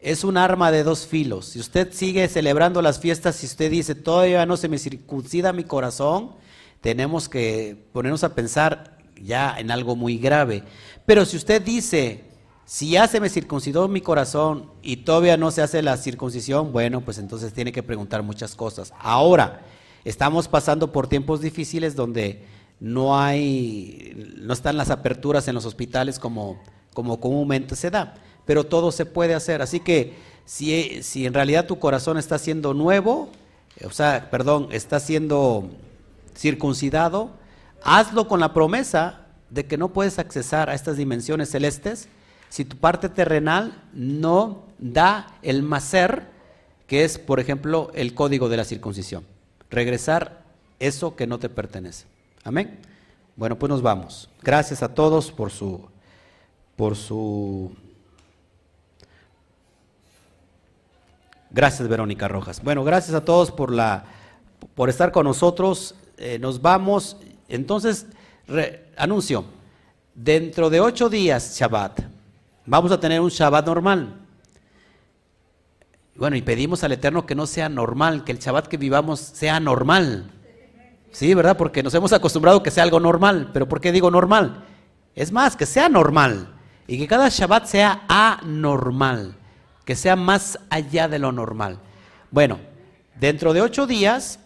es 0.00 0.24
un 0.24 0.38
arma 0.38 0.70
de 0.70 0.82
dos 0.82 1.06
filos, 1.06 1.46
si 1.46 1.60
usted 1.60 1.92
sigue 1.92 2.26
celebrando 2.26 2.80
las 2.80 2.98
fiestas, 2.98 3.36
si 3.36 3.46
usted 3.46 3.70
dice 3.70 3.94
todavía 3.94 4.46
no 4.46 4.56
se 4.56 4.68
me 4.68 4.78
circuncida 4.78 5.52
mi 5.52 5.64
corazón, 5.64 6.30
tenemos 6.80 7.28
que 7.28 7.76
ponernos 7.92 8.24
a 8.24 8.34
pensar 8.34 8.93
ya 9.20 9.58
en 9.58 9.70
algo 9.70 9.96
muy 9.96 10.18
grave. 10.18 10.62
Pero 11.06 11.24
si 11.24 11.36
usted 11.36 11.62
dice, 11.62 12.24
si 12.64 12.90
ya 12.90 13.06
se 13.08 13.20
me 13.20 13.28
circuncidó 13.28 13.88
mi 13.88 14.00
corazón 14.00 14.70
y 14.82 14.98
todavía 14.98 15.36
no 15.36 15.50
se 15.50 15.62
hace 15.62 15.82
la 15.82 15.96
circuncisión, 15.96 16.72
bueno, 16.72 17.02
pues 17.02 17.18
entonces 17.18 17.52
tiene 17.52 17.72
que 17.72 17.82
preguntar 17.82 18.22
muchas 18.22 18.54
cosas. 18.54 18.92
Ahora, 18.98 19.62
estamos 20.04 20.48
pasando 20.48 20.92
por 20.92 21.06
tiempos 21.06 21.40
difíciles 21.40 21.94
donde 21.94 22.44
no 22.80 23.18
hay, 23.18 24.34
no 24.38 24.52
están 24.52 24.76
las 24.76 24.90
aperturas 24.90 25.46
en 25.48 25.54
los 25.54 25.64
hospitales 25.64 26.18
como, 26.18 26.60
como 26.92 27.20
comúnmente 27.20 27.76
se 27.76 27.90
da, 27.90 28.14
pero 28.44 28.64
todo 28.64 28.92
se 28.92 29.06
puede 29.06 29.34
hacer. 29.34 29.62
Así 29.62 29.80
que 29.80 30.14
si, 30.44 31.02
si 31.02 31.26
en 31.26 31.34
realidad 31.34 31.66
tu 31.66 31.78
corazón 31.78 32.18
está 32.18 32.38
siendo 32.38 32.74
nuevo, 32.74 33.30
o 33.84 33.90
sea, 33.90 34.30
perdón, 34.30 34.68
está 34.70 35.00
siendo 35.00 35.68
circuncidado, 36.36 37.30
Hazlo 37.84 38.26
con 38.26 38.40
la 38.40 38.52
promesa 38.52 39.26
de 39.50 39.66
que 39.66 39.76
no 39.76 39.90
puedes 39.90 40.18
accesar 40.18 40.70
a 40.70 40.74
estas 40.74 40.96
dimensiones 40.96 41.50
celestes 41.50 42.08
si 42.48 42.64
tu 42.64 42.76
parte 42.76 43.08
terrenal 43.08 43.82
no 43.92 44.62
da 44.78 45.38
el 45.42 45.62
macer, 45.62 46.28
que 46.86 47.04
es, 47.04 47.18
por 47.18 47.40
ejemplo, 47.40 47.90
el 47.94 48.14
código 48.14 48.48
de 48.48 48.56
la 48.56 48.64
circuncisión. 48.64 49.24
Regresar 49.70 50.42
eso 50.78 51.16
que 51.16 51.26
no 51.26 51.38
te 51.38 51.48
pertenece. 51.48 52.06
Amén. 52.42 52.78
Bueno, 53.36 53.58
pues 53.58 53.70
nos 53.70 53.82
vamos. 53.82 54.28
Gracias 54.42 54.82
a 54.82 54.94
todos 54.94 55.32
por 55.32 55.50
su 55.50 55.88
por 56.76 56.96
su 56.96 57.72
Gracias 61.50 61.86
Verónica 61.88 62.26
Rojas. 62.26 62.62
Bueno, 62.62 62.82
gracias 62.82 63.14
a 63.14 63.24
todos 63.24 63.50
por 63.50 63.72
la 63.72 64.04
por 64.74 64.88
estar 64.88 65.12
con 65.12 65.24
nosotros. 65.24 65.94
Eh, 66.18 66.38
nos 66.38 66.60
vamos. 66.60 67.16
Entonces, 67.48 68.06
anuncio, 68.96 69.44
dentro 70.14 70.70
de 70.70 70.80
ocho 70.80 71.08
días, 71.08 71.56
Shabbat, 71.58 72.00
vamos 72.66 72.92
a 72.92 73.00
tener 73.00 73.20
un 73.20 73.30
Shabbat 73.30 73.66
normal. 73.66 74.20
Bueno, 76.16 76.36
y 76.36 76.42
pedimos 76.42 76.84
al 76.84 76.92
Eterno 76.92 77.26
que 77.26 77.34
no 77.34 77.46
sea 77.46 77.68
normal, 77.68 78.24
que 78.24 78.32
el 78.32 78.38
Shabbat 78.38 78.68
que 78.68 78.76
vivamos 78.76 79.18
sea 79.20 79.58
normal. 79.58 80.30
Sí, 81.10 81.32
¿verdad? 81.34 81.56
Porque 81.56 81.82
nos 81.82 81.94
hemos 81.94 82.12
acostumbrado 82.12 82.62
que 82.62 82.70
sea 82.70 82.82
algo 82.84 83.00
normal. 83.00 83.50
Pero 83.52 83.68
¿por 83.68 83.80
qué 83.80 83.92
digo 83.92 84.10
normal? 84.10 84.64
Es 85.14 85.32
más, 85.32 85.56
que 85.56 85.66
sea 85.66 85.88
normal. 85.88 86.54
Y 86.86 86.98
que 86.98 87.06
cada 87.06 87.28
Shabbat 87.28 87.66
sea 87.66 88.04
anormal. 88.08 89.36
Que 89.84 89.96
sea 89.96 90.16
más 90.16 90.58
allá 90.70 91.08
de 91.08 91.18
lo 91.18 91.32
normal. 91.32 91.78
Bueno, 92.30 92.58
dentro 93.18 93.52
de 93.52 93.60
ocho 93.60 93.86
días 93.86 94.40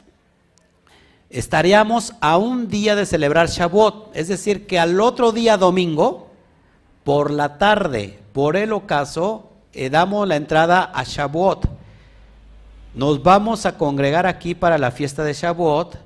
estaríamos 1.31 2.15
a 2.21 2.39
un 2.39 2.69
día 2.69 2.97
de 2.97 3.07
celebrar 3.07 3.49
Shavuot, 3.49 4.17
es 4.17 4.29
decir, 4.29 4.67
que 4.67 4.79
al 4.79 5.01
otro 5.01 5.33
día 5.33 5.57
domingo, 5.57 6.29
por 7.05 7.31
la 7.31 7.59
tarde, 7.59 8.19
por 8.33 8.57
el 8.57 8.73
ocaso, 8.73 9.51
eh, 9.73 9.91
damos 9.91 10.27
la 10.27 10.37
entrada 10.37 10.91
a 10.95 11.05
Shavuot. 11.05 11.69
Nos 12.95 13.23
vamos 13.23 13.67
a 13.67 13.77
congregar 13.77 14.27
aquí 14.27 14.55
para 14.55 14.79
la 14.79 14.91
fiesta 14.91 15.23
de 15.23 15.35
Shavuot 15.35 15.99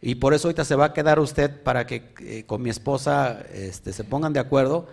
y 0.00 0.14
por 0.14 0.32
eso 0.32 0.48
ahorita 0.48 0.64
se 0.64 0.76
va 0.76 0.86
a 0.86 0.92
quedar 0.92 1.18
usted 1.18 1.62
para 1.62 1.86
que 1.86 2.12
eh, 2.20 2.44
con 2.46 2.62
mi 2.62 2.70
esposa 2.70 3.40
este, 3.52 3.92
se 3.92 4.04
pongan 4.04 4.32
de 4.32 4.40
acuerdo, 4.40 4.86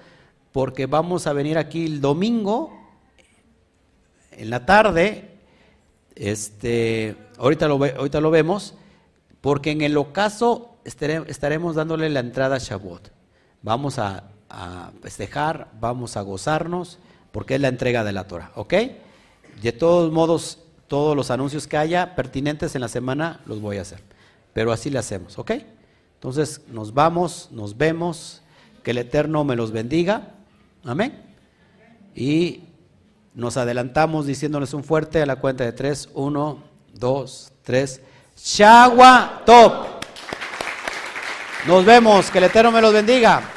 porque 0.51 0.87
vamos 0.87 1.27
a 1.27 1.33
venir 1.33 1.57
aquí 1.57 1.85
el 1.85 2.01
domingo 2.01 2.73
en 4.31 4.49
la 4.49 4.65
tarde, 4.65 5.29
este, 6.15 7.15
ahorita 7.37 7.67
lo, 7.67 7.75
ahorita 7.75 8.19
lo 8.19 8.31
vemos, 8.31 8.73
porque 9.45 9.69
en 9.69 9.83
el 9.83 9.95
ocaso 9.95 10.75
estaremos 10.85 11.75
dándole 11.75 12.09
la 12.09 12.19
entrada 12.19 12.55
a 12.55 12.57
Shavuot. 12.57 13.11
Vamos 13.61 13.99
a, 13.99 14.23
festejar, 15.03 15.67
vamos 15.79 16.17
a 16.17 16.21
gozarnos, 16.21 16.97
porque 17.31 17.53
es 17.53 17.61
la 17.61 17.67
entrega 17.67 18.03
de 18.03 18.11
la 18.11 18.23
Torah, 18.23 18.51
¿ok? 18.55 18.73
De 19.61 19.71
todos 19.71 20.11
modos, 20.11 20.63
todos 20.87 21.15
los 21.15 21.29
anuncios 21.29 21.67
que 21.67 21.77
haya 21.77 22.15
pertinentes 22.15 22.73
en 22.73 22.81
la 22.81 22.87
semana 22.87 23.39
los 23.45 23.61
voy 23.61 23.77
a 23.77 23.83
hacer, 23.83 24.01
pero 24.51 24.71
así 24.71 24.89
le 24.89 24.97
hacemos, 24.97 25.37
¿ok? 25.37 25.51
Entonces 26.15 26.61
nos 26.67 26.95
vamos, 26.95 27.49
nos 27.51 27.77
vemos, 27.77 28.41
que 28.81 28.89
el 28.89 28.97
Eterno 28.97 29.43
me 29.43 29.55
los 29.55 29.69
bendiga, 29.71 30.31
amén. 30.83 31.21
Y 32.15 32.63
nos 33.35 33.57
adelantamos 33.57 34.25
diciéndoles 34.25 34.73
un 34.73 34.83
fuerte 34.83 35.21
a 35.21 35.27
la 35.27 35.35
cuenta 35.35 35.63
de 35.63 35.71
tres, 35.71 36.09
uno, 36.15 36.63
dos, 36.95 37.51
tres. 37.61 38.01
Shagua 38.37 39.43
Top. 39.45 39.87
Nos 41.65 41.83
vemos, 41.83 42.29
que 42.29 42.37
el 42.37 42.43
Eterno 42.45 42.71
me 42.71 42.81
los 42.81 42.93
bendiga. 42.93 43.54